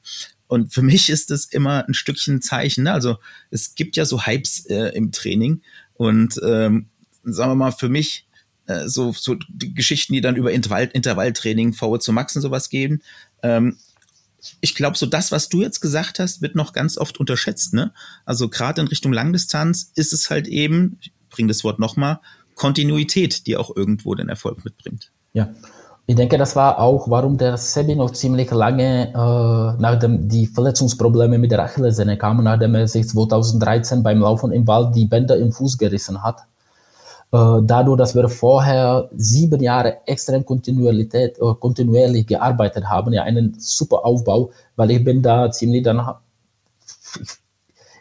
[0.52, 2.84] Und für mich ist das immer ein Stückchen Zeichen.
[2.84, 2.92] Ne?
[2.92, 3.16] Also
[3.50, 5.62] es gibt ja so Hypes äh, im Training
[5.94, 6.90] und ähm,
[7.24, 8.26] sagen wir mal, für mich
[8.66, 12.68] äh, so, so die Geschichten, die dann über Intervall, Intervalltraining, VO zu Max und sowas
[12.68, 13.00] geben.
[13.42, 13.78] Ähm,
[14.60, 17.72] ich glaube, so das, was du jetzt gesagt hast, wird noch ganz oft unterschätzt.
[17.72, 17.94] Ne?
[18.26, 22.20] Also gerade in Richtung Langdistanz ist es halt eben, ich bringe das Wort nochmal,
[22.56, 25.12] Kontinuität, die auch irgendwo den Erfolg mitbringt.
[25.32, 25.54] Ja,
[26.06, 31.38] ich denke, das war auch, warum der Sebi noch ziemlich lange, äh, nachdem die Verletzungsprobleme
[31.38, 35.52] mit der Achillessehne kamen, nachdem er sich 2013 beim Laufen im Wald die Bänder im
[35.52, 36.40] Fuß gerissen hat.
[37.32, 43.54] Äh, dadurch, dass wir vorher sieben Jahre extrem Kontinuität, äh, kontinuierlich gearbeitet haben, ja, einen
[43.58, 46.02] super Aufbau, weil ich bin da ziemlich dann,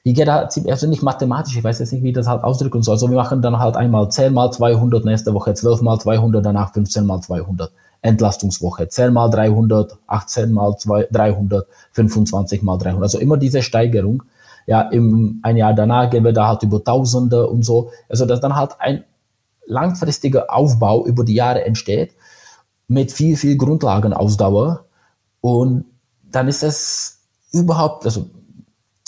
[0.03, 2.43] ich, gehe da ziemlich, also nicht mathematisch, ich weiß jetzt nicht, wie ich das halt
[2.43, 2.95] ausdrücken soll.
[2.95, 6.73] Also wir machen dann halt einmal 10 mal 200, nächste Woche 12 mal 200, danach
[6.73, 7.71] 15 mal 200.
[8.01, 8.87] Entlastungswoche.
[8.87, 13.03] 10 mal 300, 18 mal 2, 300, 25 mal 300.
[13.03, 14.23] Also immer diese Steigerung.
[14.67, 17.91] Ja, im, ein Jahr danach gehen wir da halt über Tausende und so.
[18.09, 19.03] Also, dass dann halt ein
[19.65, 22.11] langfristiger Aufbau über die Jahre entsteht
[22.87, 24.85] mit viel, viel Grundlagenausdauer.
[25.39, 25.85] Und
[26.31, 27.19] dann ist es
[27.51, 28.25] überhaupt, also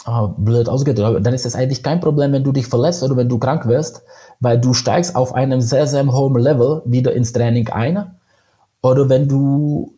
[0.06, 3.30] ah, blöd ausgedrückt, dann ist es eigentlich kein Problem, wenn du dich verletzt oder wenn
[3.30, 4.04] du krank wirst,
[4.40, 8.16] weil du steigst auf einem sehr, sehr hohen Level wieder ins Training ein
[8.84, 9.94] oder wenn du,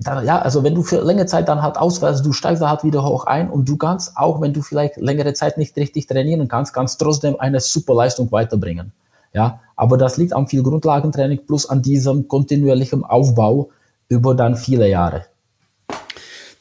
[0.00, 2.82] dann, ja, also wenn du für längere Zeit dann halt ausfällst, du steigst da halt
[2.82, 6.48] wieder hoch ein und du kannst, auch wenn du vielleicht längere Zeit nicht richtig trainieren
[6.48, 8.92] kannst, kannst trotzdem eine super Leistung weiterbringen.
[9.32, 13.68] Ja, aber das liegt am viel Grundlagentraining plus an diesem kontinuierlichen Aufbau
[14.08, 15.26] über dann viele Jahre.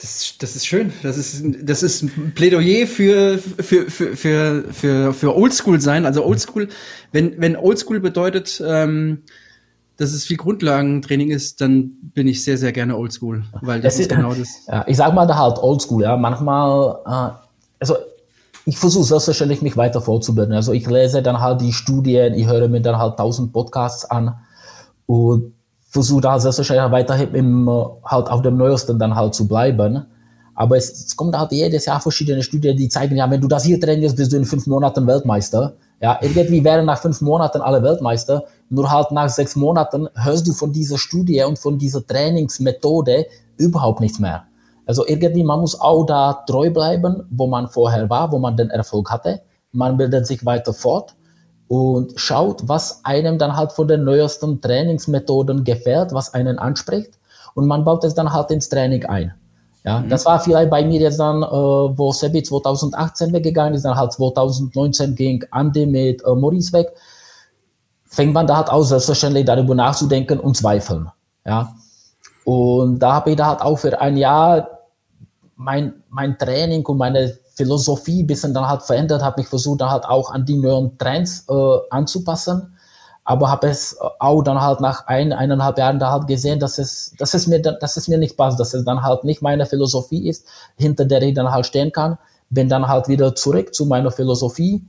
[0.02, 0.92] Das, das ist schön.
[1.04, 6.06] Das ist, das ist ein Plädoyer für, für, für, für, für, für Oldschool sein.
[6.06, 6.68] Also Oldschool,
[7.14, 9.24] wenn, wenn Oldschool bedeutet, ähm,
[9.98, 14.02] dass es viel Grundlagentraining ist, dann bin ich sehr, sehr gerne Oldschool, weil das, das
[14.02, 14.66] ist, genau das.
[14.68, 16.18] Ja, ich sag mal da halt Oldschool, ja.
[16.18, 17.36] Manchmal, äh,
[17.80, 17.96] also
[18.66, 20.54] ich versuche selbstverständlich mich weiter vorzubilden.
[20.54, 24.36] Also ich lese dann halt die Studien, ich höre mir dann halt tausend Podcasts an
[25.06, 25.54] und
[25.90, 30.06] versuche da selbstverständlich weiterhin im, äh, halt auf dem Neuesten dann halt zu bleiben.
[30.56, 33.66] Aber es, es kommt halt jedes Jahr verschiedene Studien, die zeigen, ja, wenn du das
[33.66, 35.74] hier trainierst, bist du in fünf Monaten Weltmeister.
[36.02, 38.46] Ja, irgendwie wären nach fünf Monaten alle Weltmeister.
[38.70, 43.26] Nur halt nach sechs Monaten hörst du von dieser Studie und von dieser Trainingsmethode
[43.58, 44.46] überhaupt nichts mehr.
[44.86, 48.70] Also irgendwie, man muss auch da treu bleiben, wo man vorher war, wo man den
[48.70, 49.42] Erfolg hatte.
[49.72, 51.16] Man bildet sich weiter fort
[51.68, 57.18] und schaut, was einem dann halt von den neuesten Trainingsmethoden gefällt, was einen anspricht.
[57.56, 59.34] Und man baut es dann halt ins Training ein.
[59.86, 60.10] Ja, mhm.
[60.10, 64.12] das war vielleicht bei mir jetzt dann, äh, wo Sebi 2018 weggegangen ist, dann halt
[64.14, 66.94] 2019 ging Andi mit äh, Maurice weg
[68.16, 71.10] fängt man da halt auch selbstverständlich darüber nachzudenken und zweifeln.
[71.46, 71.76] Ja.
[72.46, 74.70] Und da habe ich da halt auch für ein Jahr
[75.58, 79.90] mein, mein Training und meine Philosophie ein bisschen dann halt verändert, habe mich versucht, dann
[79.90, 82.78] halt auch an die neuen Trends äh, anzupassen.
[83.26, 87.14] Aber habe es auch dann halt nach ein, eineinhalb Jahren da halt gesehen, dass es,
[87.18, 90.30] dass es mir, dass es mir nicht passt, dass es dann halt nicht meine Philosophie
[90.30, 90.48] ist,
[90.78, 92.18] hinter der ich dann halt stehen kann.
[92.52, 94.84] Bin dann halt wieder zurück zu meiner Philosophie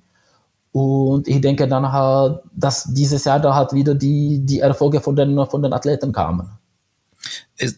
[0.73, 5.17] Und ich denke dann halt, dass dieses Jahr da halt wieder die, die Erfolge von
[5.17, 6.51] den, von den Athleten kamen.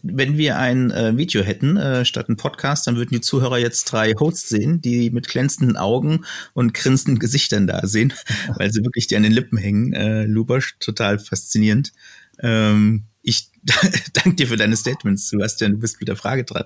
[0.03, 3.85] Wenn wir ein äh, Video hätten äh, statt ein Podcast, dann würden die Zuhörer jetzt
[3.85, 8.13] drei Hosts sehen, die mit glänzenden Augen und grinsenden Gesichtern da sehen,
[8.55, 9.93] weil sie wirklich dir an den Lippen hängen.
[9.93, 11.93] Äh, Lubosch, total faszinierend.
[12.39, 13.49] Ähm, ich
[14.13, 15.73] danke dir für deine Statements, Sebastian.
[15.73, 16.65] Du bist mit der Frage dran.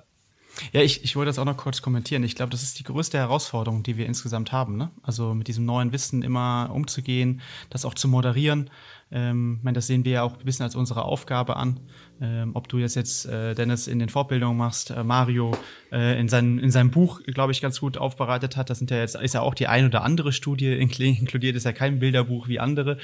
[0.71, 2.23] Ja, ich, ich wollte das auch noch kurz kommentieren.
[2.23, 4.77] Ich glaube, das ist die größte Herausforderung, die wir insgesamt haben.
[4.77, 4.91] Ne?
[5.01, 8.69] Also mit diesem neuen Wissen immer umzugehen, das auch zu moderieren.
[9.13, 11.79] Ähm, ich meine, das sehen wir ja auch ein bisschen als unsere Aufgabe an.
[12.19, 15.55] Ähm, ob du das jetzt, äh, Dennis, in den Fortbildungen machst, äh, Mario
[15.91, 18.69] äh, in, sein, in seinem Buch, glaube ich, ganz gut aufbereitet hat.
[18.69, 21.73] Das sind ja jetzt, ist ja auch die ein oder andere Studie inkludiert, ist ja
[21.73, 22.97] kein Bilderbuch wie andere.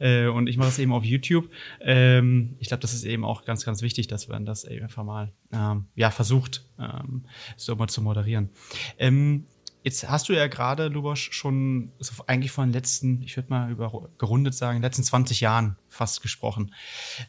[0.00, 1.48] Äh, und ich mache das eben auf YouTube.
[1.80, 5.04] Ähm, ich glaube, das ist eben auch ganz, ganz wichtig, dass man das eben einfach
[5.04, 7.24] mal ähm, ja, versucht, ähm,
[7.56, 8.50] so mal zu moderieren.
[8.98, 9.46] Ähm,
[9.84, 11.92] Jetzt hast du ja gerade, Lubosch, schon
[12.26, 16.74] eigentlich von den letzten, ich würde mal über gerundet sagen, letzten 20 Jahren fast gesprochen.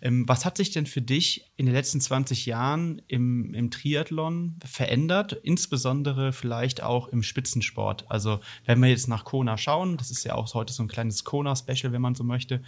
[0.01, 4.59] Ähm, was hat sich denn für dich in den letzten 20 Jahren im, im Triathlon
[4.65, 8.05] verändert, insbesondere vielleicht auch im Spitzensport?
[8.09, 11.23] Also wenn wir jetzt nach Kona schauen, das ist ja auch heute so ein kleines
[11.23, 12.61] Kona-Special, wenn man so möchte.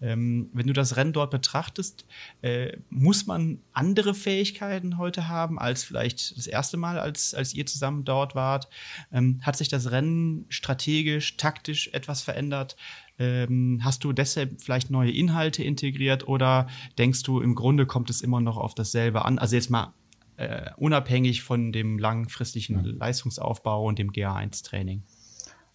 [0.00, 2.06] Ähm, wenn du das Rennen dort betrachtest,
[2.42, 7.66] äh, muss man andere Fähigkeiten heute haben als vielleicht das erste Mal, als, als ihr
[7.66, 8.68] zusammen dort wart?
[9.12, 12.76] Ähm, hat sich das Rennen strategisch, taktisch etwas verändert?
[13.18, 16.66] Ähm, hast du deshalb vielleicht neue Inhalte integriert oder
[16.98, 19.38] denkst du, im Grunde kommt es immer noch auf dasselbe an?
[19.38, 19.92] Also jetzt mal
[20.36, 22.98] äh, unabhängig von dem langfristigen mhm.
[22.98, 25.02] Leistungsaufbau und dem GA1-Training.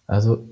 [0.06, 0.44] Also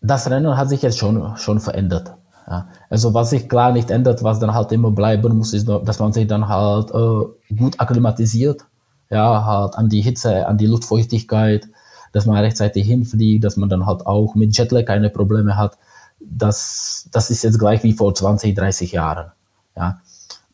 [0.00, 2.12] das Rennen hat sich jetzt schon, schon verändert.
[2.48, 2.68] Ja.
[2.88, 6.12] Also was sich klar nicht ändert, was dann halt immer bleiben muss, ist, dass man
[6.12, 8.62] sich dann halt äh, gut akklimatisiert,
[9.10, 11.68] ja, halt an die Hitze, an die Luftfeuchtigkeit,
[12.12, 15.76] dass man rechtzeitig hinfliegt, dass man dann halt auch mit Jetlag keine Probleme hat
[16.20, 19.32] das, das ist jetzt gleich wie vor 20, 30 Jahren.
[19.76, 20.00] Ja.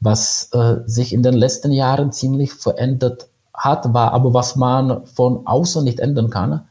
[0.00, 5.46] Was äh, sich in den letzten Jahren ziemlich verändert hat, war aber, was man von
[5.46, 6.62] außen nicht ändern kann.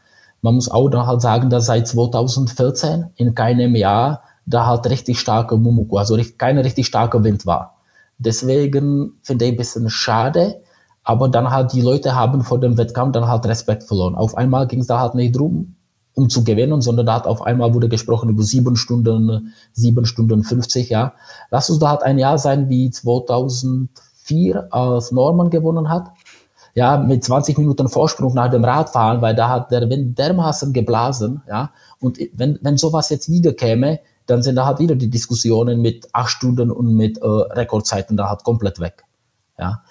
[0.41, 5.19] Man muss auch dann halt sagen, dass seit 2014 in keinem Jahr da halt richtig
[5.19, 7.75] starker Mumuku, also kein richtig starker Wind war.
[8.19, 10.61] Deswegen finde ich ein bisschen schade,
[11.03, 14.15] aber dann halt die Leute haben vor dem Wettkampf dann halt Respekt verloren.
[14.15, 15.75] Auf einmal ging es da halt nicht drum,
[16.15, 20.43] um zu gewinnen, sondern da hat auf einmal wurde gesprochen über sieben Stunden, sieben Stunden
[20.43, 21.13] 50, ja.
[21.51, 26.07] Lass uns da halt ein Jahr sein wie 2004, als Norman gewonnen hat.
[26.73, 31.41] Ja, mit 20 Minuten Vorsprung nach dem Radfahren, weil da hat der Wind dermaßen geblasen,
[31.47, 31.71] ja.
[31.99, 36.09] Und wenn, wenn sowas jetzt wieder käme, dann sind da halt wieder die Diskussionen mit
[36.13, 39.03] acht Stunden und mit äh, Rekordzeiten da halt komplett weg,
[39.59, 39.83] ja.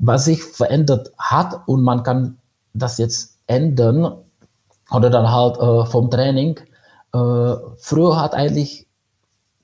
[0.00, 2.38] Was sich verändert hat und man kann
[2.72, 4.12] das jetzt ändern,
[4.90, 6.58] oder dann halt äh, vom Training.
[7.12, 8.86] Äh, früher hat eigentlich,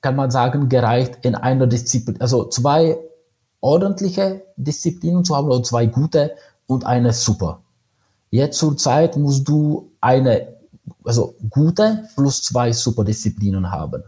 [0.01, 2.97] kann man sagen, gereicht in einer Disziplin, also zwei
[3.61, 6.35] ordentliche Disziplinen zu haben oder zwei gute
[6.67, 7.59] und eine super.
[8.29, 10.47] Jetzt zur Zeit musst du eine,
[11.03, 14.03] also gute plus zwei super Disziplinen haben.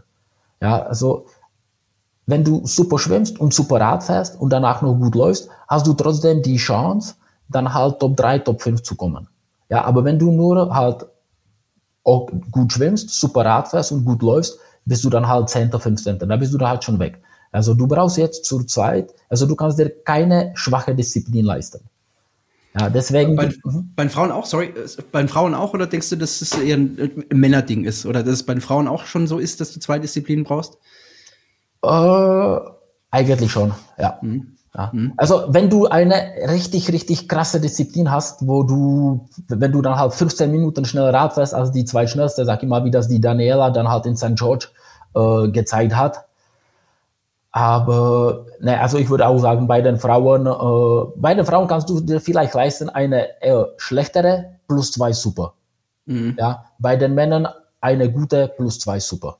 [0.60, 1.26] Ja, also
[2.26, 5.94] wenn du super schwimmst und super Rad fährst und danach noch gut läufst, hast du
[5.94, 7.14] trotzdem die Chance,
[7.48, 9.28] dann halt Top 3, Top 5 zu kommen.
[9.68, 11.04] Ja, aber wenn du nur halt
[12.04, 16.18] auch gut schwimmst, super Rad fährst und gut läufst, bist du dann halt 10., 15.
[16.18, 17.20] Da bist du da halt schon weg.
[17.52, 21.80] Also du brauchst jetzt zur Zeit, also du kannst dir keine schwache Disziplin leisten.
[22.78, 23.36] Ja, deswegen.
[23.36, 23.90] Bei, mhm.
[23.96, 24.72] bei den Frauen auch, sorry,
[25.10, 28.06] bei den Frauen auch oder denkst du, dass es eher ein, ein Männerding ist?
[28.06, 30.76] Oder dass es bei den Frauen auch schon so ist, dass du zwei Disziplinen brauchst?
[31.82, 32.58] Äh,
[33.10, 34.18] eigentlich schon, ja.
[34.20, 34.57] Mhm.
[34.78, 34.90] Ja.
[34.92, 35.12] Mhm.
[35.16, 36.14] Also wenn du eine
[36.48, 41.34] richtig, richtig krasse Disziplin hast, wo du, wenn du dann halt 15 Minuten schneller Rad
[41.34, 44.16] fährst als die zwei schnellste, sag ich mal, wie das die Daniela dann halt in
[44.16, 44.36] St.
[44.36, 44.68] George
[45.16, 46.24] äh, gezeigt hat.
[47.50, 51.90] Aber, ne, also ich würde auch sagen, bei den Frauen, äh, bei den Frauen kannst
[51.90, 55.54] du dir vielleicht leisten eine eher schlechtere plus zwei super.
[56.06, 56.36] Mhm.
[56.38, 57.48] Ja, bei den Männern
[57.80, 59.38] eine gute plus zwei super.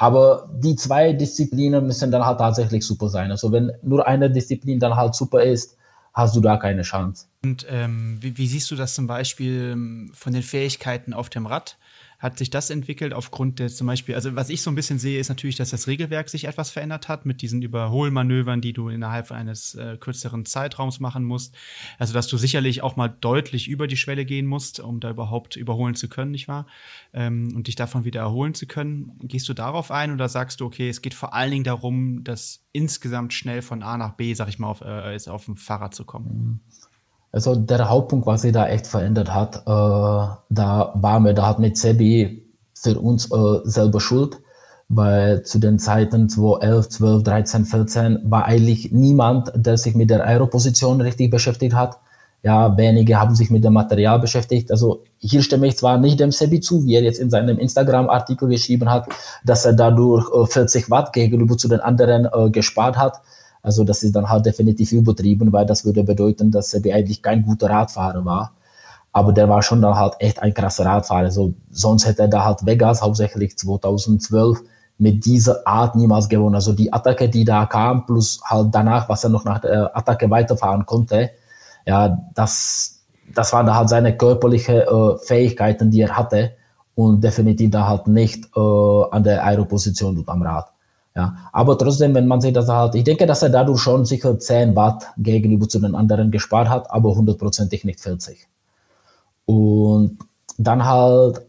[0.00, 3.30] Aber die zwei Disziplinen müssen dann halt tatsächlich super sein.
[3.30, 5.76] Also wenn nur eine Disziplin dann halt super ist,
[6.14, 7.26] hast du da keine Chance.
[7.44, 11.44] Und ähm, wie, wie, siehst du das zum Beispiel ähm, von den Fähigkeiten auf dem
[11.44, 11.76] Rad?
[12.20, 15.18] Hat sich das entwickelt aufgrund der zum Beispiel, also was ich so ein bisschen sehe,
[15.18, 19.32] ist natürlich, dass das Regelwerk sich etwas verändert hat mit diesen Überholmanövern, die du innerhalb
[19.32, 21.54] eines äh, kürzeren Zeitraums machen musst.
[21.98, 25.56] Also dass du sicherlich auch mal deutlich über die Schwelle gehen musst, um da überhaupt
[25.56, 26.66] überholen zu können, nicht wahr?
[27.14, 29.18] Ähm, und dich davon wieder erholen zu können.
[29.22, 32.66] Gehst du darauf ein oder sagst du, okay, es geht vor allen Dingen darum, dass
[32.72, 36.04] insgesamt schnell von A nach B, sag ich mal, auf, äh, auf dem Fahrrad zu
[36.04, 36.26] kommen?
[36.26, 36.60] Mhm.
[37.32, 41.58] Also der Hauptpunkt, was sich da echt verändert hat, äh, da war mir, da hat
[41.58, 42.42] mit Sebi
[42.74, 44.38] für uns äh, selber schuld,
[44.88, 50.26] weil zu den Zeiten 2011, 12, 13, 14 war eigentlich niemand, der sich mit der
[50.26, 51.98] Aeroposition richtig beschäftigt hat.
[52.42, 54.70] Ja, wenige haben sich mit dem Material beschäftigt.
[54.70, 58.48] Also hier stimme ich zwar nicht dem Sebi zu, wie er jetzt in seinem Instagram-Artikel
[58.48, 59.08] geschrieben hat,
[59.44, 63.20] dass er dadurch äh, 40 Watt gegenüber zu den anderen äh, gespart hat.
[63.62, 67.42] Also das ist dann halt definitiv übertrieben, weil das würde bedeuten, dass Sebi eigentlich kein
[67.42, 68.52] guter Radfahrer war.
[69.12, 71.26] Aber der war schon dann halt echt ein krasser Radfahrer.
[71.26, 74.60] Also sonst hätte er da halt Vegas hauptsächlich 2012
[74.98, 76.54] mit dieser Art niemals gewonnen.
[76.54, 80.30] Also die Attacke, die da kam, plus halt danach, was er noch nach der Attacke
[80.30, 81.30] weiterfahren konnte,
[81.86, 83.00] ja, das,
[83.34, 86.52] das waren da halt seine körperliche äh, Fähigkeiten, die er hatte
[86.94, 90.69] und definitiv da halt nicht äh, an der Aeroposition und am Rad.
[91.16, 94.38] Ja, aber trotzdem, wenn man sich das halt, ich denke, dass er dadurch schon sicher
[94.38, 98.46] 10 Watt gegenüber zu den anderen gespart hat, aber hundertprozentig nicht 40.
[99.46, 100.18] Und
[100.56, 101.42] dann halt,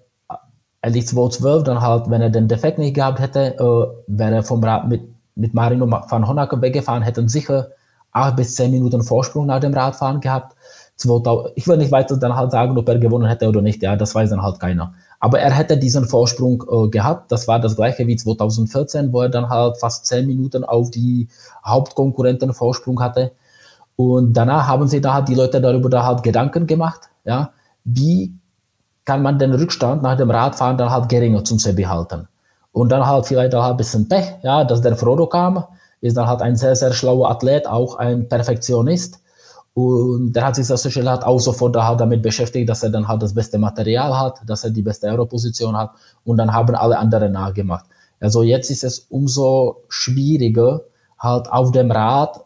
[0.82, 4.64] eigentlich 2012, dann halt, wenn er den Defekt nicht gehabt hätte, äh, wäre er vom
[4.64, 5.02] Rad mit,
[5.36, 7.68] mit Marino van Honacker weggefahren, hätten sicher
[8.12, 10.56] acht bis zehn Minuten Vorsprung nach dem Radfahren gehabt.
[10.96, 13.96] 2000, ich will nicht weiter dann halt sagen, ob er gewonnen hätte oder nicht, ja,
[13.96, 14.94] das weiß dann halt keiner.
[15.22, 17.32] Aber er hätte diesen Vorsprung äh, gehabt.
[17.32, 21.30] Das war das gleiche wie 2014, wo er dann halt fast zehn Minuten auf die
[21.64, 23.32] Hauptkonkurrenten Vorsprung hatte.
[23.96, 27.52] Und danach haben sich da halt die Leute darüber da halt Gedanken gemacht, ja,
[27.84, 28.34] wie
[29.06, 32.28] kann man den Rückstand nach dem Radfahren dann halt geringer zum Sebi halten.
[32.72, 35.64] Und dann halt vielleicht auch ein bisschen Pech, ja, dass der Frodo kam,
[36.00, 39.20] ist dann halt ein sehr, sehr schlauer Athlet, auch ein Perfektionist.
[39.74, 43.22] Und der hat sich das halt auch sofort halt damit beschäftigt, dass er dann halt
[43.22, 45.92] das beste Material hat, dass er die beste Aeroposition hat
[46.26, 47.86] und dann haben alle anderen nachgemacht.
[48.20, 50.82] Also jetzt ist es umso schwieriger,
[51.18, 52.42] halt auf dem Rad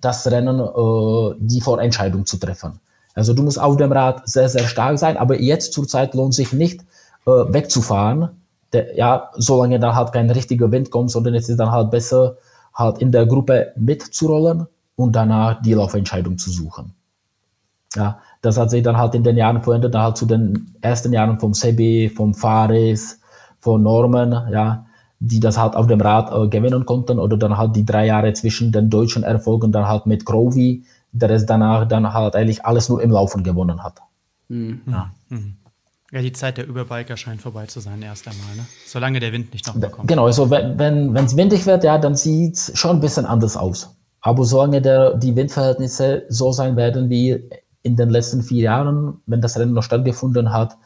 [0.00, 2.78] das Rennen, äh, die Vorentscheidung zu treffen.
[3.14, 6.52] Also du musst auf dem Rad sehr, sehr stark sein, aber jetzt zurzeit lohnt sich
[6.52, 6.82] nicht
[7.26, 8.28] äh, wegzufahren,
[8.74, 12.36] der, ja, solange da halt kein richtiger Wind kommt, sondern es ist dann halt besser,
[12.74, 14.66] halt in der Gruppe mitzurollen
[14.96, 16.94] und danach die Laufentscheidung zu suchen.
[17.94, 21.12] Ja, das hat sich dann halt in den Jahren verändert, da halt zu den ersten
[21.12, 23.20] Jahren vom Sebi, vom Fares,
[23.60, 24.86] von Norman, ja,
[25.18, 28.32] die das halt auf dem Rad äh, gewinnen konnten oder dann halt die drei Jahre
[28.34, 32.88] zwischen den deutschen Erfolgen dann halt mit Grovey, der es danach dann halt eigentlich alles
[32.88, 33.98] nur im Laufen gewonnen hat.
[34.48, 34.82] Mhm.
[34.86, 35.10] Ja.
[35.30, 35.56] Mhm.
[36.12, 36.20] ja.
[36.20, 38.66] die Zeit der Überbiker scheint vorbei zu sein, erst einmal, ne?
[38.86, 40.08] Solange der Wind nicht noch mehr kommt.
[40.08, 43.56] Genau, also wenn es wenn, windig wird, ja, dann sieht es schon ein bisschen anders
[43.56, 43.95] aus.
[44.26, 47.48] Aber solange der, die Windverhältnisse so sein werden wie
[47.84, 50.76] in den letzten vier Jahren, wenn das Rennen noch stattgefunden hat,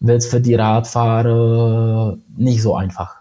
[0.00, 3.16] wird es für die Radfahrer nicht so einfach.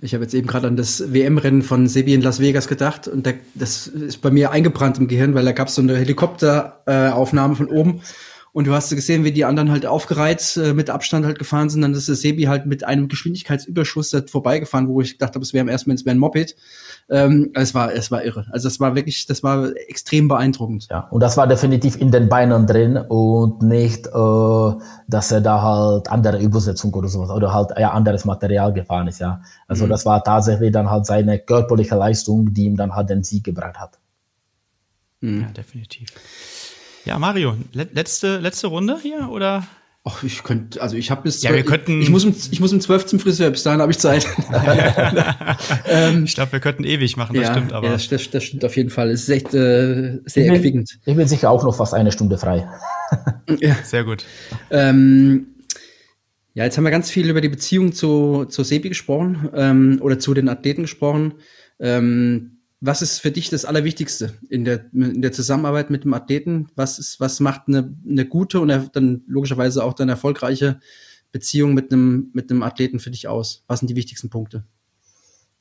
[0.00, 3.26] Ich habe jetzt eben gerade an das WM-Rennen von Sebi in Las Vegas gedacht und
[3.26, 7.52] der, das ist bei mir eingebrannt im Gehirn, weil da gab es so eine Helikopteraufnahme
[7.52, 8.00] äh, von oben
[8.52, 11.82] und du hast gesehen, wie die anderen halt aufgereizt äh, mit Abstand halt gefahren sind.
[11.82, 15.52] Dann ist der Sebi halt mit einem Geschwindigkeitsüberschuss halt vorbeigefahren, wo ich gedacht habe, es
[15.52, 16.56] wäre im ersten Moment ein Moped.
[17.08, 18.46] Ähm, es war, es war irre.
[18.50, 20.88] Also es war wirklich, das war extrem beeindruckend.
[20.90, 24.72] Ja, und das war definitiv in den Beinen drin und nicht, äh,
[25.08, 29.20] dass er da halt andere Übersetzung oder sowas oder halt ja anderes Material gefahren ist.
[29.20, 29.90] Ja, also mhm.
[29.90, 33.78] das war tatsächlich dann halt seine körperliche Leistung, die ihm dann halt den Sieg gebracht
[33.78, 33.98] hat.
[35.20, 35.42] Mhm.
[35.42, 36.08] Ja, definitiv.
[37.10, 39.66] Ja, Mario, letzte, letzte Runde hier oder?
[40.04, 42.72] Ach, ich könnte, also ich habe bis ja, wir könnten, ich muss um, ich muss
[42.72, 44.28] um 12 zum Friseur, bis dahin habe ich Zeit.
[45.88, 47.88] ähm, ich glaube, wir könnten ewig machen, das ja, stimmt aber.
[47.88, 49.10] Ja, das, das, stimmt auf jeden Fall.
[49.10, 51.00] Es ist echt äh, sehr ich erquickend.
[51.04, 52.68] Ich bin sicher auch noch fast eine Stunde frei.
[53.58, 53.74] ja.
[53.82, 54.24] Sehr gut.
[54.70, 55.46] Ähm,
[56.54, 60.20] ja, jetzt haben wir ganz viel über die Beziehung zu, zu Sebi gesprochen ähm, oder
[60.20, 61.34] zu den Athleten gesprochen.
[61.80, 66.68] Ähm, was ist für dich das Allerwichtigste in der, in der Zusammenarbeit mit dem Athleten?
[66.76, 70.80] Was ist, was macht eine, eine gute und dann logischerweise auch dann erfolgreiche
[71.30, 73.64] Beziehung mit einem, mit einem Athleten für dich aus?
[73.66, 74.64] Was sind die wichtigsten Punkte?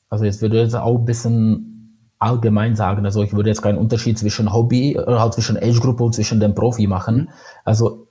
[0.10, 1.80] Also jetzt würde ich jetzt auch ein bisschen
[2.20, 3.06] allgemein sagen.
[3.06, 6.16] Also ich würde jetzt keinen Unterschied zwischen Hobby oder äh, halt zwischen Age Group und
[6.16, 7.16] zwischen dem Profi machen.
[7.16, 7.30] Mhm.
[7.66, 8.08] Also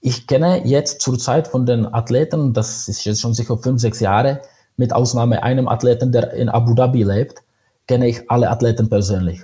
[0.00, 4.42] ich kenne jetzt zurzeit von den Athleten, das ist jetzt schon sicher fünf, sechs Jahre,
[4.76, 7.42] mit Ausnahme einem Athleten, der in Abu Dhabi lebt,
[7.86, 9.40] kenne ich alle Athleten persönlich.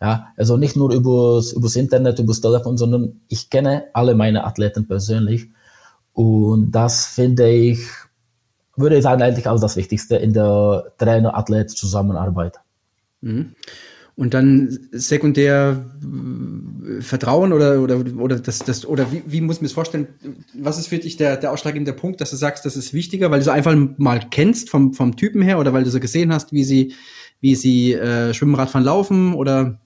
[0.00, 4.86] Ja, also nicht nur übers, übers Internet, übers Telefon, sondern ich kenne alle meine Athleten
[4.86, 5.48] persönlich.
[6.12, 7.80] Und das finde ich,
[8.76, 12.58] würde ich sagen, eigentlich als das Wichtigste in der Trainer-Athlet-Zusammenarbeit.
[13.22, 13.54] Mhm.
[14.18, 19.66] Und dann sekundär äh, Vertrauen oder, oder, oder das, das, oder wie, wie muss man
[19.66, 20.08] es vorstellen?
[20.54, 23.38] Was ist für dich der, der ausschlaggebende Punkt, dass du sagst, das ist wichtiger, weil
[23.38, 26.52] du sie einfach mal kennst vom, vom Typen her oder weil du so gesehen hast,
[26.52, 26.94] wie sie,
[27.40, 29.78] wie sie äh, Schwimmen, Radfahren, Laufen oder,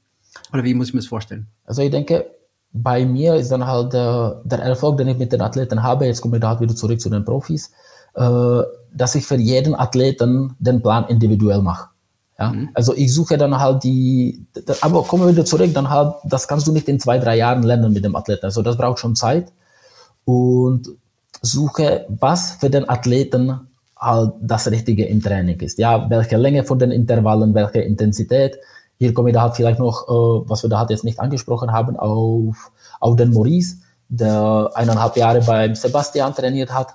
[0.53, 1.47] oder wie muss ich mir das vorstellen?
[1.65, 2.27] Also ich denke,
[2.73, 6.23] bei mir ist dann halt der, der Erfolg, den ich mit den Athleten habe, jetzt
[6.23, 7.71] komme ich da halt wieder zurück zu den Profis,
[8.15, 8.63] äh,
[8.95, 11.89] dass ich für jeden Athleten den Plan individuell mache.
[12.39, 12.53] Ja?
[12.53, 12.71] Mhm.
[12.75, 14.47] Also ich suche dann halt die,
[14.81, 17.63] aber kommen wir wieder zurück, dann halt, das kannst du nicht in zwei, drei Jahren
[17.63, 18.47] lernen mit dem Athleten.
[18.47, 19.53] Also das braucht schon Zeit.
[20.25, 20.89] Und
[21.43, 23.69] suche, was für den Athleten
[24.03, 25.79] halt das Richtige im Training ist.
[25.79, 28.59] Ja, welche Länge von den Intervallen, welche Intensität.
[28.99, 31.73] Hier komme ich da halt vielleicht noch, äh, was wir da halt jetzt nicht angesprochen
[31.73, 33.77] haben, auf, auf den Maurice,
[34.09, 36.89] der eineinhalb Jahre beim Sebastian trainiert hat,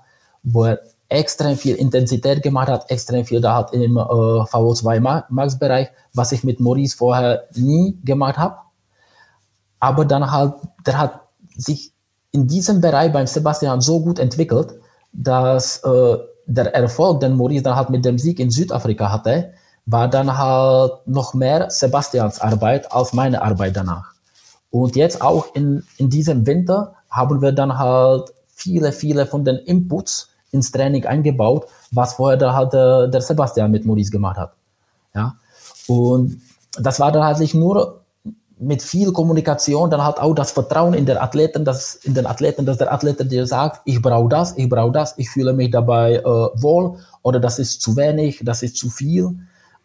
[0.43, 0.79] wo er
[1.09, 6.33] extrem viel Intensität gemacht hat, extrem viel da hat im äh, VO2 Max Bereich, was
[6.33, 8.57] ich mit Maurice vorher nie gemacht habe.
[9.79, 10.55] Aber dann halt,
[10.85, 11.21] der hat
[11.55, 11.93] sich
[12.31, 14.73] in diesem Bereich beim Sebastian so gut entwickelt,
[15.13, 19.53] dass äh, der Erfolg, den Maurice dann halt mit dem Sieg in Südafrika hatte,
[19.85, 24.11] war dann halt noch mehr Sebastians Arbeit als meine Arbeit danach.
[24.71, 29.57] Und jetzt auch in, in diesem Winter haben wir dann halt viele, viele von den
[29.57, 34.53] Inputs ins Training eingebaut, was vorher da halt der, der Sebastian mit Maurice gemacht hat.
[35.13, 35.35] Ja.
[35.87, 36.41] Und
[36.79, 38.01] das war dann halt nicht nur
[38.59, 42.65] mit viel Kommunikation, dann halt auch das Vertrauen in den Athleten, dass, in den Athleten,
[42.65, 46.15] dass der Athlet dir sagt, ich brauche das, ich brauche das, ich fühle mich dabei
[46.15, 49.35] äh, wohl oder das ist zu wenig, das ist zu viel.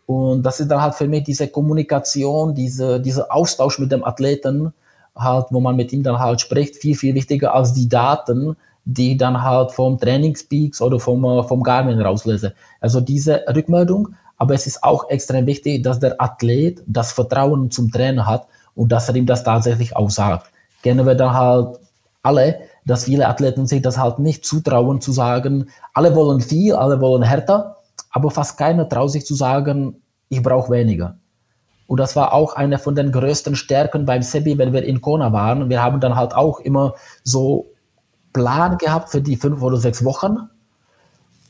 [0.06, 4.72] Und das ist dann halt für mich diese Kommunikation, diese, dieser Austausch mit dem Athleten,
[5.14, 9.16] halt, wo man mit ihm dann halt spricht, viel, viel wichtiger als die Daten, die
[9.16, 12.54] dann halt vom Trainingspeaks oder vom, äh, vom Garmin rauslese.
[12.80, 17.92] Also diese Rückmeldung, aber es ist auch extrem wichtig, dass der Athlet das Vertrauen zum
[17.92, 20.50] Trainer hat und dass er ihm das tatsächlich auch sagt.
[20.82, 21.78] Kennen wir dann halt
[22.22, 27.00] alle, dass viele Athleten sich das halt nicht zutrauen zu sagen, alle wollen viel, alle
[27.00, 27.76] wollen härter,
[28.10, 29.96] aber fast keiner traut sich zu sagen,
[30.28, 31.16] ich brauche weniger.
[31.86, 35.32] Und das war auch eine von den größten Stärken beim Sebi, wenn wir in Kona
[35.32, 35.68] waren.
[35.68, 37.66] Wir haben dann halt auch immer so
[38.32, 40.48] Plan gehabt für die fünf oder sechs Wochen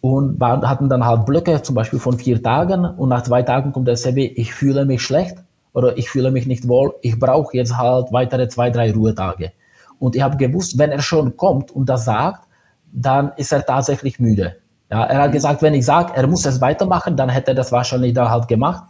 [0.01, 2.85] und waren, hatten dann halt Blöcke, zum Beispiel von vier Tagen.
[2.85, 5.37] Und nach zwei Tagen kommt der Sebi, ich fühle mich schlecht
[5.73, 9.53] oder ich fühle mich nicht wohl, ich brauche jetzt halt weitere zwei, drei Ruhetage.
[9.99, 12.49] Und ich habe gewusst, wenn er schon kommt und das sagt,
[12.93, 14.57] dann ist er tatsächlich müde.
[14.91, 15.35] Ja, er hat mhm.
[15.35, 18.49] gesagt, wenn ich sage, er muss es weitermachen, dann hätte er das wahrscheinlich da halt
[18.49, 18.85] gemacht.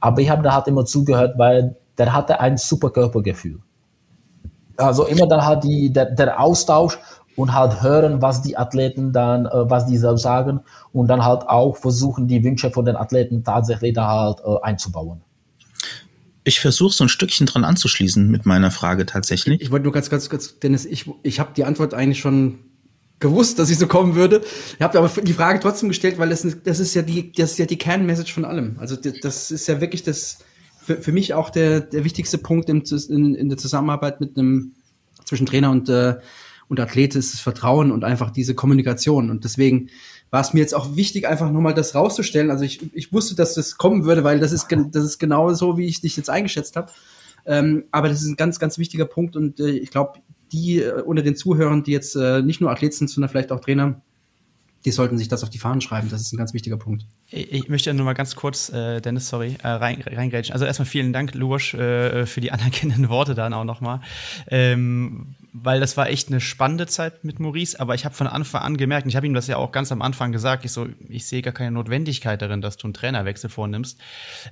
[0.00, 3.58] Aber ich habe da halt immer zugehört, weil der hatte ein super Körpergefühl.
[4.76, 6.98] Also immer dann halt die, der, der Austausch
[7.34, 10.60] und halt hören, was die Athleten dann, äh, was die selbst sagen
[10.92, 15.22] und dann halt auch versuchen, die Wünsche von den Athleten tatsächlich da halt äh, einzubauen.
[16.48, 19.60] Ich versuche so ein Stückchen dran anzuschließen mit meiner Frage tatsächlich.
[19.60, 22.60] Ich wollte nur ganz, ganz kurz, Dennis, ich, ich habe die Antwort eigentlich schon
[23.20, 24.40] gewusst, dass sie so kommen würde.
[24.78, 27.58] Ich habe aber die Frage trotzdem gestellt, weil das, das ist ja die, das ist
[27.58, 28.76] ja die Kernmessage von allem.
[28.78, 30.38] Also das ist ja wirklich das
[30.80, 34.72] für, für mich auch der, der wichtigste Punkt in, in, in der Zusammenarbeit mit einem
[35.26, 36.16] zwischen Trainer und äh,
[36.68, 39.30] und Athlet ist das Vertrauen und einfach diese Kommunikation.
[39.30, 39.88] Und deswegen
[40.30, 42.50] war es mir jetzt auch wichtig, einfach nochmal das rauszustellen.
[42.50, 45.78] Also ich, ich wusste, dass das kommen würde, weil das ist, das ist genau so,
[45.78, 46.92] wie ich dich jetzt eingeschätzt habe.
[47.46, 50.20] Ähm, aber das ist ein ganz, ganz wichtiger Punkt und äh, ich glaube,
[50.52, 53.60] die äh, unter den Zuhörern, die jetzt äh, nicht nur Athleten sind, sondern vielleicht auch
[53.60, 54.02] Trainer,
[54.84, 56.08] die sollten sich das auf die Fahnen schreiben.
[56.10, 57.04] Das ist ein ganz wichtiger Punkt.
[57.30, 60.52] Ich, möchte nur mal ganz kurz, äh, Dennis, sorry, äh, rein, reingrätschen.
[60.52, 64.00] Also erstmal vielen Dank, Luosch, äh, für die anerkennenden Worte dann auch nochmal.
[64.48, 68.62] Ähm, weil das war echt eine spannende Zeit mit Maurice, aber ich habe von Anfang
[68.62, 70.86] an gemerkt, und ich habe ihm das ja auch ganz am Anfang gesagt, ich so,
[71.08, 73.98] ich sehe gar keine Notwendigkeit darin, dass du einen Trainerwechsel vornimmst.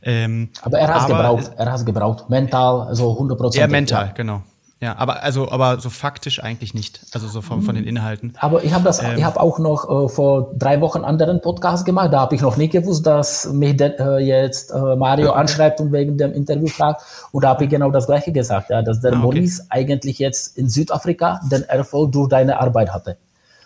[0.02, 3.60] Ähm, aber er hat es gebraucht, er hat es gebraucht, mental, so 100 Prozent.
[3.60, 4.42] Ja, mental, genau.
[4.78, 7.00] Ja, aber also, aber so faktisch eigentlich nicht.
[7.12, 8.34] Also so von, von den Inhalten.
[8.38, 11.86] Aber ich habe das, ähm, ich habe auch noch äh, vor drei Wochen anderen Podcast
[11.86, 12.12] gemacht.
[12.12, 15.38] Da habe ich noch nicht gewusst, dass mich de, äh, jetzt äh, Mario okay.
[15.38, 17.02] anschreibt und wegen dem Interview fragt.
[17.32, 19.22] Und da habe ich genau das Gleiche gesagt, ja, dass der ah, okay.
[19.22, 23.16] Maurice eigentlich jetzt in Südafrika den Erfolg durch deine Arbeit hatte.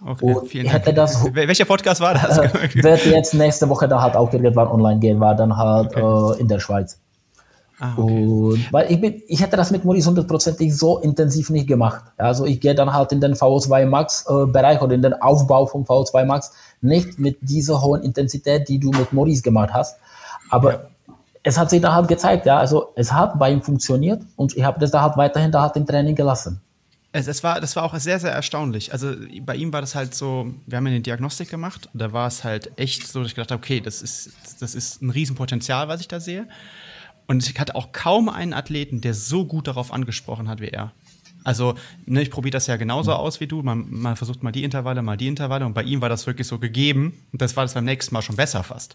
[0.06, 0.94] Okay, und vielen Dank.
[0.94, 2.38] Das, Welcher Podcast war das?
[2.50, 6.38] Äh, wird jetzt nächste Woche da halt auch irgendwann online gehen, war dann halt okay.
[6.38, 6.98] äh, in der Schweiz.
[7.80, 8.26] Ah, okay.
[8.26, 12.04] Und, weil ich, bin, ich hätte das mit Maurice hundertprozentig so intensiv nicht gemacht.
[12.18, 15.64] Also ich gehe dann halt in den VO2 Max äh, Bereich oder in den Aufbau
[15.66, 16.52] vom VO2 Max
[16.82, 19.96] nicht mit dieser hohen Intensität, die du mit Maurice gemacht hast.
[20.50, 20.80] Aber ja.
[21.42, 24.62] es hat sich da halt gezeigt, ja, also es hat bei ihm funktioniert und ich
[24.62, 26.60] habe das da halt weiterhin da halt im Training gelassen.
[27.12, 28.92] Es, es, war, das war auch sehr, sehr erstaunlich.
[28.92, 32.28] Also bei ihm war das halt so, wir haben eine Diagnostik gemacht und da war
[32.28, 35.88] es halt echt so, dass ich gedacht habe, okay, das ist, das ist ein Riesenpotenzial,
[35.88, 36.46] was ich da sehe.
[37.30, 40.90] Und ich hatte auch kaum einen Athleten, der so gut darauf angesprochen hat wie er.
[41.44, 41.74] Also,
[42.04, 43.62] ne, ich probiere das ja genauso aus wie du.
[43.62, 45.64] Man, man versucht mal die Intervalle, mal die Intervalle.
[45.64, 47.22] Und bei ihm war das wirklich so gegeben.
[47.32, 48.94] Und das war das beim nächsten Mal schon besser fast.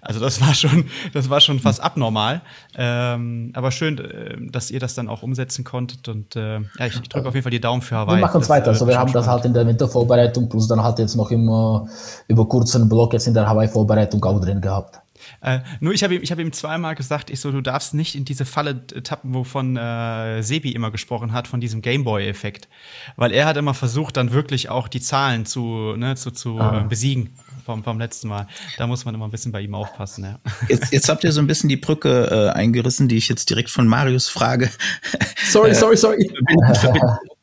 [0.00, 2.42] Also, das war schon, das war schon fast abnormal.
[2.76, 6.06] Ähm, aber schön, äh, dass ihr das dann auch umsetzen konntet.
[6.06, 8.18] Und äh, ja, ich, ich drücke auf jeden Fall die Daumen für Hawaii.
[8.18, 8.68] Wir machen es weiter.
[8.68, 11.88] Also, wir haben das halt in der Wintervorbereitung plus dann halt jetzt noch immer
[12.28, 15.02] über kurzen Block jetzt in der Hawaii-Vorbereitung auch drin gehabt.
[15.40, 18.14] Äh, nur ich habe ihm, ich hab ihm zweimal gesagt, ich so, du darfst nicht
[18.14, 22.68] in diese Falle tappen, wovon äh, Sebi immer gesprochen hat, von diesem Gameboy-Effekt.
[23.16, 26.82] Weil er hat immer versucht, dann wirklich auch die Zahlen zu, ne, zu, zu ah.
[26.82, 27.30] äh, besiegen
[27.64, 28.46] vom, vom letzten Mal.
[28.76, 30.38] Da muss man immer ein bisschen bei ihm aufpassen, ja.
[30.68, 33.70] Jetzt, jetzt habt ihr so ein bisschen die Brücke äh, eingerissen, die ich jetzt direkt
[33.70, 34.70] von Marius frage.
[35.48, 36.30] Sorry, sorry, sorry.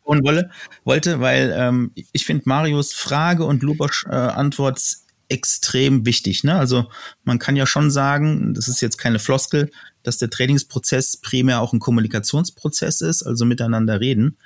[0.05, 0.49] wolle,
[0.83, 4.81] wollte, weil ähm, ich finde Marius Frage und Lubosch äh, Antwort
[5.29, 6.43] extrem wichtig.
[6.43, 6.55] Ne?
[6.55, 6.89] Also
[7.23, 9.71] man kann ja schon sagen, das ist jetzt keine Floskel,
[10.03, 14.37] dass der Trainingsprozess primär auch ein Kommunikationsprozess ist, also miteinander reden.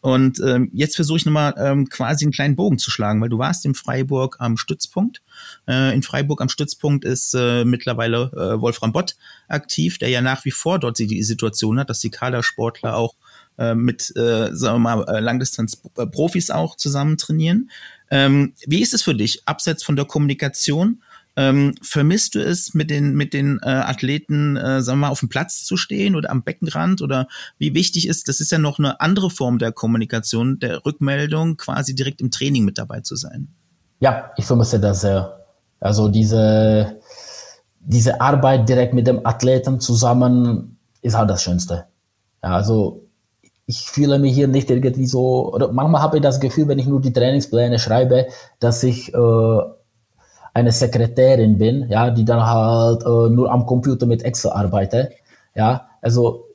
[0.00, 3.38] Und ähm, jetzt versuche ich nochmal ähm, quasi einen kleinen Bogen zu schlagen, weil du
[3.38, 5.22] warst in Freiburg am Stützpunkt.
[5.66, 9.16] Äh, in Freiburg am Stützpunkt ist äh, mittlerweile äh, Wolfram Bott
[9.48, 13.16] aktiv, der ja nach wie vor dort die Situation hat, dass die Kadersportler auch
[13.58, 17.70] äh, mit, äh, sagen wir mal, äh, Langdistanz-Profis auch zusammen trainieren.
[18.10, 21.02] Ähm, wie ist es für dich, abseits von der Kommunikation?
[21.36, 25.20] Ähm, vermisst du es, mit den, mit den äh, Athleten, äh, sagen wir mal, auf
[25.20, 27.00] dem Platz zu stehen oder am Beckenrand?
[27.00, 27.28] Oder
[27.58, 31.94] wie wichtig ist, das ist ja noch eine andere Form der Kommunikation, der Rückmeldung, quasi
[31.94, 33.48] direkt im Training mit dabei zu sein?
[34.00, 35.38] Ja, ich vermisse das sehr.
[35.78, 36.96] Also diese,
[37.78, 41.84] diese Arbeit direkt mit dem Athleten zusammen ist halt das Schönste.
[42.42, 43.07] Ja, also
[43.68, 46.86] ich fühle mich hier nicht irgendwie so, oder manchmal habe ich das Gefühl, wenn ich
[46.86, 48.26] nur die Trainingspläne schreibe,
[48.60, 49.60] dass ich äh,
[50.54, 55.12] eine Sekretärin bin, ja, die dann halt äh, nur am Computer mit Excel arbeitet.
[55.54, 56.46] Ja, also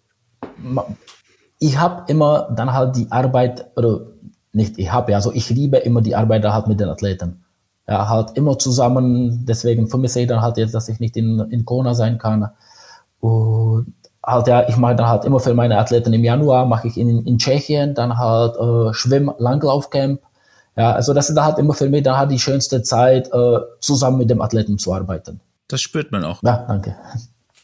[1.59, 4.07] ich habe immer dann halt die Arbeit, oder
[4.51, 7.43] nicht ich habe, also ich liebe immer die Arbeit halt mit den Athleten.
[7.88, 11.64] Ja, halt immer zusammen, deswegen vermisse ich dann halt jetzt, dass ich nicht in, in
[11.64, 12.49] Kona sein kann.
[13.20, 13.93] Und
[14.26, 17.26] halt ja, ich mache dann halt immer für meine Athleten im Januar, mache ich in,
[17.26, 20.21] in Tschechien dann halt äh, Schwimm-Langlaufcamp.
[20.76, 23.59] Ja, also das ist dann halt immer für mich dann halt die schönste Zeit, äh,
[23.80, 25.39] zusammen mit dem Athleten zu arbeiten.
[25.67, 26.41] Das spürt man auch.
[26.41, 26.95] Ja, danke.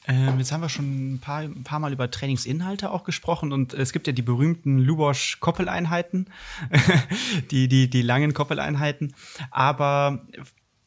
[0.08, 3.76] Ähm, jetzt haben wir schon ein paar, ein paar Mal über Trainingsinhalte auch gesprochen und
[3.76, 6.28] es gibt ja die berühmten Lubosch-Koppeleinheiten,
[7.52, 9.14] die, die, die langen Koppeleinheiten.
[9.52, 10.20] Aber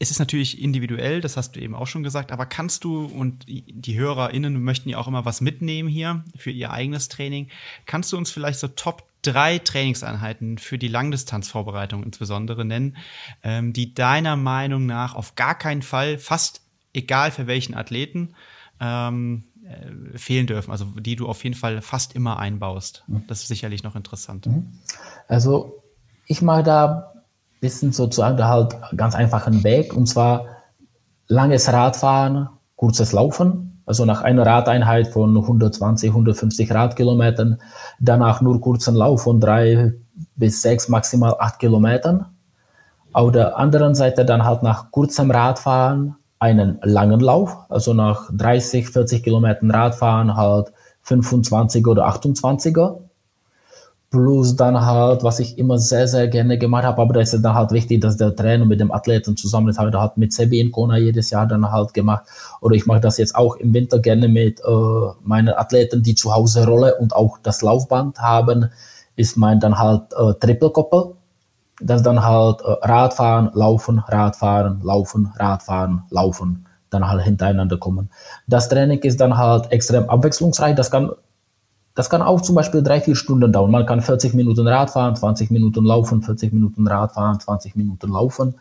[0.02, 3.46] es ist natürlich individuell, das hast du eben auch schon gesagt, aber kannst du, und
[3.46, 7.48] die HörerInnen möchten ja auch immer was mitnehmen hier für ihr eigenes Training,
[7.86, 12.96] kannst du uns vielleicht so Top drei Trainingseinheiten für die Langdistanzvorbereitung insbesondere nennen,
[13.44, 18.34] ähm, die deiner Meinung nach auf gar keinen Fall, fast egal für welchen Athleten,
[18.80, 23.04] ähm, äh, fehlen dürfen, also die du auf jeden Fall fast immer einbaust.
[23.06, 23.22] Mhm.
[23.28, 24.46] Das ist sicherlich noch interessant.
[24.46, 24.66] Mhm.
[25.28, 25.80] Also
[26.26, 27.11] ich mache da
[27.62, 29.96] bisschen sozusagen da halt ganz einfachen Weg.
[29.96, 30.46] Und zwar
[31.28, 37.58] langes Radfahren, kurzes Laufen, also nach einer Radeinheit von 120, 150 Radkilometern,
[38.00, 39.92] danach nur kurzen Lauf von drei
[40.34, 42.26] bis sechs, maximal acht Kilometern.
[43.12, 48.88] Auf der anderen Seite dann halt nach kurzem Radfahren einen langen Lauf, also nach 30,
[48.88, 52.98] 40 Kilometern Radfahren halt 25 oder 28er
[54.12, 57.54] Plus dann halt, was ich immer sehr, sehr gerne gemacht habe, aber da ist dann
[57.54, 59.78] halt wichtig, dass der Trainer mit dem Athleten zusammen ist.
[59.78, 62.26] Habe ich halt mit Sebi in Kona jedes Jahr dann halt gemacht.
[62.60, 64.72] Oder ich mache das jetzt auch im Winter gerne mit äh,
[65.24, 68.68] meinen Athleten, die zu Hause Rolle und auch das Laufband haben,
[69.16, 71.14] ist mein dann halt äh, Triple-Koppel.
[71.80, 78.10] Das dann halt äh, Radfahren, Laufen, Radfahren, Laufen, Radfahren, Laufen, dann halt hintereinander kommen.
[78.46, 80.74] Das Training ist dann halt extrem abwechslungsreich.
[80.74, 81.12] Das kann
[81.94, 83.70] das kann auch zum Beispiel drei, vier Stunden dauern.
[83.70, 88.54] Man kann 40 Minuten Radfahren, 20 Minuten laufen, 40 Minuten Radfahren, 20 Minuten laufen.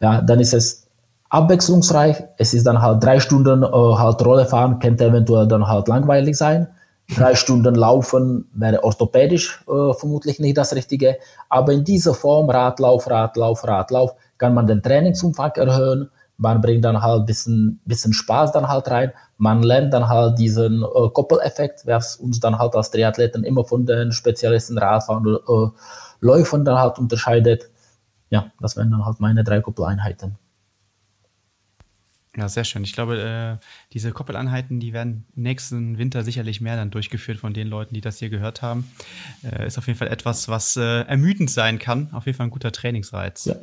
[0.00, 0.86] Ja, dann ist es
[1.30, 2.22] abwechslungsreich.
[2.36, 6.36] Es ist dann halt drei Stunden äh, halt Rolle fahren, könnte eventuell dann halt langweilig
[6.36, 6.68] sein.
[7.16, 11.16] Drei Stunden laufen wäre orthopädisch äh, vermutlich nicht das Richtige.
[11.48, 17.02] Aber in dieser Form Radlauf, Radlauf, Radlauf kann man den Trainingsumfang erhöhen man bringt dann
[17.02, 19.12] halt ein bisschen, bisschen Spaß dann halt rein.
[19.38, 23.84] Man lernt dann halt diesen äh, Koppeleffekt, was uns dann halt als Triathleten immer von
[23.84, 25.70] den Spezialisten Radfahren oder äh,
[26.20, 27.68] Läufern dann halt unterscheidet.
[28.30, 30.36] Ja, das wären dann halt meine drei Koppeleinheiten.
[32.36, 32.84] Ja, sehr schön.
[32.84, 37.66] Ich glaube, äh, diese Koppeleinheiten, die werden nächsten Winter sicherlich mehr dann durchgeführt von den
[37.66, 38.90] Leuten, die das hier gehört haben.
[39.42, 42.10] Äh, ist auf jeden Fall etwas, was äh, ermüdend sein kann.
[42.12, 43.46] Auf jeden Fall ein guter Trainingsreiz.
[43.46, 43.54] Ja.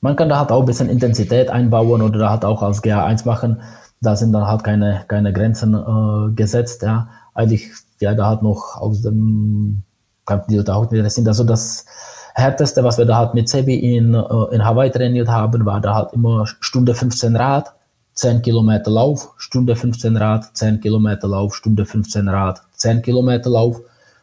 [0.00, 3.24] Man kann da halt auch ein bisschen Intensität einbauen oder da halt auch als GA1
[3.26, 3.62] machen.
[4.00, 6.82] Da sind dann halt keine, keine Grenzen äh, gesetzt.
[6.82, 7.08] Ja.
[7.34, 7.70] Eigentlich,
[8.00, 9.82] ja, da hat noch aus dem
[10.26, 11.28] kann die Leute auch nicht sind.
[11.28, 11.86] Also das
[12.34, 15.94] härteste, was wir da halt mit Sebi in, äh, in Hawaii trainiert haben, war da
[15.94, 17.72] halt immer Stunde 15 Rad,
[18.14, 23.80] 10 Kilometer Lauf, Stunde 15 Rad, 10 Kilometer Lauf, Stunde 15 Rad, 10 Kilometer Lauf.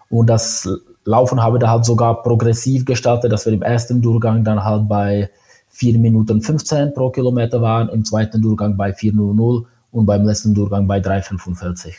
[0.10, 0.70] Und das
[1.06, 4.88] Laufen habe ich da halt sogar progressiv gestaltet, dass wir im ersten Durchgang dann halt
[4.88, 5.30] bei
[5.74, 10.88] 4 Minuten 15 pro Kilometer waren, im zweiten Durchgang bei 4.00 und beim letzten Durchgang
[10.88, 11.96] bei 3,45.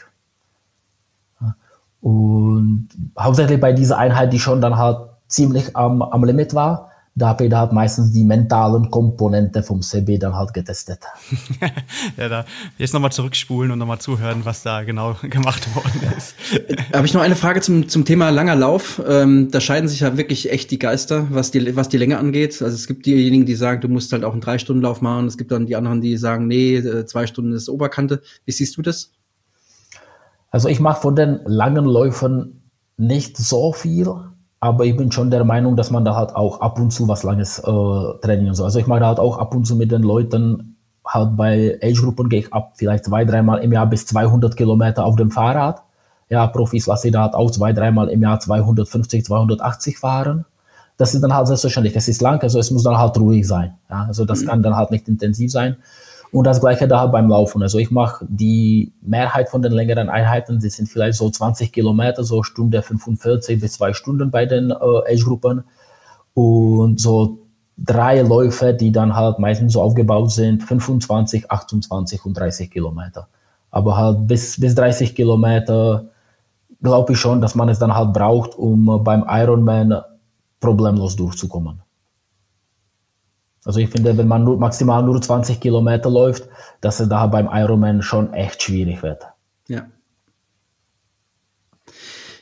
[2.00, 2.88] Und
[3.18, 7.44] hauptsächlich bei dieser Einheit, die schon dann halt ziemlich am, am Limit war, da habe
[7.44, 10.98] ich da halt meistens die mentalen Komponente vom CB dann halt getestet.
[12.16, 12.44] ja, da
[12.76, 16.34] jetzt nochmal zurückspulen und nochmal zuhören, was da genau gemacht worden ist.
[16.92, 19.00] habe ich noch eine Frage zum, zum Thema langer Lauf.
[19.06, 22.60] Ähm, da scheiden sich ja wirklich echt die Geister, was die, was die Länge angeht.
[22.60, 25.28] Also es gibt diejenigen, die sagen, du musst halt auch einen Drei-Stunden-Lauf machen.
[25.28, 28.22] Es gibt dann die anderen, die sagen, nee, äh, zwei Stunden ist Oberkante.
[28.44, 29.12] Wie siehst du das?
[30.50, 34.08] Also ich mache von den langen Läufen nicht so viel
[34.64, 37.22] aber ich bin schon der Meinung, dass man da halt auch ab und zu was
[37.22, 37.62] Langes äh,
[38.22, 38.64] trainieren soll.
[38.64, 40.76] Also ich mache da halt auch ab und zu mit den Leuten,
[41.06, 45.16] halt bei Age-Gruppen gehe ich ab, vielleicht zwei, dreimal im Jahr bis 200 Kilometer auf
[45.16, 45.82] dem Fahrrad.
[46.30, 50.46] Ja, Profis lasse ich da halt auch zwei, dreimal im Jahr 250, 280 fahren.
[50.96, 51.94] Das ist dann halt selbstverständlich.
[51.94, 53.74] Es ist lang, also es muss dann halt ruhig sein.
[53.90, 54.46] Ja, also das mhm.
[54.46, 55.76] kann dann halt nicht intensiv sein.
[56.34, 57.62] Und das gleiche da beim Laufen.
[57.62, 62.24] Also ich mache die Mehrheit von den längeren Einheiten, die sind vielleicht so 20 Kilometer,
[62.24, 64.74] so Stunde 45 bis zwei Stunden bei den äh,
[65.12, 65.62] Age-Gruppen.
[66.34, 67.38] Und so
[67.78, 73.28] drei Läufe, die dann halt meistens so aufgebaut sind, 25, 28 und 30 Kilometer.
[73.70, 76.04] Aber halt bis, bis 30 Kilometer
[76.82, 80.02] glaube ich schon, dass man es dann halt braucht, um beim Ironman
[80.58, 81.83] problemlos durchzukommen.
[83.64, 86.44] Also ich finde, wenn man nur, maximal nur 20 Kilometer läuft,
[86.80, 89.22] dass es da beim Ironman schon echt schwierig wird.
[89.68, 89.86] Ja.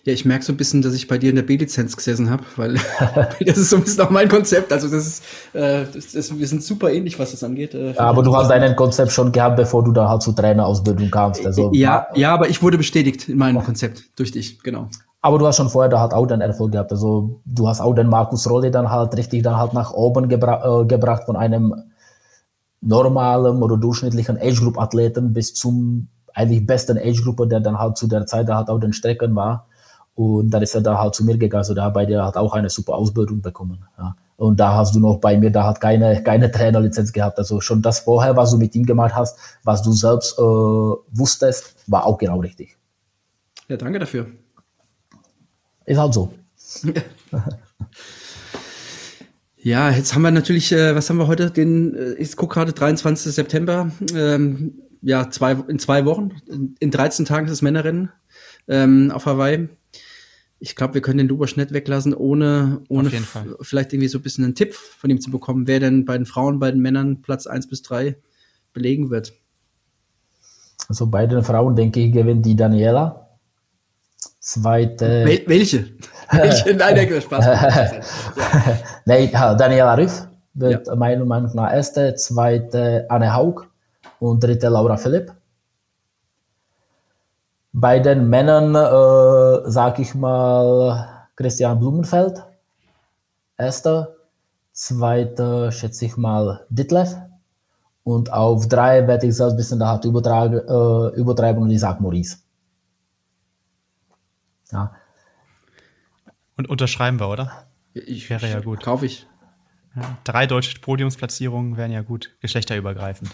[0.04, 2.42] Ja, ich merke so ein bisschen, dass ich bei dir in der B-Lizenz gesessen habe,
[2.56, 2.74] weil
[3.40, 4.72] das ist so ein bisschen auch mein Konzept.
[4.72, 7.74] Also das ist, äh, das, das, wir sind super ähnlich, was das angeht.
[7.74, 11.46] Äh, aber du hast deinen Konzept schon gehabt, bevor du da halt zur Trainerausbildung kamst.
[11.46, 14.88] Also, ja, ja, aber ich wurde bestätigt in meinem Konzept durch dich, genau.
[15.24, 16.90] Aber du hast schon vorher da halt auch den Erfolg gehabt.
[16.90, 20.82] Also du hast auch den Markus Rolli dann halt richtig dann halt nach oben gebra
[20.82, 21.74] äh, gebracht von einem
[22.80, 28.48] normalen oder durchschnittlichen Age-Group-Athleten bis zum eigentlich besten Age-Gruppe, der dann halt zu der Zeit
[28.48, 29.66] da halt auf den Strecken war.
[30.16, 31.60] Und dann ist er da halt zu mir gegangen.
[31.60, 33.84] Also da bei dir hat auch eine super Ausbildung bekommen.
[33.96, 34.16] Ja.
[34.36, 37.38] Und da hast du noch bei mir, da hat keine, keine Trainerlizenz gehabt.
[37.38, 41.76] Also schon das vorher, was du mit ihm gemacht hast, was du selbst äh, wusstest,
[41.86, 42.76] war auch genau richtig.
[43.68, 44.26] Ja, danke dafür.
[45.86, 46.32] Ist halt so.
[49.64, 51.48] Ja, jetzt haben wir natürlich, äh, was haben wir heute?
[51.52, 53.32] Den, äh, ich gucke gerade 23.
[53.32, 53.92] September.
[54.12, 56.32] Ähm, ja, zwei, in zwei Wochen.
[56.48, 58.10] In, in 13 Tagen ist das Männerrennen
[58.66, 59.68] ähm, auf Hawaii.
[60.58, 63.10] Ich glaube, wir können den Lubosch nicht weglassen, ohne, ohne
[63.60, 66.26] vielleicht irgendwie so ein bisschen einen Tipp von ihm zu bekommen, wer denn bei den
[66.26, 68.16] Frauen, bei den Männern Platz 1 bis 3
[68.72, 69.32] belegen wird.
[70.88, 73.21] Also bei den Frauen denke ich, gewinnt die Daniela.
[74.42, 75.24] Zweite.
[75.24, 75.86] Wel welche?
[76.32, 76.74] welche?
[76.74, 77.44] Nein, der Spaß.
[77.44, 77.90] ja.
[79.06, 80.96] nee, Daniela Riff wird ja.
[80.96, 83.68] meiner Meinung nach erste, zweite Anne Haug
[84.18, 85.32] und dritte Laura Philipp.
[87.72, 92.42] Bei den Männern äh, sage ich mal Christian Blumenfeld,
[93.56, 94.08] erster,
[94.72, 97.14] zweiter schätze ich mal Ditlev
[98.02, 102.02] und auf drei werde ich selbst ein bisschen da übertragen, äh, übertreiben und ich sage
[102.02, 102.38] Maurice.
[104.72, 104.92] Ja.
[106.56, 107.52] Und unterschreiben wir, oder?
[107.94, 108.82] Ich wäre ja gut.
[108.82, 109.26] Kaufe ich.
[109.94, 113.30] Ja, drei deutsche Podiumsplatzierungen wären ja gut, geschlechterübergreifend.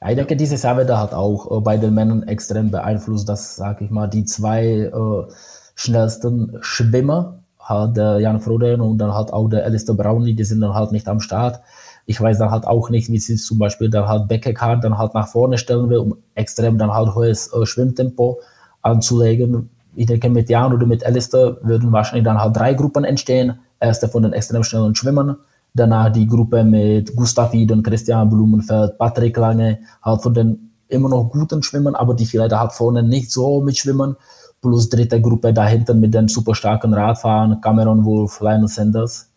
[0.00, 3.56] Ja, ich denke, dieses Jahr wird halt auch äh, bei den Männern extrem beeinflusst, dass,
[3.56, 5.32] sag ich mal, die zwei äh,
[5.74, 10.60] schnellsten Schwimmer, halt der Jan Froden und dann halt auch der Alistair Brownlee, die sind
[10.60, 11.60] dann halt nicht am Start.
[12.06, 15.14] Ich weiß dann halt auch nicht, wie sie zum Beispiel dann halt Beckeckhardt dann halt
[15.14, 18.40] nach vorne stellen will, um extrem dann halt hohes äh, Schwimmtempo
[18.82, 23.58] anzulegen, ich denke, mit Jan oder mit Alistair würden wahrscheinlich dann halt drei Gruppen entstehen.
[23.80, 25.36] Erste von den extrem schnellen Schwimmern,
[25.74, 31.30] danach die Gruppe mit Gustav Iden, Christian Blumenfeld, Patrick Lange, halt von den immer noch
[31.30, 34.16] guten Schwimmern, aber die vielleicht halt vorne nicht so mitschwimmen.
[34.62, 39.28] Plus dritte Gruppe dahinter mit den super starken Radfahrern, Cameron Wolf, Lionel Sanders.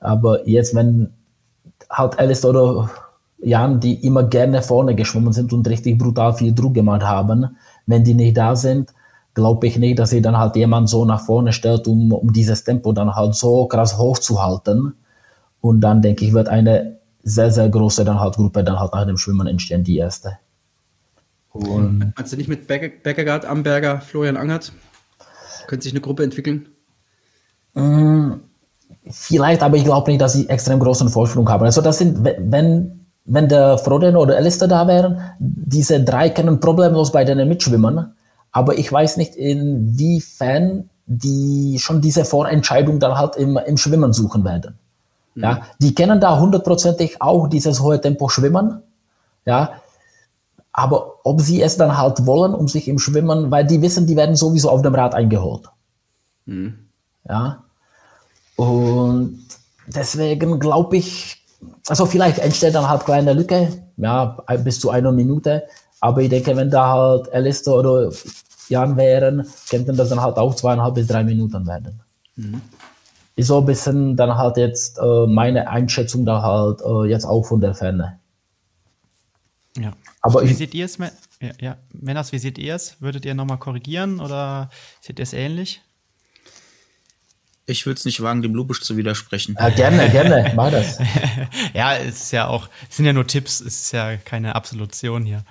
[0.00, 1.10] Aber jetzt, wenn
[1.90, 2.90] halt Alistair oder
[3.38, 7.56] Jan, die immer gerne vorne geschwommen sind und richtig brutal viel Druck gemacht haben,
[7.86, 8.90] wenn die nicht da sind,
[9.36, 12.64] glaube ich nicht, dass sie dann halt jemand so nach vorne stellt, um, um dieses
[12.64, 14.94] Tempo dann halt so krass hochzuhalten.
[15.60, 19.06] Und dann denke ich, wird eine sehr, sehr große dann halt Gruppe dann halt nach
[19.06, 20.38] dem Schwimmen entstehen, die erste.
[21.52, 24.72] Und also nicht mit Beckergard, Amberger, Florian Angert?
[25.66, 26.66] Könnte sich eine Gruppe entwickeln?
[27.74, 28.32] Mm,
[29.10, 31.64] vielleicht, aber ich glaube nicht, dass sie extrem großen Vorsprung haben.
[31.64, 37.12] Also das sind, wenn, wenn der Froden oder Alistair da wären, diese drei können problemlos
[37.12, 38.16] bei denen mitschwimmen.
[38.56, 44.44] Aber ich weiß nicht, inwiefern die schon diese Vorentscheidung dann halt im, im Schwimmen suchen
[44.44, 44.78] werden.
[45.34, 45.42] Mhm.
[45.42, 48.80] Ja, die kennen da hundertprozentig auch dieses hohe Tempo schwimmen.
[49.44, 49.72] Ja,
[50.72, 54.16] aber ob sie es dann halt wollen, um sich im Schwimmen, weil die wissen, die
[54.16, 55.68] werden sowieso auf dem Rad eingeholt.
[56.46, 56.78] Mhm.
[57.28, 57.62] Ja.
[58.56, 59.44] Und
[59.86, 61.42] deswegen glaube ich,
[61.88, 63.68] also vielleicht entsteht dann halt kleine Lücke,
[63.98, 65.64] ja, bis zu einer Minute.
[66.00, 68.10] Aber ich denke, wenn da halt Alistair oder
[68.68, 72.00] Jan wären, könnten das dann halt auch zweieinhalb bis drei Minuten werden.
[72.36, 72.60] Mhm.
[73.36, 77.42] Ist so ein bisschen dann halt jetzt äh, meine Einschätzung da halt äh, jetzt auch
[77.42, 78.18] von der Ferne.
[79.76, 79.92] Ja.
[80.22, 81.76] Aber wie ich, seht ihr es, ja, ja.
[81.92, 82.96] Männers, wie seht ihr es?
[83.00, 84.70] Würdet ihr nochmal korrigieren oder
[85.00, 85.82] seht ihr es ähnlich?
[87.66, 89.56] Ich würde es nicht wagen, dem Lubisch zu widersprechen.
[89.58, 90.98] Ja, gerne, gerne, mach das.
[91.74, 95.24] ja, es ist ja auch, es sind ja nur Tipps, es ist ja keine Absolution
[95.24, 95.44] hier.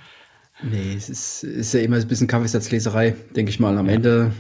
[0.64, 3.78] Nee, es ist, ist ja immer ein bisschen Kaffeesatzleserei, denke ich mal.
[3.78, 3.94] Am ja.
[3.94, 4.32] Ende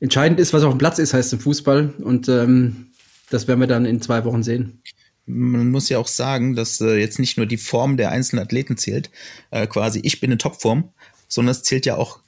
[0.00, 1.94] entscheidend ist, was auf dem Platz ist, heißt im Fußball.
[1.98, 2.86] Und ähm,
[3.30, 4.82] das werden wir dann in zwei Wochen sehen.
[5.26, 8.78] Man muss ja auch sagen, dass äh, jetzt nicht nur die Form der einzelnen Athleten
[8.78, 9.10] zählt,
[9.50, 10.90] äh, quasi ich bin in Topform,
[11.28, 12.20] sondern es zählt ja auch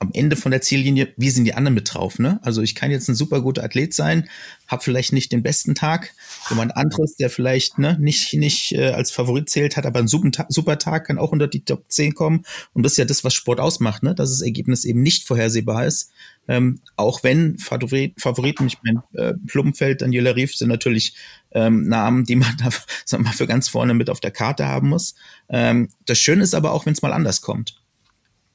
[0.00, 2.18] am Ende von der Ziellinie, wie sind die anderen mit drauf?
[2.18, 2.40] Ne?
[2.42, 4.30] Also ich kann jetzt ein super guter Athlet sein,
[4.66, 6.14] habe vielleicht nicht den besten Tag.
[6.48, 10.46] Jemand anderes, der vielleicht ne, nicht, nicht äh, als Favorit zählt, hat aber einen super,
[10.48, 12.46] super Tag, kann auch unter die Top 10 kommen.
[12.72, 14.14] Und das ist ja das, was Sport ausmacht, ne?
[14.14, 16.10] dass das Ergebnis eben nicht vorhersehbar ist.
[16.48, 21.14] Ähm, auch wenn Favorit, Favoriten, ich meine, äh, Plumfeld, Daniela Rief sind natürlich
[21.52, 22.70] ähm, Namen, die man da
[23.04, 25.14] sag mal, für ganz vorne mit auf der Karte haben muss.
[25.50, 27.79] Ähm, das Schöne ist aber auch, wenn es mal anders kommt.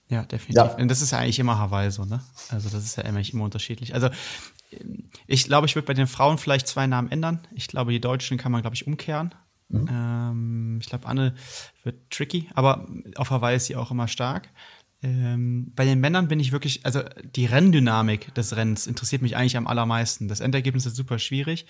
[0.10, 0.56] Ja, definitiv.
[0.56, 0.76] Ja.
[0.76, 2.23] Und das ist ja eigentlich immer Hawaii so, ne?
[2.49, 3.94] Also das ist ja immer, immer unterschiedlich.
[3.94, 4.10] Also
[5.27, 7.40] ich glaube, ich würde bei den Frauen vielleicht zwei Namen ändern.
[7.53, 9.34] Ich glaube, die Deutschen kann man, glaube ich, umkehren.
[9.69, 9.88] Mhm.
[9.90, 11.34] Ähm, ich glaube, Anne
[11.84, 14.49] wird tricky, aber auf Hawaii ist sie auch immer stark.
[15.02, 19.57] Ähm, bei den Männern bin ich wirklich, also die Renndynamik des Rennens interessiert mich eigentlich
[19.57, 20.27] am allermeisten.
[20.27, 21.65] Das Endergebnis ist super schwierig,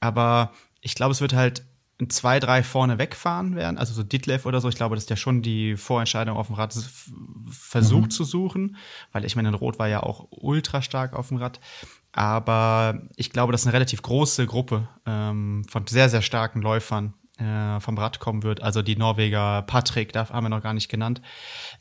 [0.00, 1.64] aber ich glaube, es wird halt
[2.10, 4.68] zwei, drei vorne wegfahren werden, also so Ditlev oder so.
[4.68, 6.74] Ich glaube, das ist ja schon die Vorentscheidung auf dem Rad
[7.50, 8.10] versucht mhm.
[8.10, 8.76] zu suchen,
[9.12, 11.60] weil ich meine, Rot war ja auch ultra stark auf dem Rad.
[12.12, 17.80] Aber ich glaube, dass eine relativ große Gruppe ähm, von sehr, sehr starken Läufern äh,
[17.80, 18.62] vom Rad kommen wird.
[18.62, 21.22] Also die Norweger Patrick, da haben wir noch gar nicht genannt.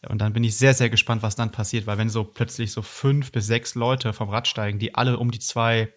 [0.07, 2.81] Und dann bin ich sehr, sehr gespannt, was dann passiert, weil wenn so plötzlich so
[2.81, 5.91] fünf bis sechs Leute vom Rad steigen, die alle um die zwei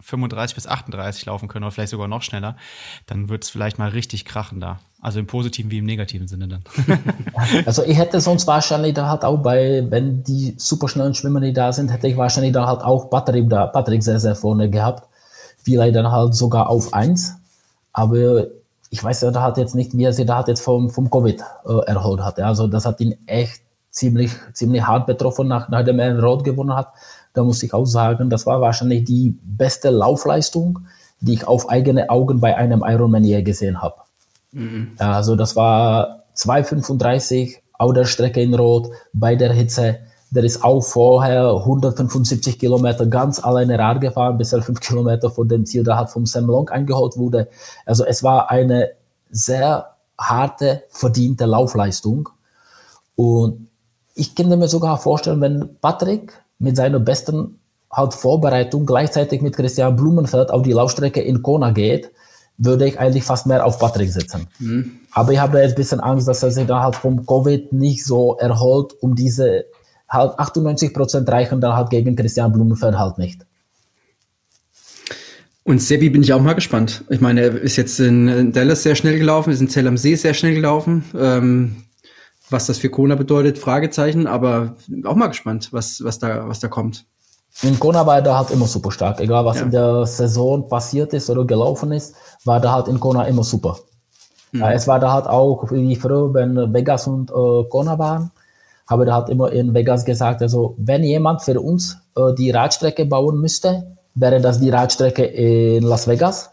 [0.00, 2.56] 35 bis 38 laufen können oder vielleicht sogar noch schneller,
[3.06, 4.78] dann wird es vielleicht mal richtig krachen da.
[5.00, 6.62] Also im positiven wie im negativen Sinne dann.
[7.66, 11.72] also ich hätte sonst wahrscheinlich da halt auch bei, wenn die superschnellen Schwimmer nicht da
[11.72, 15.08] sind, hätte ich wahrscheinlich da halt auch Patrick, da, Patrick sehr, sehr vorne gehabt.
[15.62, 17.34] Vielleicht dann halt sogar auf eins.
[17.92, 18.46] Aber
[18.90, 21.10] ich weiß ja da hat jetzt nicht, wie er sich da hat jetzt vom, vom
[21.10, 22.38] Covid äh, erholt hat.
[22.40, 23.60] Also das hat ihn echt
[23.90, 26.92] ziemlich, ziemlich hart betroffen, nach, nachdem er in Rot gewonnen hat.
[27.36, 30.78] Da muss ich auch sagen, das war wahrscheinlich die beste Laufleistung,
[31.20, 33.96] die ich auf eigene Augen bei einem Ironman je gesehen habe.
[34.52, 34.92] Mhm.
[34.96, 39.98] Also das war 2,35 auf der Strecke in Rot bei der Hitze.
[40.30, 45.44] Der ist auch vorher 175 Kilometer ganz alleine Rad gefahren, bis er fünf Kilometer vor
[45.44, 47.48] dem Ziel da hat vom Sam Long eingeholt wurde.
[47.84, 48.92] Also es war eine
[49.30, 49.88] sehr
[50.18, 52.30] harte, verdiente Laufleistung.
[53.14, 53.68] Und
[54.14, 57.58] ich könnte mir sogar vorstellen, wenn Patrick mit seiner besten
[57.90, 62.10] halt Vorbereitung gleichzeitig mit Christian Blumenfeld auf die Laufstrecke in Kona geht,
[62.58, 64.46] würde ich eigentlich fast mehr auf Patrick setzen.
[64.58, 64.92] Mhm.
[65.12, 68.04] Aber ich habe jetzt ein bisschen Angst, dass er sich dann halt vom Covid nicht
[68.04, 69.64] so erholt, um diese
[70.08, 73.40] halt 98 Prozent reichen dann halt gegen Christian Blumenfeld halt nicht.
[75.64, 77.02] Und Sebi bin ich auch mal gespannt.
[77.08, 80.14] Ich meine, er ist jetzt in Dallas sehr schnell gelaufen, ist in Zell am See
[80.14, 81.04] sehr schnell gelaufen.
[81.18, 81.76] Ähm,
[82.50, 86.68] was das für Kona bedeutet, Fragezeichen, aber auch mal gespannt, was, was, da, was da
[86.68, 87.04] kommt.
[87.62, 89.20] In Kona war er halt immer super stark.
[89.20, 89.62] Egal, was ja.
[89.62, 92.14] in der Saison passiert ist oder gelaufen ist,
[92.44, 93.78] war da halt in Kona immer super.
[94.52, 94.60] Mhm.
[94.60, 98.30] Ja, es war da halt auch, wie früher, wenn Vegas und äh, Kona waren,
[98.86, 103.06] habe da halt immer in Vegas gesagt, also wenn jemand für uns äh, die Radstrecke
[103.06, 106.50] bauen müsste, wäre das die Radstrecke in Las Vegas.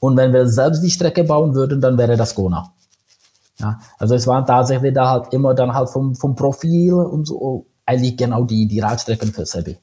[0.00, 2.72] Und wenn wir selbst die Strecke bauen würden, dann wäre das Kona.
[3.58, 7.66] Ja, also es waren tatsächlich da halt immer dann halt vom, vom Profil und so
[7.86, 9.76] eigentlich genau die, die Radstrecken für Sebi.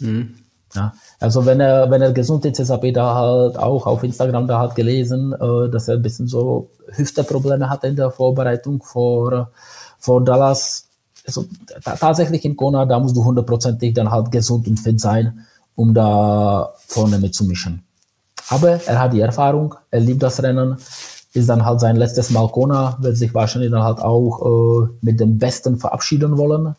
[0.00, 0.34] Mhm.
[0.74, 4.48] Ja, also wenn er, wenn er gesund ist, habe ich da halt auch auf Instagram
[4.48, 9.50] da halt gelesen, äh, dass er ein bisschen so Hüfteprobleme hatte in der Vorbereitung vor,
[9.98, 10.86] vor Dallas.
[11.26, 11.44] Also
[11.84, 15.44] tatsächlich in Kona, da musst du hundertprozentig dann halt gesund und fit sein.
[15.74, 17.82] um da vorne mitzumischen.
[18.48, 20.76] Aber er hat die Erfahrung, er liebt das Rennen,
[21.32, 25.20] ist dann halt sein letztes Mal Kona, wird sich wahrscheinlich dann halt auch äh, mit
[25.20, 26.74] dem Besten verabschieden wollen.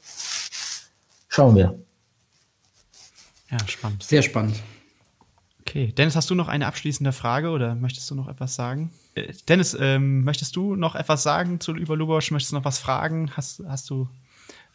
[1.28, 1.76] Schauen wir.
[3.50, 4.04] Ja, spannend.
[4.04, 4.56] Sehr spannend.
[5.62, 8.92] Okay, Dennis, hast du noch eine abschließende Frage oder möchtest du noch etwas sagen?
[9.16, 12.32] Äh, Dennis, ähm, möchtest du noch etwas sagen zu über Lubosch?
[12.32, 13.32] Möchtest du noch was fragen?
[13.36, 14.08] Hast, hast du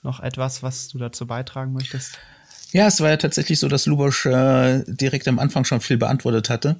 [0.03, 2.19] noch etwas, was du dazu beitragen möchtest?
[2.73, 6.51] Ja, es war ja tatsächlich so, dass Lubosch äh, direkt am Anfang schon viel beantwortet
[6.51, 6.77] hatte.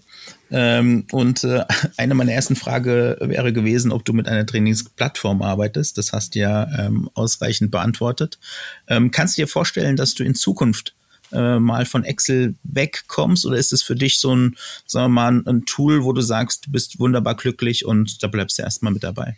[0.51, 1.65] Ähm, und äh,
[1.97, 5.99] eine meiner ersten Frage wäre gewesen, ob du mit einer Trainingsplattform arbeitest.
[5.99, 8.39] Das hast du ja ähm, ausreichend beantwortet.
[8.87, 10.95] Ähm, kannst du dir vorstellen, dass du in Zukunft
[11.33, 14.57] äh, mal von Excel wegkommst oder ist es für dich so ein,
[14.87, 18.59] sagen wir mal, ein Tool, wo du sagst, du bist wunderbar glücklich und da bleibst
[18.59, 19.37] du erstmal mit dabei?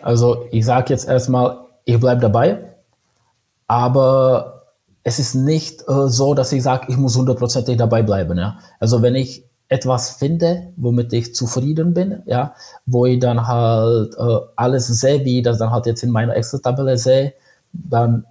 [0.00, 2.58] Also ich sage jetzt erstmal, ich bleibe dabei,
[3.66, 4.62] aber
[5.04, 8.38] es ist nicht äh, so, dass ich sage, ich muss hundertprozentig dabei bleiben.
[8.38, 8.58] Ja?
[8.80, 12.54] Also wenn ich etwas finde, womit ich zufrieden bin, ja,
[12.84, 16.36] wo ich dann halt äh, alles sehe, wie ich das dann halt jetzt in meiner
[16.36, 17.32] Excel-Tabelle sehe,
[17.72, 18.26] dann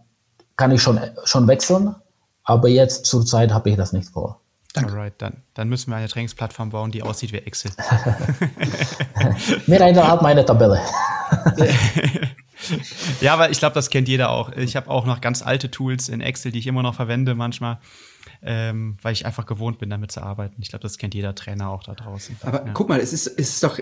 [0.55, 1.95] kann ich schon, schon wechseln.
[2.43, 4.39] Aber jetzt zurzeit habe ich das nicht vor.
[4.73, 4.93] Danke.
[4.93, 7.71] Alright, dann, dann müssen wir eine Trainingsplattform bauen, die aussieht wie Excel.
[9.67, 10.79] Mir ändert halt meine Tabelle.
[13.21, 14.51] ja, aber ich glaube, das kennt jeder auch.
[14.53, 17.79] Ich habe auch noch ganz alte Tools in Excel, die ich immer noch verwende manchmal,
[18.43, 20.61] ähm, weil ich einfach gewohnt bin, damit zu arbeiten.
[20.61, 22.37] Ich glaube, das kennt jeder Trainer auch da draußen.
[22.41, 22.73] Aber ja.
[22.73, 23.79] guck mal, es ist, es ist doch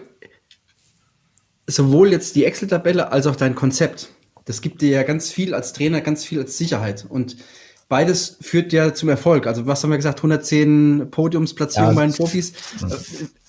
[1.67, 4.09] sowohl jetzt die Excel-Tabelle als auch dein Konzept.
[4.45, 7.05] Das gibt dir ja ganz viel als Trainer, ganz viel als Sicherheit.
[7.07, 7.37] Und
[7.87, 9.47] beides führt ja zum Erfolg.
[9.47, 12.53] Also was haben wir gesagt, 110 Podiumsplatzierungen ja, bei den Profis.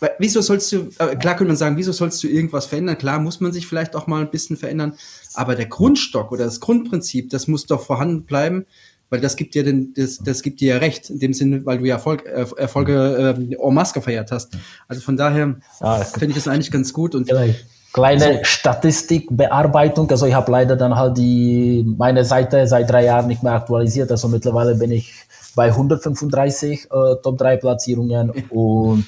[0.00, 2.98] Äh, wieso sollst du, äh, klar könnte man sagen, wieso sollst du irgendwas verändern?
[2.98, 4.94] Klar muss man sich vielleicht auch mal ein bisschen verändern,
[5.34, 8.66] aber der Grundstock oder das Grundprinzip, das muss doch vorhanden bleiben,
[9.10, 11.78] weil das gibt dir den, das, das gibt dir ja recht, in dem Sinne, weil
[11.78, 14.56] du ja Erfolg, äh, Erfolge äh, en masse gefeiert hast.
[14.88, 18.44] Also von daher ja, finde ich das eigentlich ganz gut und Vielleicht kleine so.
[18.44, 20.10] Statistikbearbeitung.
[20.10, 24.10] Also ich habe leider dann halt die meine Seite seit drei Jahren nicht mehr aktualisiert.
[24.10, 25.12] Also mittlerweile bin ich
[25.54, 26.86] bei 135 äh,
[27.22, 29.06] Top 3 Platzierungen und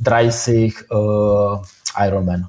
[0.00, 0.94] 30 äh,
[1.96, 2.48] Ironman.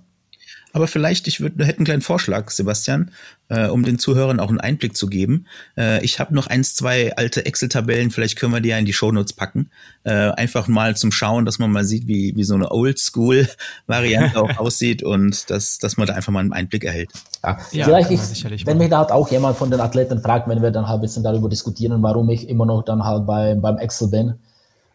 [0.74, 3.12] Aber vielleicht, ich würde, hätte einen kleinen Vorschlag, Sebastian,
[3.50, 5.46] äh, um den Zuhörern auch einen Einblick zu geben.
[5.78, 8.94] Äh, ich habe noch eins, zwei alte Excel-Tabellen, vielleicht können wir die ja in die
[8.94, 9.70] Shownotes packen.
[10.04, 14.58] Äh, einfach mal zum Schauen, dass man mal sieht, wie, wie so eine Oldschool-Variante auch
[14.58, 17.10] aussieht und dass, dass man da einfach mal einen Einblick erhält.
[17.44, 20.62] Ja, ja vielleicht ich, wenn mich da halt auch jemand von den Athleten fragt, wenn
[20.62, 23.78] wir dann halt ein bisschen darüber diskutieren, warum ich immer noch dann halt bei, beim
[23.78, 24.36] Excel bin,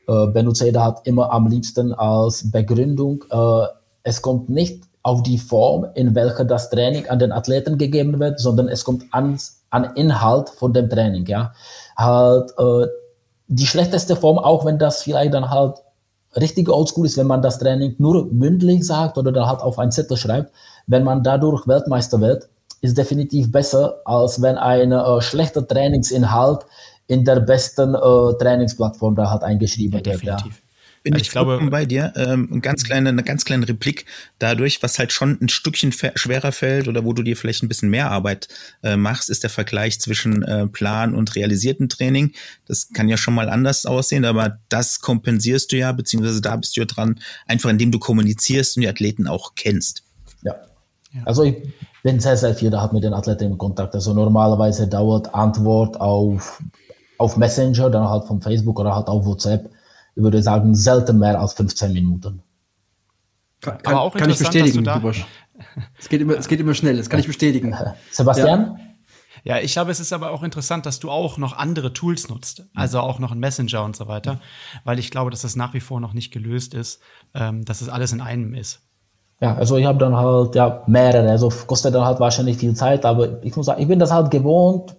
[0.09, 3.67] äh, benutze ich da halt immer am liebsten als Begründung, äh,
[4.03, 8.41] es kommt nicht auf die Form, in welcher das Training an den Athleten gegeben wird,
[8.41, 9.39] sondern es kommt an,
[9.71, 11.53] an Inhalt von dem Training, ja.
[11.97, 12.89] Halt, äh,
[13.47, 15.77] die schlechteste Form, auch wenn das vielleicht dann halt
[16.35, 19.93] richtig oldschool ist, wenn man das Training nur mündlich sagt oder dann halt auf einen
[19.93, 20.51] Zettel schreibt,
[20.89, 22.49] wenn man dadurch Weltmeister wird,
[22.81, 26.67] ist definitiv besser, als wenn ein äh, schlechter Trainingsinhalt
[27.07, 30.23] in der besten äh, Trainingsplattform da halt eingeschrieben ja, wird.
[30.25, 30.39] Ja
[31.07, 32.13] bin also ich, ich glaube bei dir.
[32.17, 34.07] Ähm, ein ganz kleine, eine ganz kleine Replik
[34.41, 37.91] dadurch, was halt schon ein Stückchen schwerer fällt oder wo du dir vielleicht ein bisschen
[37.91, 38.49] mehr Arbeit
[38.83, 42.33] äh, machst, ist der Vergleich zwischen äh, Plan und realisierten Training.
[42.67, 46.77] Das kann ja schon mal anders aussehen, aber das kompensierst du ja, beziehungsweise da bist
[46.77, 50.03] du ja dran, einfach indem du kommunizierst und die Athleten auch kennst.
[50.43, 50.57] Ja.
[51.13, 51.23] ja.
[51.25, 51.57] Also ich
[52.03, 53.95] bin sehr, sehr viel da mit den Athleten Kontakt.
[53.95, 56.61] Also normalerweise dauert Antwort auf,
[57.19, 59.71] auf Messenger, dann halt von Facebook oder halt auf WhatsApp
[60.17, 62.43] ich würde sagen, selten mehr als 15 Minuten.
[63.61, 65.01] Kann, kann, auch kann ich bestätigen, da
[65.99, 67.77] es, geht immer, es geht immer schnell, das kann ich bestätigen.
[68.11, 68.79] Sebastian?
[69.45, 69.57] Ja.
[69.57, 69.63] ja.
[69.63, 73.01] ich glaube, es ist aber auch interessant, dass du auch noch andere Tools nutzt, also
[73.01, 74.41] auch noch ein Messenger und so weiter,
[74.85, 77.01] weil ich glaube, dass das nach wie vor noch nicht gelöst ist,
[77.35, 78.81] ähm, dass es alles in einem ist.
[79.41, 83.05] Ja, also ich habe dann halt ja mehrere, also kostet dann halt wahrscheinlich viel Zeit,
[83.05, 84.95] aber ich muss sagen, ich bin das halt gewohnt,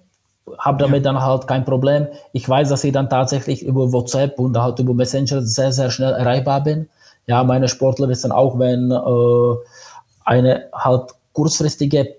[0.59, 1.11] habe damit ja.
[1.11, 2.07] dann halt kein Problem.
[2.33, 6.13] Ich weiß, dass ich dann tatsächlich über WhatsApp und halt über Messenger sehr, sehr schnell
[6.13, 6.89] erreichbar bin.
[7.25, 9.55] Ja, meine Sportler wissen auch, wenn äh,
[10.23, 12.15] eine halt kurzfristige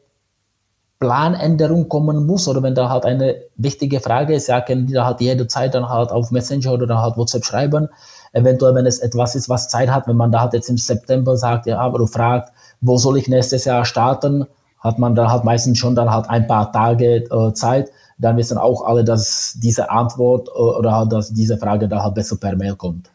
[1.00, 5.06] Planänderung kommen muss oder wenn da halt eine wichtige Frage ist, ja, können die da
[5.06, 7.88] halt jederzeit dann halt auf Messenger oder dann halt WhatsApp schreiben.
[8.32, 11.36] Eventuell, wenn es etwas ist, was Zeit hat, wenn man da halt jetzt im September
[11.36, 14.46] sagt, ja, aber du fragt, wo soll ich nächstes Jahr starten,
[14.80, 18.59] hat man da halt meistens schon dann halt ein paar Tage äh, Zeit dann wissen
[18.59, 22.57] auch alle, dass diese Antwort äh, oder halt, dass diese Frage da halt besser per
[22.57, 23.11] Mail kommt.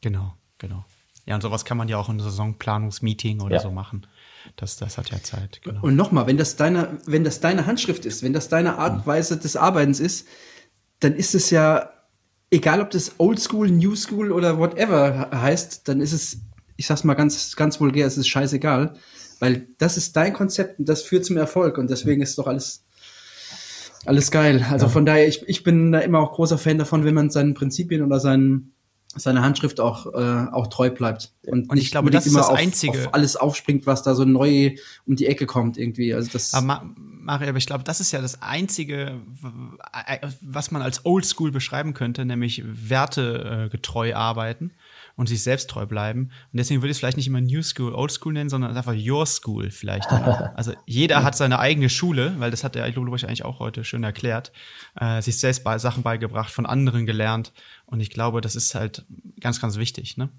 [0.00, 0.84] Genau, genau.
[1.26, 3.62] Ja, und sowas kann man ja auch in einem Saisonplanungsmeeting oder ja.
[3.62, 4.06] so machen.
[4.56, 5.60] Das, das hat ja Zeit.
[5.62, 5.80] Genau.
[5.82, 9.06] Und nochmal, wenn das deine, wenn das deine Handschrift ist, wenn das deine Art und
[9.06, 10.26] Weise des Arbeitens ist,
[11.00, 11.88] dann ist es ja
[12.54, 16.38] egal ob das Old School, New School oder whatever heißt, dann ist es,
[16.76, 18.94] ich sag's mal ganz, ganz vulgär, es ist scheißegal,
[19.40, 22.84] weil das ist dein Konzept und das führt zum Erfolg und deswegen ist doch alles,
[24.06, 24.64] alles geil.
[24.70, 24.92] Also ja.
[24.92, 28.02] von daher, ich, ich bin da immer auch großer Fan davon, wenn man seinen Prinzipien
[28.02, 28.72] oder seinen,
[29.14, 31.32] seine Handschrift auch, äh, auch treu bleibt.
[31.46, 32.98] Und, und ich glaube, das ist das auf, Einzige.
[32.98, 34.76] Auf alles aufspringt, was da so neu
[35.06, 36.14] um die Ecke kommt irgendwie.
[36.14, 36.54] Also das.
[36.54, 39.20] Aber Mario, aber ich glaube, das ist ja das Einzige,
[40.40, 44.72] was man als Oldschool beschreiben könnte, nämlich wertegetreu arbeiten
[45.16, 46.30] und sich selbst treu bleiben.
[46.52, 48.94] Und deswegen würde ich es vielleicht nicht immer New School, Old School nennen, sondern einfach
[48.96, 50.10] Your School vielleicht.
[50.10, 54.02] also jeder hat seine eigene Schule, weil das hat der Lulubrich eigentlich auch heute schön
[54.02, 54.52] erklärt,
[55.00, 57.52] äh, sich selbst bei Sachen beigebracht, von anderen gelernt.
[57.86, 59.04] Und ich glaube, das ist halt
[59.40, 60.30] ganz, ganz wichtig, ne?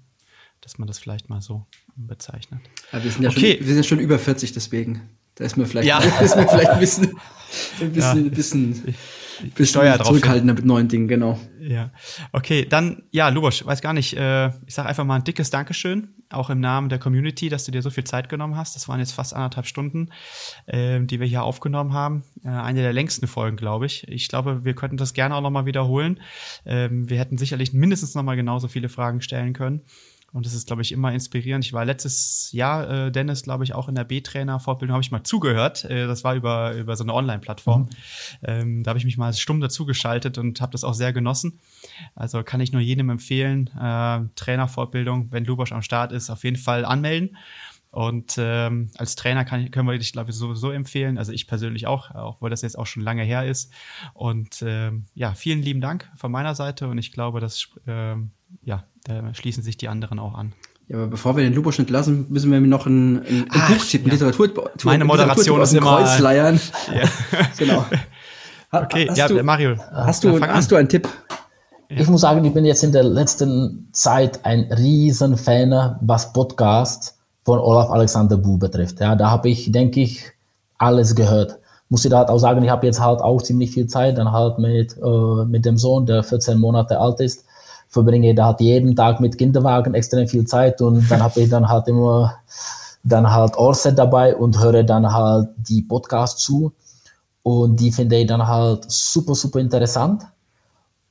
[0.60, 2.60] dass man das vielleicht mal so bezeichnet.
[2.92, 3.56] Ja, wir, sind ja okay.
[3.58, 5.08] schon, wir sind schon über 40 deswegen.
[5.36, 5.98] Da ist mir vielleicht, ja.
[6.20, 7.18] ist mir vielleicht ein bisschen,
[7.80, 8.30] ein bisschen, ja.
[8.34, 8.94] bisschen,
[9.42, 11.38] bisschen Steuer zurückhaltender mit neuen Dingen, genau.
[11.60, 11.90] Ja.
[12.32, 16.08] Okay, dann, ja, Lubosch, weiß gar nicht, äh, ich sage einfach mal ein dickes Dankeschön,
[16.30, 18.76] auch im Namen der Community, dass du dir so viel Zeit genommen hast.
[18.76, 20.10] Das waren jetzt fast anderthalb Stunden,
[20.66, 22.24] äh, die wir hier aufgenommen haben.
[22.44, 24.06] Äh, eine der längsten Folgen, glaube ich.
[24.08, 26.20] Ich glaube, wir könnten das gerne auch nochmal wiederholen.
[26.64, 29.82] Ähm, wir hätten sicherlich mindestens nochmal genauso viele Fragen stellen können.
[30.36, 31.64] Und das ist, glaube ich, immer inspirierend.
[31.64, 35.24] Ich war letztes Jahr, äh, Dennis, glaube ich, auch in der B-Trainer-Fortbildung, habe ich mal
[35.24, 35.86] zugehört.
[35.86, 37.84] Äh, das war über, über so eine Online-Plattform.
[37.84, 37.88] Mhm.
[38.42, 41.58] Ähm, da habe ich mich mal stumm dazugeschaltet und habe das auch sehr genossen.
[42.14, 46.58] Also kann ich nur jedem empfehlen, äh, Trainerfortbildung, wenn Lubosch am Start ist, auf jeden
[46.58, 47.38] Fall anmelden.
[47.90, 51.16] Und ähm, als Trainer kann, können wir dich, glaube ich, sowieso empfehlen.
[51.16, 53.72] Also ich persönlich auch, auch weil das jetzt auch schon lange her ist.
[54.12, 56.88] Und ähm, ja, vielen lieben Dank von meiner Seite.
[56.88, 60.52] Und ich glaube, dass ähm, ja, da schließen sich die anderen auch an.
[60.88, 63.84] Ja, aber bevor wir den Lubosch entlassen, müssen wir noch ein, ein, ein ah, Buch
[63.84, 64.14] tippen, ja.
[64.14, 64.70] Literatur.
[64.84, 66.60] Meine Moderation ist immer Kreuz leiern.
[66.94, 67.08] Ja.
[67.58, 67.84] genau.
[68.70, 69.76] Okay, hast ja, du, Mario.
[69.90, 71.08] Hast du, hast du einen Tipp?
[71.88, 77.16] Ich muss sagen, ich bin jetzt in der letzten Zeit ein riesen Fan, was Podcast
[77.44, 79.00] von Olaf Alexander Bu betrifft.
[79.00, 80.24] Ja, da habe ich, denke ich,
[80.78, 81.58] alles gehört.
[81.88, 84.32] Muss ich da halt auch sagen, ich habe jetzt halt auch ziemlich viel Zeit, dann
[84.32, 87.45] halt mit, äh, mit dem Sohn, der 14 Monate alt ist
[87.88, 91.68] verbringe da halt jeden Tag mit Kinderwagen extrem viel Zeit und dann habe ich dann
[91.68, 92.34] halt immer
[93.02, 96.72] dann halt Ohrset dabei und höre dann halt die Podcasts zu.
[97.44, 100.24] Und die finde ich dann halt super, super interessant.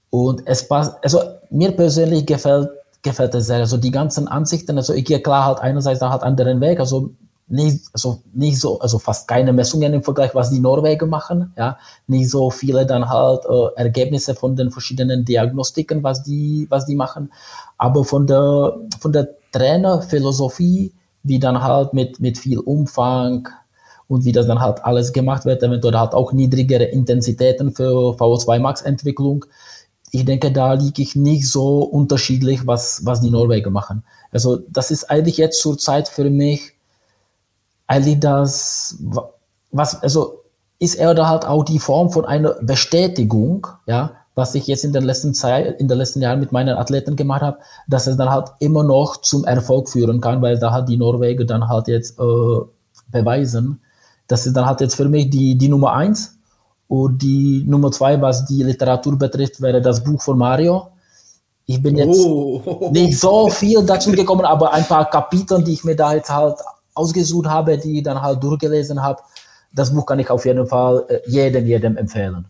[0.09, 2.69] Und es passt, also mir persönlich gefällt
[3.05, 3.59] gefällt es sehr.
[3.59, 7.11] Also die ganzen Ansichten, also ich gehe klar halt einerseits dann halt anderen Weg, also
[7.47, 11.77] nicht, also nicht so, also fast keine Messungen im Vergleich, was die Norweger machen, ja,
[12.07, 16.95] nicht so viele dann halt äh, Ergebnisse von den verschiedenen Diagnostiken, was die, was die
[16.95, 17.31] machen,
[17.77, 20.91] aber von der, von der Trainerphilosophie,
[21.23, 23.47] wie dann halt mit, mit viel Umfang
[24.07, 28.59] und wie das dann halt alles gemacht wird, eventuell halt auch niedrigere Intensitäten für VO2
[28.59, 29.45] Max Entwicklung.
[30.11, 34.03] Ich denke, da liege ich nicht so unterschiedlich, was, was die Norweger machen.
[34.31, 36.74] Also, das ist eigentlich jetzt zur Zeit für mich
[37.87, 38.97] eigentlich das,
[39.71, 40.41] was, also
[40.79, 44.91] ist er da halt auch die Form von einer Bestätigung, ja, was ich jetzt in
[44.91, 47.57] der letzten Zeit, in den letzten Jahren mit meinen Athleten gemacht habe,
[47.87, 51.45] dass es dann halt immer noch zum Erfolg führen kann, weil da halt die Norweger
[51.45, 52.61] dann halt jetzt äh,
[53.11, 53.79] beweisen,
[54.27, 56.33] das ist dann halt jetzt für mich die, die Nummer eins.
[56.87, 60.87] Und die Nummer zwei, was die Literatur betrifft, wäre das Buch von Mario.
[61.65, 62.89] Ich bin jetzt oh.
[62.91, 66.57] nicht so viel dazu gekommen, aber ein paar Kapitel, die ich mir da jetzt halt
[66.95, 69.21] ausgesucht habe, die ich dann halt durchgelesen habe.
[69.73, 72.47] Das Buch kann ich auf jeden Fall äh, jedem, jedem empfehlen.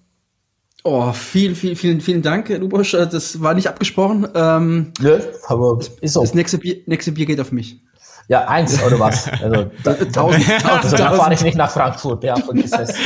[0.84, 2.94] Oh, vielen, vielen, vielen, vielen Dank, Lubosch.
[2.94, 4.28] Äh, das war nicht abgesprochen.
[4.36, 5.18] Ähm, ja,
[5.48, 6.22] aber ist so.
[6.22, 7.82] Das nächste Bier, nächste Bier geht auf mich.
[8.28, 9.28] Ja, eins oder was?
[9.28, 12.94] Also, da, tausend, also, dann fahre ich nicht nach Frankfurt, ja, vergiss es.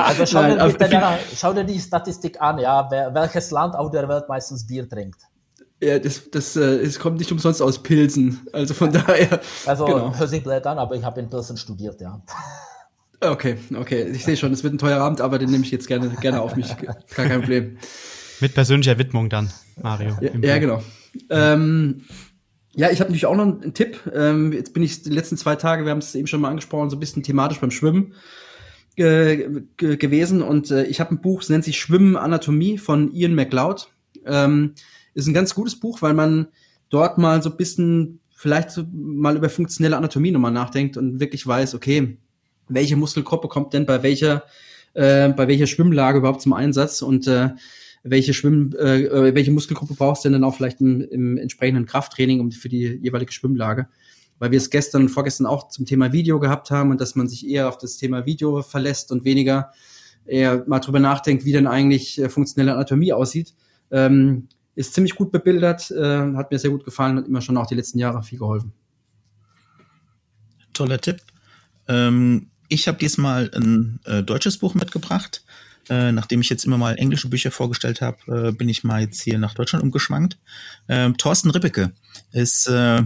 [0.00, 3.90] Also schau, Nein, dir ja, schau dir die Statistik an, ja, wer, welches Land auf
[3.90, 5.20] der Welt meistens Bier trinkt.
[5.82, 8.46] Ja, das, das, äh, es kommt nicht umsonst aus Pilsen.
[8.52, 9.40] Also von daher.
[9.64, 10.14] Also genau.
[10.14, 12.22] hör sich blöd an, aber ich habe in Pilsen studiert, ja.
[13.20, 14.04] Okay, okay.
[14.10, 16.40] Ich sehe schon, es wird ein teurer Abend, aber den nehme ich jetzt gerne, gerne
[16.40, 16.74] auf mich.
[16.78, 17.78] Gar kein Problem.
[18.40, 19.50] Mit persönlicher Widmung dann,
[19.80, 20.16] Mario.
[20.20, 20.82] Ja, ja genau.
[21.28, 22.04] Ähm,
[22.74, 24.00] ja, ich habe natürlich auch noch einen Tipp.
[24.14, 26.88] Ähm, jetzt bin ich die letzten zwei Tage, wir haben es eben schon mal angesprochen,
[26.88, 28.14] so ein bisschen thematisch beim Schwimmen
[28.96, 30.42] äh, gewesen.
[30.42, 33.90] Und äh, ich habe ein Buch, es nennt sich Schwimmen Anatomie von Ian McLeod.
[34.24, 34.74] Ähm,
[35.14, 36.48] ist ein ganz gutes Buch, weil man
[36.88, 41.74] dort mal so ein bisschen vielleicht mal über funktionelle Anatomie nochmal nachdenkt und wirklich weiß,
[41.74, 42.18] okay,
[42.68, 44.44] welche Muskelgruppe kommt denn bei welcher,
[44.94, 47.50] äh, bei welcher Schwimmlage überhaupt zum Einsatz und äh,
[48.02, 51.86] welche Schwimm, äh, äh welche Muskelgruppe brauchst du denn dann auch vielleicht im, im entsprechenden
[51.86, 53.88] Krafttraining um, für die jeweilige Schwimmlage?
[54.38, 57.28] Weil wir es gestern und vorgestern auch zum Thema Video gehabt haben und dass man
[57.28, 59.70] sich eher auf das Thema Video verlässt und weniger
[60.24, 63.54] eher mal drüber nachdenkt, wie denn eigentlich äh, funktionelle Anatomie aussieht
[63.90, 64.48] Ähm,
[64.80, 67.74] ist ziemlich gut bebildert, äh, hat mir sehr gut gefallen und immer schon auch die
[67.74, 68.72] letzten Jahre viel geholfen.
[70.72, 71.20] Toller Tipp.
[71.86, 75.44] Ähm, ich habe diesmal ein äh, deutsches Buch mitgebracht.
[75.88, 79.20] Äh, nachdem ich jetzt immer mal englische Bücher vorgestellt habe, äh, bin ich mal jetzt
[79.20, 80.38] hier nach Deutschland umgeschwankt.
[80.88, 81.92] Ähm, Thorsten Rippeke
[82.32, 83.02] ist äh,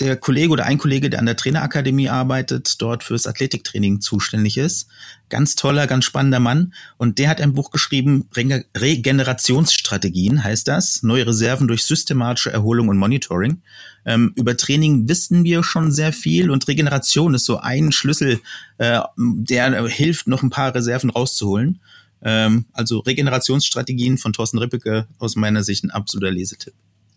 [0.00, 4.88] der Kollege oder ein Kollege, der an der Trainerakademie arbeitet, dort fürs Athletiktraining zuständig ist.
[5.28, 6.72] Ganz toller, ganz spannender Mann.
[6.96, 11.02] Und der hat ein Buch geschrieben, Regenerationsstrategien heißt das.
[11.02, 13.62] Neue Reserven durch systematische Erholung und Monitoring.
[14.04, 18.40] Ähm, über Training wissen wir schon sehr viel und Regeneration ist so ein Schlüssel,
[18.78, 21.80] äh, der hilft, noch ein paar Reserven rauszuholen.
[22.22, 26.74] Ähm, also Regenerationsstrategien von Thorsten Rippeke aus meiner Sicht ein absoluter Lesetipp.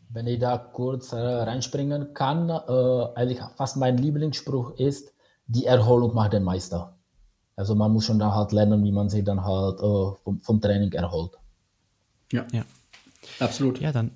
[0.10, 5.14] Wenn ich da kurz äh, reinspringen kann, äh, eigentlich fast mein Lieblingsspruch ist,
[5.46, 6.98] die Erholung macht den Meister.
[7.56, 10.62] Also man muss schon da halt lernen, wie man sich dann halt äh, vom, vom,
[10.62, 11.34] Training erholt.
[12.32, 12.46] Ja.
[12.52, 12.64] ja,
[13.40, 13.80] absolut.
[13.80, 14.12] Ja, dann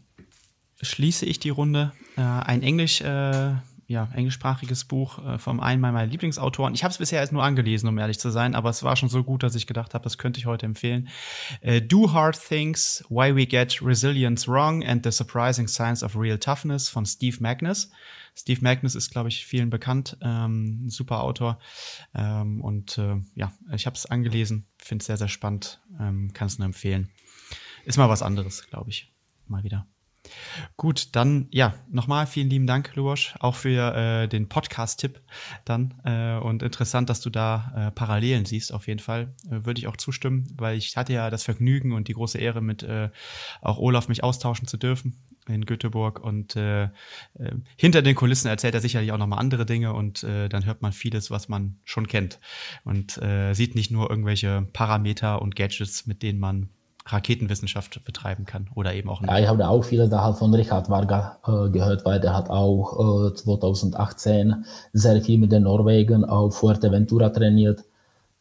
[0.81, 1.91] schließe ich die Runde.
[2.15, 3.53] Äh, ein Englisch äh,
[3.93, 6.73] ja, englischsprachiges Buch äh, vom einen meiner Lieblingsautoren.
[6.73, 9.07] Ich habe es bisher erst nur angelesen, um ehrlich zu sein, aber es war schon
[9.07, 11.07] so gut, dass ich gedacht habe, das könnte ich heute empfehlen.
[11.61, 16.37] Äh, Do Hard Things, Why We Get Resilience Wrong and the Surprising Science of Real
[16.37, 17.91] Toughness von Steve Magnus.
[18.35, 21.59] Steve Magnus ist, glaube ich, vielen bekannt, ähm, super Autor.
[22.15, 26.47] Ähm, und äh, ja, ich habe es angelesen, finde es sehr, sehr spannend, ähm, kann
[26.47, 27.09] es nur empfehlen.
[27.85, 29.13] Ist mal was anderes, glaube ich,
[29.47, 29.85] mal wieder.
[30.77, 35.21] Gut, dann ja, nochmal vielen lieben Dank, Luosch, auch für äh, den Podcast-Tipp
[35.65, 35.93] dann.
[36.03, 39.33] Äh, und interessant, dass du da äh, Parallelen siehst, auf jeden Fall.
[39.47, 42.61] Äh, Würde ich auch zustimmen, weil ich hatte ja das Vergnügen und die große Ehre,
[42.61, 43.09] mit äh,
[43.61, 45.15] auch Olaf mich austauschen zu dürfen
[45.47, 46.19] in Göteborg.
[46.19, 46.89] Und äh, äh,
[47.75, 50.93] hinter den Kulissen erzählt er sicherlich auch nochmal andere Dinge und äh, dann hört man
[50.93, 52.39] vieles, was man schon kennt.
[52.83, 56.69] Und äh, sieht nicht nur irgendwelche Parameter und Gadgets, mit denen man
[57.05, 59.29] Raketenwissenschaft betreiben kann oder eben auch nicht.
[59.29, 62.49] Ja, ich habe auch viele da halt von Richard Varga äh, gehört, weil der hat
[62.49, 67.83] auch äh, 2018 sehr viel mit den Norwegen auf Fuerteventura trainiert.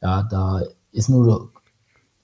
[0.00, 0.62] Ja, da
[0.92, 1.50] ist nur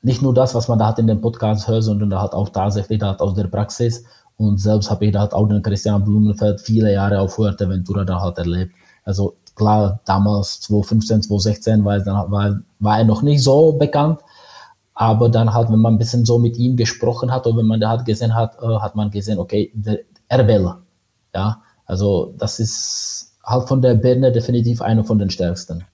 [0.02, 2.48] nicht nur das, was man da hat in den Podcast hört, sondern da hat auch
[2.50, 4.04] tatsächlich da hat aus der Praxis.
[4.36, 8.20] Und selbst habe ich da halt auch den Christian Blumenfeld viele Jahre auf Fuerteventura da
[8.20, 8.72] halt erlebt.
[9.04, 14.20] Also klar, damals 2015, 2016 war, war, war er noch nicht so bekannt,
[15.00, 17.78] aber dann halt, wenn man ein bisschen so mit ihm gesprochen hat oder wenn man
[17.78, 20.74] da halt gesehen hat, äh, hat man gesehen, okay, der, er will.
[21.32, 25.84] Ja, also das ist halt von der Birne definitiv einer von den stärksten.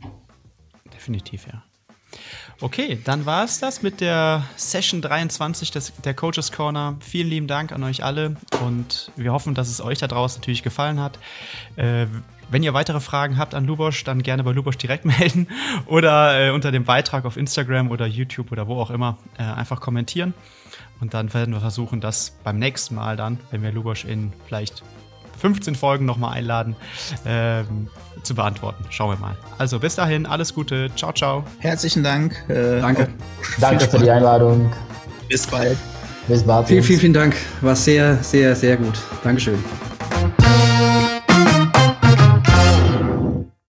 [0.90, 1.62] Definitiv, ja.
[2.62, 6.97] Okay, dann war es das mit der Session 23 des, der Coaches Corner.
[7.01, 10.62] Vielen lieben Dank an euch alle und wir hoffen, dass es euch da draußen natürlich
[10.62, 11.18] gefallen hat.
[11.76, 12.06] Äh,
[12.50, 15.48] wenn ihr weitere Fragen habt an Lubosch, dann gerne bei Lubosch direkt melden
[15.86, 19.80] oder äh, unter dem Beitrag auf Instagram oder YouTube oder wo auch immer äh, einfach
[19.80, 20.34] kommentieren.
[21.00, 24.82] Und dann werden wir versuchen, das beim nächsten Mal dann, wenn wir Lubosch in vielleicht
[25.38, 26.76] 15 Folgen nochmal einladen,
[27.26, 27.88] ähm,
[28.22, 28.84] zu beantworten.
[28.90, 29.36] Schauen wir mal.
[29.58, 30.90] Also bis dahin, alles Gute.
[30.96, 31.44] Ciao, ciao.
[31.58, 32.44] Herzlichen Dank.
[32.48, 33.08] Äh, Danke.
[33.60, 34.72] Danke für die Einladung.
[35.28, 35.76] Bis bald.
[36.28, 36.68] Bis bald.
[36.68, 37.36] Vielen, vielen, vielen Dank.
[37.60, 38.98] War sehr, sehr, sehr gut.
[39.22, 39.62] Dankeschön.